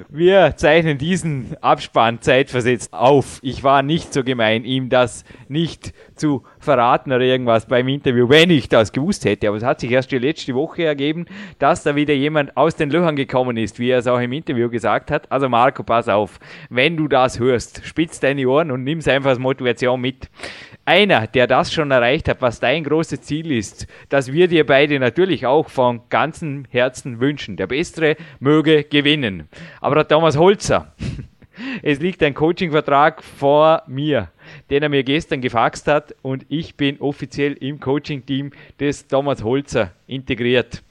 Wir 0.10 0.56
zeichnen 0.58 0.98
diesen 0.98 1.56
Abspann 1.62 2.20
zeitversetzt 2.22 2.92
auf. 2.94 3.40
Ich 3.44 3.64
war 3.64 3.84
nicht 3.84 4.14
so 4.14 4.24
gemein, 4.24 4.66
ihm 4.66 4.90
das 4.90 5.24
nicht 5.48 5.94
zu 6.16 6.44
verraten 6.60 7.12
oder 7.12 7.24
irgendwas 7.24 7.68
beim 7.68 7.88
Interview, 7.88 8.28
wenn 8.28 8.50
ich 8.50 8.70
das 8.70 8.92
gewusst 8.92 9.24
hätte. 9.26 9.48
Aber 9.48 9.58
es 9.58 9.64
hat 9.64 9.80
sich 9.80 9.92
erst 9.92 10.12
die 10.12 10.18
letzte 10.18 10.56
Woche 10.56 10.84
ergeben, 10.84 11.26
dass 11.60 11.84
da 11.84 11.96
wieder 11.96 12.14
jemand 12.14 12.58
aus 12.58 12.76
den 12.76 12.90
Löchern 12.90 13.16
gekommen 13.16 13.58
ist, 13.58 13.80
wie 13.80 13.90
er 13.90 14.00
es 14.00 14.08
auch 14.08 14.20
im 14.20 14.34
Interview 14.34 14.70
gesagt 14.70 15.12
hat. 15.12 15.32
Also 15.32 15.48
Marco, 15.48 15.84
pass 15.84 16.10
auf, 16.10 16.40
wenn 16.70 16.98
du 16.98 17.08
das 17.08 17.40
hörst, 17.40 17.86
spitz 17.86 18.20
deine 18.20 18.48
Ohren 18.48 18.72
und 18.72 18.84
nimm 18.84 18.98
es 18.98 19.08
einfach 19.08 19.30
als 19.30 19.40
Motivation 19.40 20.02
mit 20.02 20.30
einer, 20.92 21.26
der 21.26 21.48
das 21.48 21.72
schon 21.72 21.90
erreicht 21.90 22.28
hat, 22.28 22.42
was 22.42 22.60
dein 22.60 22.84
großes 22.84 23.22
Ziel 23.22 23.50
ist, 23.50 23.88
dass 24.10 24.34
wir 24.34 24.50
dir 24.50 24.66
beide 24.66 25.00
natürlich 25.00 25.46
auch 25.46 25.70
von 25.70 26.02
ganzem 26.10 26.66
Herzen 26.70 27.22
wünschen. 27.22 27.56
Der 27.56 27.68
Bessere 27.68 28.18
möge 28.42 28.84
gewinnen. 28.84 29.48
Aber 29.80 29.96
der 29.96 30.08
Thomas 30.10 30.38
Holzer, 30.38 30.94
es 31.82 32.02
liegt 32.02 32.22
ein 32.24 32.34
Coachingvertrag 32.34 33.24
vor 33.24 33.84
mir, 33.88 34.32
den 34.70 34.84
er 34.84 34.90
mir 34.90 35.04
gestern 35.04 35.40
gefaxt 35.40 35.88
hat 35.88 36.14
und 36.24 36.46
ich 36.50 36.76
bin 36.76 37.00
offiziell 37.00 37.54
im 37.54 37.80
Coaching-Team 37.80 38.52
des 38.78 39.08
Thomas 39.08 39.46
Holzer 39.46 39.92
integriert. 40.08 40.84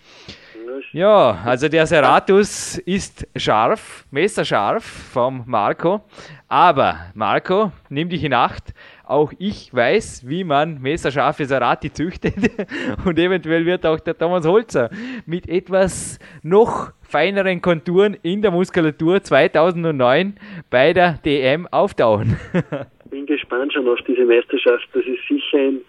Ja, 0.93 1.39
also 1.45 1.69
der 1.69 1.87
Seratus 1.87 2.79
ist 2.79 3.27
scharf, 3.37 4.07
messerscharf 4.11 4.83
vom 4.85 5.45
Marco. 5.47 6.01
Aber 6.49 6.99
Marco, 7.15 7.71
nimm 7.91 8.09
dich 8.09 8.25
in 8.25 8.35
Acht. 8.35 8.75
Auch 9.11 9.33
ich 9.41 9.75
weiß, 9.75 10.29
wie 10.29 10.45
man 10.45 10.81
messerscharfe 10.81 11.45
Serati 11.45 11.93
züchtet. 11.93 12.35
Und 13.05 13.19
eventuell 13.19 13.67
wird 13.67 13.85
auch 13.85 13.99
der 13.99 14.17
Thomas 14.17 14.47
Holzer 14.47 14.89
mit 15.27 15.49
etwas 15.49 16.21
noch 16.45 16.93
feineren 17.03 17.61
Konturen 17.61 18.17
in 18.23 18.41
der 18.41 18.53
Muskulatur 18.53 19.21
2009 19.21 20.37
bei 20.71 20.93
der 20.93 21.19
DM 21.25 21.67
auftauchen. 21.73 22.37
Bin 23.11 23.27
gespannt 23.27 23.73
schon 23.73 23.89
auf 23.89 23.99
diese 24.07 24.25
Meisterschaft. 24.25 24.89
Das 24.93 25.05
ist 25.05 25.27
sicher 25.29 25.59
ein, 25.59 25.81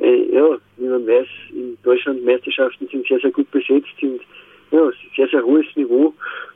äh, 0.00 0.34
ja, 0.34 0.58
wie 0.76 0.88
man 0.88 1.06
weiß, 1.06 1.28
in 1.50 1.78
Deutschland 1.84 2.24
Meisterschaften 2.24 2.88
sind 2.88 3.06
sehr, 3.06 3.20
sehr 3.20 3.30
gut 3.30 3.48
besetzt, 3.52 3.86
sind 4.00 4.20
ja, 4.72 4.90
sehr, 5.14 5.28
sehr 5.28 5.44
hohes 5.44 5.66
Niveau 5.76 6.12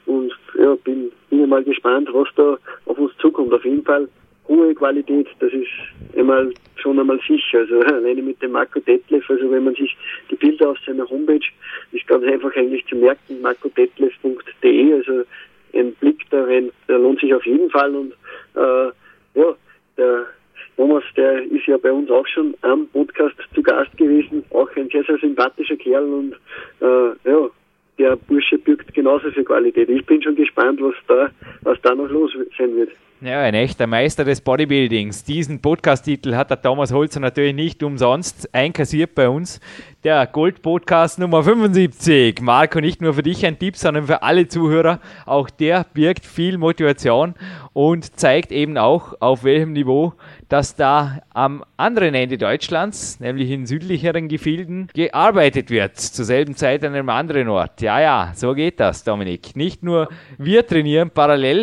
und 0.07 0.33
ja, 0.61 0.75
bin, 0.83 1.13
bin 1.31 1.49
mal 1.49 1.63
gespannt, 1.63 2.09
was 2.13 2.27
da 2.35 2.59
auf 2.87 2.99
uns 2.99 3.13
zukommt. 3.19 3.55
Auf 3.55 3.65
jeden 3.65 3.85
Fall 3.85 4.09
hohe 4.49 4.75
Qualität, 4.75 5.29
das 5.41 5.53
ist 5.53 5.69
einmal 6.17 6.53
schon 6.77 6.99
einmal 6.99 7.21
sicher. 7.27 7.61
Also 7.61 7.81
alleine 7.95 8.23
mit 8.23 8.43
dem 8.43 8.53
Marco 8.53 8.81
Detlef, 8.81 9.29
also 9.31 9.51
wenn 9.51 9.65
man 9.65 9.75
sich 9.75 9.97
die 10.31 10.37
Bilder 10.37 10.71
auf 10.71 10.79
seiner 10.87 11.09
Homepage, 11.09 11.47
ist 11.93 12.07
ganz 12.07 12.25
einfach 12.25 12.55
eigentlich 12.57 12.87
zu 12.87 12.97
merken, 12.97 13.41
marcodetlef.de, 13.41 14.95
also 14.95 15.25
ein 15.75 15.93
Blick 15.95 16.25
da 16.31 16.45
rein, 16.45 16.71
der 16.89 16.99
lohnt 16.99 17.21
sich 17.21 17.33
auf 17.35 17.45
jeden 17.45 17.71
Fall 17.71 17.95
und 17.95 18.13
äh, 18.55 18.91
ja, 19.35 19.55
der 19.97 20.27
Thomas, 20.77 21.03
der 21.17 21.43
ist 21.43 21.67
ja 21.67 21.77
bei 21.77 21.93
uns 21.93 22.09
auch 22.11 22.27
schon 22.29 22.55
am 22.63 22.87
Podcast 22.89 23.35
zu 23.55 23.63
Gast 23.63 23.97
gewesen, 23.97 24.45
auch 24.51 24.69
ein 24.77 24.89
sehr, 24.91 25.05
sehr 25.05 25.19
sympathischer 25.19 25.77
Kerl 25.77 26.05
und 26.05 26.35
äh, 26.81 27.29
ja, 27.29 27.51
der 27.99 28.17
Bursche 28.17 28.59
birgt 28.59 28.95
genauso 28.95 29.31
viel 29.31 29.45
Qualität. 29.45 29.89
Ich 29.89 30.07
bin 30.07 30.23
schon 30.23 30.37
gespannt, 30.37 30.81
was 30.81 30.95
da, 31.09 31.31
was 31.69 31.79
da 31.83 31.95
noch 31.95 32.09
los 32.09 32.31
sein 32.57 32.75
wird. 32.75 32.91
Ja, 33.21 33.41
ein 33.41 33.55
echter 33.55 33.89
Meister 33.89 34.25
des 34.25 34.41
Bodybuildings. 34.41 35.25
Diesen 35.25 35.61
Podcast-Titel 35.61 36.37
hat 36.37 36.51
der 36.51 36.63
Thomas 36.63 36.93
Holzer 36.93 37.19
natürlich 37.19 37.55
nicht 37.55 37.83
umsonst 37.83 38.49
einkassiert 38.55 39.17
bei 39.17 39.29
uns. 39.29 39.61
Der 40.05 40.25
Gold-Podcast 40.29 41.19
Nummer 41.19 41.43
75. 41.43 42.41
Marco, 42.41 42.81
nicht 42.81 43.03
nur 43.03 43.15
für 43.15 43.25
dich 43.25 43.45
ein 43.45 43.59
Tipp, 43.59 43.77
sondern 43.77 44.07
für 44.07 44.23
alle 44.23 44.47
Zuhörer. 44.47 45.01
Auch 45.27 45.51
der 45.51 45.85
birgt 45.93 46.25
viel 46.25 46.59
Motivation 46.59 47.35
und 47.73 48.17
zeigt 48.17 48.53
eben 48.53 48.79
auch, 48.79 49.15
auf 49.21 49.43
welchem 49.43 49.73
Niveau 49.73 50.15
dass 50.49 50.77
da 50.77 51.21
am 51.35 51.63
anderen 51.77 52.15
Ende 52.15 52.39
Deutschlands, 52.39 53.21
nämlich 53.21 53.51
in 53.51 53.67
südlicheren 53.67 54.29
Gefilden, 54.29 54.89
gearbeitet 54.95 55.71
wird. 55.71 55.99
Zur 55.99 56.25
selben 56.25 56.57
Zeit 56.57 56.85
an 56.85 56.95
einem 56.95 57.11
anderen 57.11 57.49
Ort. 57.49 57.83
Ja, 57.83 58.01
ja, 58.01 58.33
so 58.35 58.55
geht 58.55 58.81
das, 58.81 59.05
Dominik. 59.05 59.55
Nicht 59.57 59.83
nur 59.83 60.09
wir 60.39 60.67
trainieren 60.67 61.11
parallel, 61.11 61.58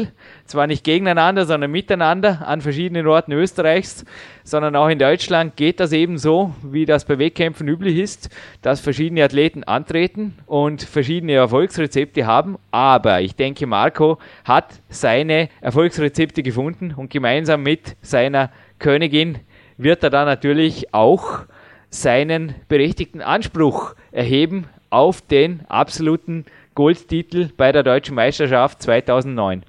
zwar 0.46 0.68
nicht 0.68 0.84
gegeneinander, 0.84 1.46
sondern 1.46 1.72
miteinander 1.72 2.48
an 2.48 2.62
verschiedenen 2.62 3.08
Orten 3.08 3.32
Österreichs, 3.32 4.06
sondern 4.44 4.76
auch 4.76 4.88
in 4.90 5.00
Deutschland 5.00 5.56
geht 5.56 5.80
das 5.80 5.92
eben 5.92 6.18
so, 6.18 6.54
wie 6.64 6.86
das 6.86 7.06
bei 7.06 7.18
Wettkämpfen 7.18 7.68
üblich 7.68 7.98
ist, 7.98 8.30
dass 8.62 8.80
verschiedene 8.80 9.24
Athleten 9.24 9.64
antreten 9.64 10.36
und 10.46 10.84
verschiedene 10.84 11.34
Erfolgsrezepte 11.34 12.26
haben. 12.26 12.58
Aber 12.72 13.22
ich 13.22 13.36
denke, 13.36 13.68
Marco 13.68 14.18
hat 14.44 14.82
seine 14.90 15.50
Erfolgsrezepte 15.62 16.44
gefunden 16.44 16.94
und 16.96 17.10
gemeinsam 17.10 17.64
mit 17.64 17.96
seiner 18.02 18.52
Königin 18.80 19.40
wird 19.78 20.04
er 20.04 20.10
da 20.10 20.26
natürlich 20.26 20.94
auch 20.94 21.46
seinen 21.90 22.56
berechtigten 22.68 23.22
Anspruch 23.22 23.96
erheben 24.12 24.66
auf 24.90 25.22
den 25.22 25.62
absoluten 25.68 26.46
Goldtitel 26.76 27.50
bei 27.56 27.72
der 27.72 27.84
deutschen 27.84 28.16
Meisterschaft 28.16 28.82
2009. 28.82 29.64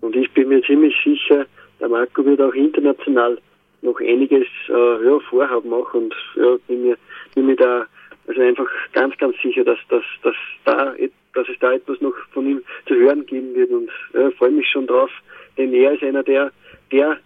Und 0.00 0.16
ich 0.16 0.30
bin 0.32 0.48
mir 0.48 0.62
ziemlich 0.62 0.94
sicher, 1.04 1.46
der 1.78 1.88
Marco 1.88 2.24
wird 2.24 2.40
auch 2.40 2.54
international 2.54 3.38
noch 3.82 4.00
einiges 4.00 4.46
äh, 4.68 5.04
ja, 5.04 5.18
vorhaben 5.20 5.72
auch 5.72 5.92
und 5.94 6.14
ja, 6.36 6.56
bin 6.66 6.82
mir, 6.82 6.96
bin 7.34 7.46
mir 7.46 7.56
da 7.56 7.86
also 8.26 8.40
einfach 8.42 8.68
ganz, 8.92 9.16
ganz 9.18 9.36
sicher, 9.42 9.64
dass, 9.64 9.78
dass, 9.88 10.04
dass, 10.22 10.34
da, 10.64 10.94
dass 11.34 11.48
es 11.48 11.58
da 11.58 11.72
etwas 11.72 12.00
noch 12.00 12.14
von 12.32 12.46
ihm 12.46 12.62
zu 12.86 12.94
hören 12.94 13.24
geben 13.26 13.54
wird 13.54 13.70
und 13.70 13.90
ja, 14.12 14.30
freue 14.32 14.50
mich 14.50 14.68
schon 14.68 14.86
drauf, 14.86 15.10
denn 15.56 15.72
er 15.72 15.92
ist 15.94 16.02
einer 16.02 16.22
der, 16.22 16.52
der, 16.92 17.18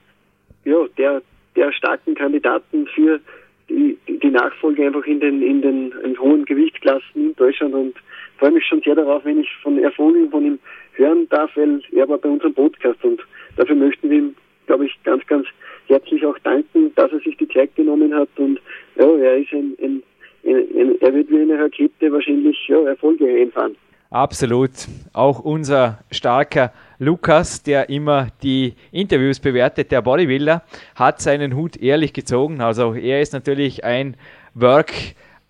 ja, 0.65 0.87
der, 0.97 1.23
der 1.57 1.73
starken 1.73 2.15
Kandidaten 2.15 2.87
für 2.87 3.21
die, 3.69 3.99
die 4.07 4.31
Nachfolge 4.31 4.87
einfach 4.87 5.05
in 5.07 5.21
den, 5.21 5.43
in 5.43 5.63
den 5.63 5.93
in 6.05 6.19
hohen 6.19 6.45
Gewichtsklassen 6.45 7.31
in 7.31 7.37
Deutschland 7.37 7.75
und 7.75 7.97
freue 8.39 8.53
mich 8.53 8.65
schon 8.67 8.83
sehr 8.83 8.95
darauf, 8.95 9.25
wenn 9.25 9.41
ich 9.41 9.49
von 9.63 9.79
Erfolgen 9.79 10.31
von 10.31 10.45
ihm 10.45 10.59
hören 10.97 11.29
darf, 11.31 11.51
weil 11.57 11.81
er 11.93 12.09
war 12.09 12.19
bei 12.19 12.29
unserem 12.29 12.55
Podcast 12.55 13.03
und 13.05 13.21
dafür 13.57 13.77
möchten 13.77 14.11
wir 14.11 14.19
ihm, 14.19 14.35
glaube 14.67 14.87
ich, 14.87 14.93
ganz, 15.05 15.27
ganz 15.27 15.47
herzlich 15.87 16.25
auch 16.25 16.39
danken, 16.41 16.93
dass 16.95 17.13
er 17.13 17.21
sich 17.21 17.37
die 17.37 17.49
Zeit 17.49 17.75
genommen 17.77 18.15
hat 18.15 18.29
und 18.37 18.61
ja, 18.97 19.07
er 19.07 19.39
ist 19.39 19.53
ein, 19.53 19.77
ein, 19.83 20.03
ein 20.45 21.01
er 21.01 21.15
wird 21.15 21.31
wie 21.31 21.41
eine 21.41 21.59
Rakete 21.59 22.13
wahrscheinlich 22.13 22.57
ja, 22.69 22.81
Erfolge 22.87 23.27
einfahren. 23.27 23.77
Absolut. 24.15 24.71
Auch 25.13 25.41
unser 25.41 25.99
starker 26.13 26.73
Lukas, 27.01 27.65
der 27.65 27.89
immer 27.89 28.29
die 28.45 28.75
Interviews 28.93 29.41
bewertet, 29.41 29.91
der 29.91 30.03
Bodybuilder, 30.03 30.63
hat 30.95 31.21
seinen 31.21 31.57
Hut 31.57 31.77
ehrlich 31.77 32.13
gezogen. 32.13 32.61
Also 32.61 32.95
er 32.95 33.21
ist 33.21 33.33
natürlich 33.33 33.83
ein 33.83 34.17
Work 34.55 34.93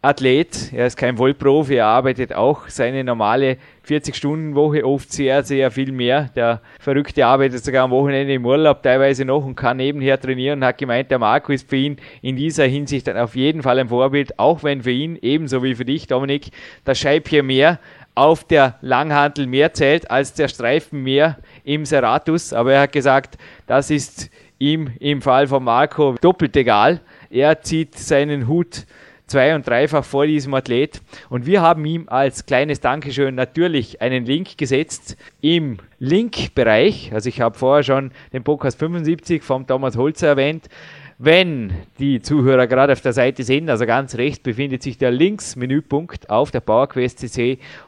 Athlet, 0.05 0.71
er 0.75 0.87
ist 0.87 0.99
kein 0.99 1.17
Vollprofi, 1.17 1.77
er 1.77 1.87
arbeitet 1.87 2.35
auch 2.35 2.69
seine 2.69 3.03
normale 3.03 3.57
40-Stunden-Woche, 3.89 4.85
oft 4.85 5.11
sehr, 5.11 5.43
sehr 5.45 5.71
viel 5.71 5.93
mehr. 5.93 6.29
Der 6.37 6.61
Verrückte 6.79 7.25
arbeitet 7.25 7.65
sogar 7.65 7.85
am 7.85 7.91
Wochenende 7.91 8.35
im 8.35 8.45
Urlaub 8.45 8.83
teilweise 8.83 9.25
noch 9.25 9.47
und 9.47 9.55
kann 9.55 9.79
nebenher 9.79 10.21
trainieren 10.21 10.59
und 10.59 10.67
hat 10.67 10.77
gemeint, 10.77 11.11
der 11.11 11.19
Marco 11.19 11.53
ist 11.53 11.71
für 11.71 11.77
ihn 11.77 11.97
in 12.21 12.37
dieser 12.37 12.67
Hinsicht 12.67 13.09
auf 13.09 13.35
jeden 13.35 13.63
Fall 13.63 13.79
ein 13.79 13.89
Vorbild, 13.89 14.39
auch 14.39 14.63
wenn 14.63 14.83
für 14.83 14.91
ihn, 14.91 15.19
ebenso 15.23 15.63
wie 15.63 15.75
für 15.75 15.87
dich, 15.87 16.07
Dominik, 16.07 16.51
das 16.85 16.99
Scheibchen 16.99 17.47
mehr 17.47 17.79
auf 18.15 18.45
der 18.45 18.77
Langhantel 18.83 19.47
mehr 19.47 19.73
zählt 19.73 20.11
als 20.11 20.35
der 20.35 20.49
Streifen 20.49 21.03
mehr 21.03 21.39
im 21.65 21.87
Serratus. 21.87 22.53
Aber 22.53 22.75
er 22.75 22.83
hat 22.83 22.93
gesagt, 22.93 23.39
das 23.67 23.91
ist 23.91 24.31
ihm 24.59 24.91
im 25.01 25.23
Fall 25.23 25.47
von 25.47 25.65
Marco 25.65 26.15
doppelt 26.21 26.55
egal. 26.59 27.01
Er 27.31 27.63
zieht 27.63 27.99
seinen 27.99 28.49
Hut 28.49 28.85
zwei- 29.27 29.55
und 29.55 29.66
dreifach 29.66 30.05
vor 30.05 30.27
diesem 30.27 30.55
Athlet. 30.55 31.01
Und 31.29 31.47
wir 31.47 31.62
haben 31.62 31.85
ihm 31.85 32.09
als 32.09 32.47
kleines 32.47 32.81
Dankeschön 32.81 33.35
natürlich 33.35 34.01
einen 34.03 34.25
Link 34.25 34.59
gesetzt 34.59 35.16
im 35.41 35.79
Link-Bereich. 35.99 37.12
Also 37.12 37.29
ich 37.29 37.41
habe 37.41 37.59
vorher 37.59 37.83
schon 37.83 38.12
den 38.33 38.45
Podcast 38.45 38.79
75 38.79 39.43
vom 39.43 39.66
Thomas 39.66 39.97
Holzer 39.97 40.29
erwähnt. 40.29 40.68
Wenn 41.18 41.72
die 41.99 42.20
Zuhörer 42.20 42.66
gerade 42.66 42.93
auf 42.93 43.01
der 43.01 43.12
Seite 43.12 43.45
sind, 43.45 43.70
also 43.70 43.87
ganz 43.87 44.16
rechts 44.16 44.41
befindet 44.41 44.83
sich 44.83 44.99
der 44.99 45.12
Links-Menüpunkt 45.12 46.29
auf 46.29 46.51
der 46.51 46.61
PowerQuest 46.61 47.25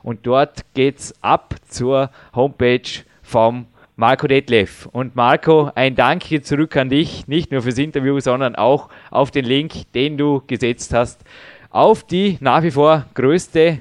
und 0.04 0.26
dort 0.26 0.64
geht 0.74 0.98
es 0.98 1.14
ab 1.22 1.56
zur 1.68 2.10
Homepage 2.34 2.88
vom 3.22 3.66
Marco 3.98 4.26
Detlef. 4.26 4.86
Und 4.92 5.16
Marco, 5.16 5.70
ein 5.74 5.94
Danke 5.94 6.42
zurück 6.42 6.76
an 6.76 6.90
dich, 6.90 7.26
nicht 7.28 7.50
nur 7.50 7.62
fürs 7.62 7.78
Interview, 7.78 8.20
sondern 8.20 8.54
auch 8.54 8.90
auf 9.10 9.30
den 9.30 9.46
Link, 9.46 9.72
den 9.94 10.18
du 10.18 10.42
gesetzt 10.46 10.92
hast, 10.92 11.24
auf 11.70 12.04
die 12.06 12.36
nach 12.40 12.62
wie 12.62 12.70
vor 12.70 13.06
größte 13.14 13.78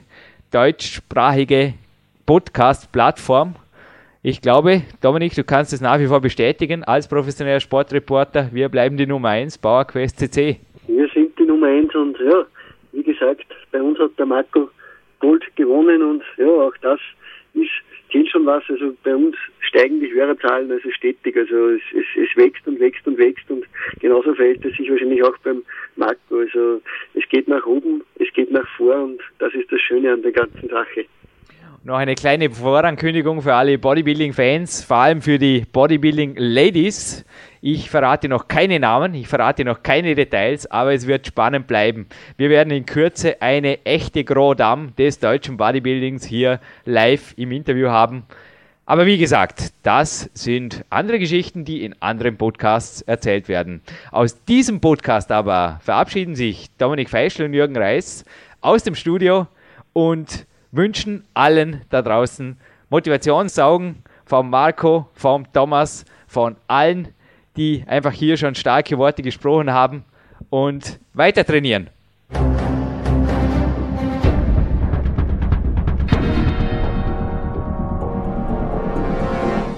deutschsprachige 0.52 1.74
Podcast-Plattform. 2.26 3.56
Ich 4.24 4.40
glaube, 4.40 4.84
Dominik, 5.02 5.36
du 5.36 5.44
kannst 5.44 5.74
es 5.74 5.82
nach 5.82 6.00
wie 6.00 6.08
vor 6.08 6.22
bestätigen 6.22 6.86
als 6.86 7.10
professioneller 7.10 7.60
Sportreporter. 7.60 8.50
Wir 8.54 8.70
bleiben 8.70 8.96
die 8.96 9.06
Nummer 9.06 9.30
1, 9.30 9.58
PowerQuest 9.58 10.18
CC. 10.18 10.62
Wir 10.88 11.10
sind 11.14 11.38
die 11.38 11.44
Nummer 11.44 11.68
1 11.68 11.94
und 11.94 12.18
ja, 12.20 12.46
wie 12.94 13.04
gesagt, 13.04 13.48
bei 13.70 13.82
uns 13.82 14.00
hat 14.00 14.12
der 14.18 14.28
Marco 14.28 14.70
Gold 15.20 15.44
gewonnen 15.58 16.02
und 16.02 16.24
ja, 16.38 16.48
auch 16.48 16.74
das 16.82 17.02
ist 17.54 17.70
zählt 18.16 18.30
schon 18.30 18.46
was. 18.46 18.64
Also 18.70 18.96
bei 19.04 19.16
uns 19.16 19.36
steigen 19.60 20.00
die 20.00 20.12
Hörerzahlen 20.12 20.72
also 20.72 20.90
stetig. 20.92 21.36
Also 21.36 21.70
es, 21.70 21.82
es, 21.94 22.30
es 22.30 22.38
wächst 22.38 22.66
und 22.68 22.80
wächst 22.80 23.06
und 23.08 23.18
wächst 23.18 23.50
und 23.50 23.66
genauso 24.00 24.34
verhält 24.34 24.64
es 24.64 24.76
sich 24.78 24.90
wahrscheinlich 24.90 25.24
auch 25.24 25.38
beim 25.40 25.64
Marco. 25.96 26.40
Also 26.40 26.82
es 27.14 27.28
geht 27.30 27.48
nach 27.48 27.66
oben, 27.66 28.04
es 28.20 28.32
geht 28.34 28.52
nach 28.52 28.68
vor 28.78 28.96
und 28.96 29.22
das 29.40 29.54
ist 29.54 29.72
das 29.72 29.82
Schöne 29.82 30.14
an 30.14 30.22
der 30.22 30.32
ganzen 30.32 30.70
Sache. 30.70 31.06
Noch 31.86 31.98
eine 31.98 32.16
kleine 32.16 32.50
Vorankündigung 32.50 33.44
für 33.44 33.54
alle 33.54 33.78
Bodybuilding-Fans, 33.78 34.84
vor 34.84 34.98
allem 34.98 35.22
für 35.22 35.38
die 35.38 35.68
Bodybuilding-Ladies. 35.72 37.24
Ich 37.62 37.92
verrate 37.92 38.28
noch 38.28 38.48
keine 38.48 38.80
Namen, 38.80 39.14
ich 39.14 39.28
verrate 39.28 39.64
noch 39.64 39.84
keine 39.84 40.16
Details, 40.16 40.66
aber 40.72 40.96
es 40.96 41.06
wird 41.06 41.28
spannend 41.28 41.68
bleiben. 41.68 42.08
Wir 42.38 42.50
werden 42.50 42.72
in 42.72 42.88
Kürze 42.88 43.40
eine 43.40 43.86
echte 43.86 44.24
Gros 44.24 44.58
Dame 44.58 44.94
des 44.98 45.20
deutschen 45.20 45.58
Bodybuildings 45.58 46.26
hier 46.26 46.60
live 46.86 47.36
im 47.38 47.52
Interview 47.52 47.90
haben. 47.90 48.24
Aber 48.88 49.06
wie 49.06 49.20
gesagt, 49.20 49.72
das 49.84 50.32
sind 50.34 50.84
andere 50.90 51.20
Geschichten, 51.20 51.66
die 51.66 51.86
in 51.86 51.94
anderen 52.02 52.36
Podcasts 52.36 53.04
erzählt 53.04 53.48
werden. 53.48 53.84
Aus 54.10 54.44
diesem 54.46 54.82
Podcast 54.82 55.32
aber 55.32 55.80
verabschieden 55.84 56.34
sich 56.34 56.76
Dominik 56.80 57.12
Feischl 57.12 57.44
und 57.44 57.54
Jürgen 57.54 57.78
Reis 57.78 58.26
aus 58.62 58.82
dem 58.82 58.96
Studio 58.96 59.46
und 59.94 60.48
wünschen 60.76 61.24
allen 61.34 61.82
da 61.90 62.02
draußen 62.02 62.58
Motivationssaugen 62.90 64.04
vom 64.26 64.50
Marco, 64.50 65.08
vom 65.14 65.52
Thomas, 65.52 66.06
von 66.28 66.56
allen, 66.68 67.10
die 67.56 67.84
einfach 67.88 68.12
hier 68.12 68.38
schon 68.38 68.56
starke 68.56 68.98
Worte 68.98 69.22
gesprochen 69.22 69.72
haben 69.72 70.04
und 70.50 71.00
weiter 71.14 71.46
trainieren. 71.46 71.90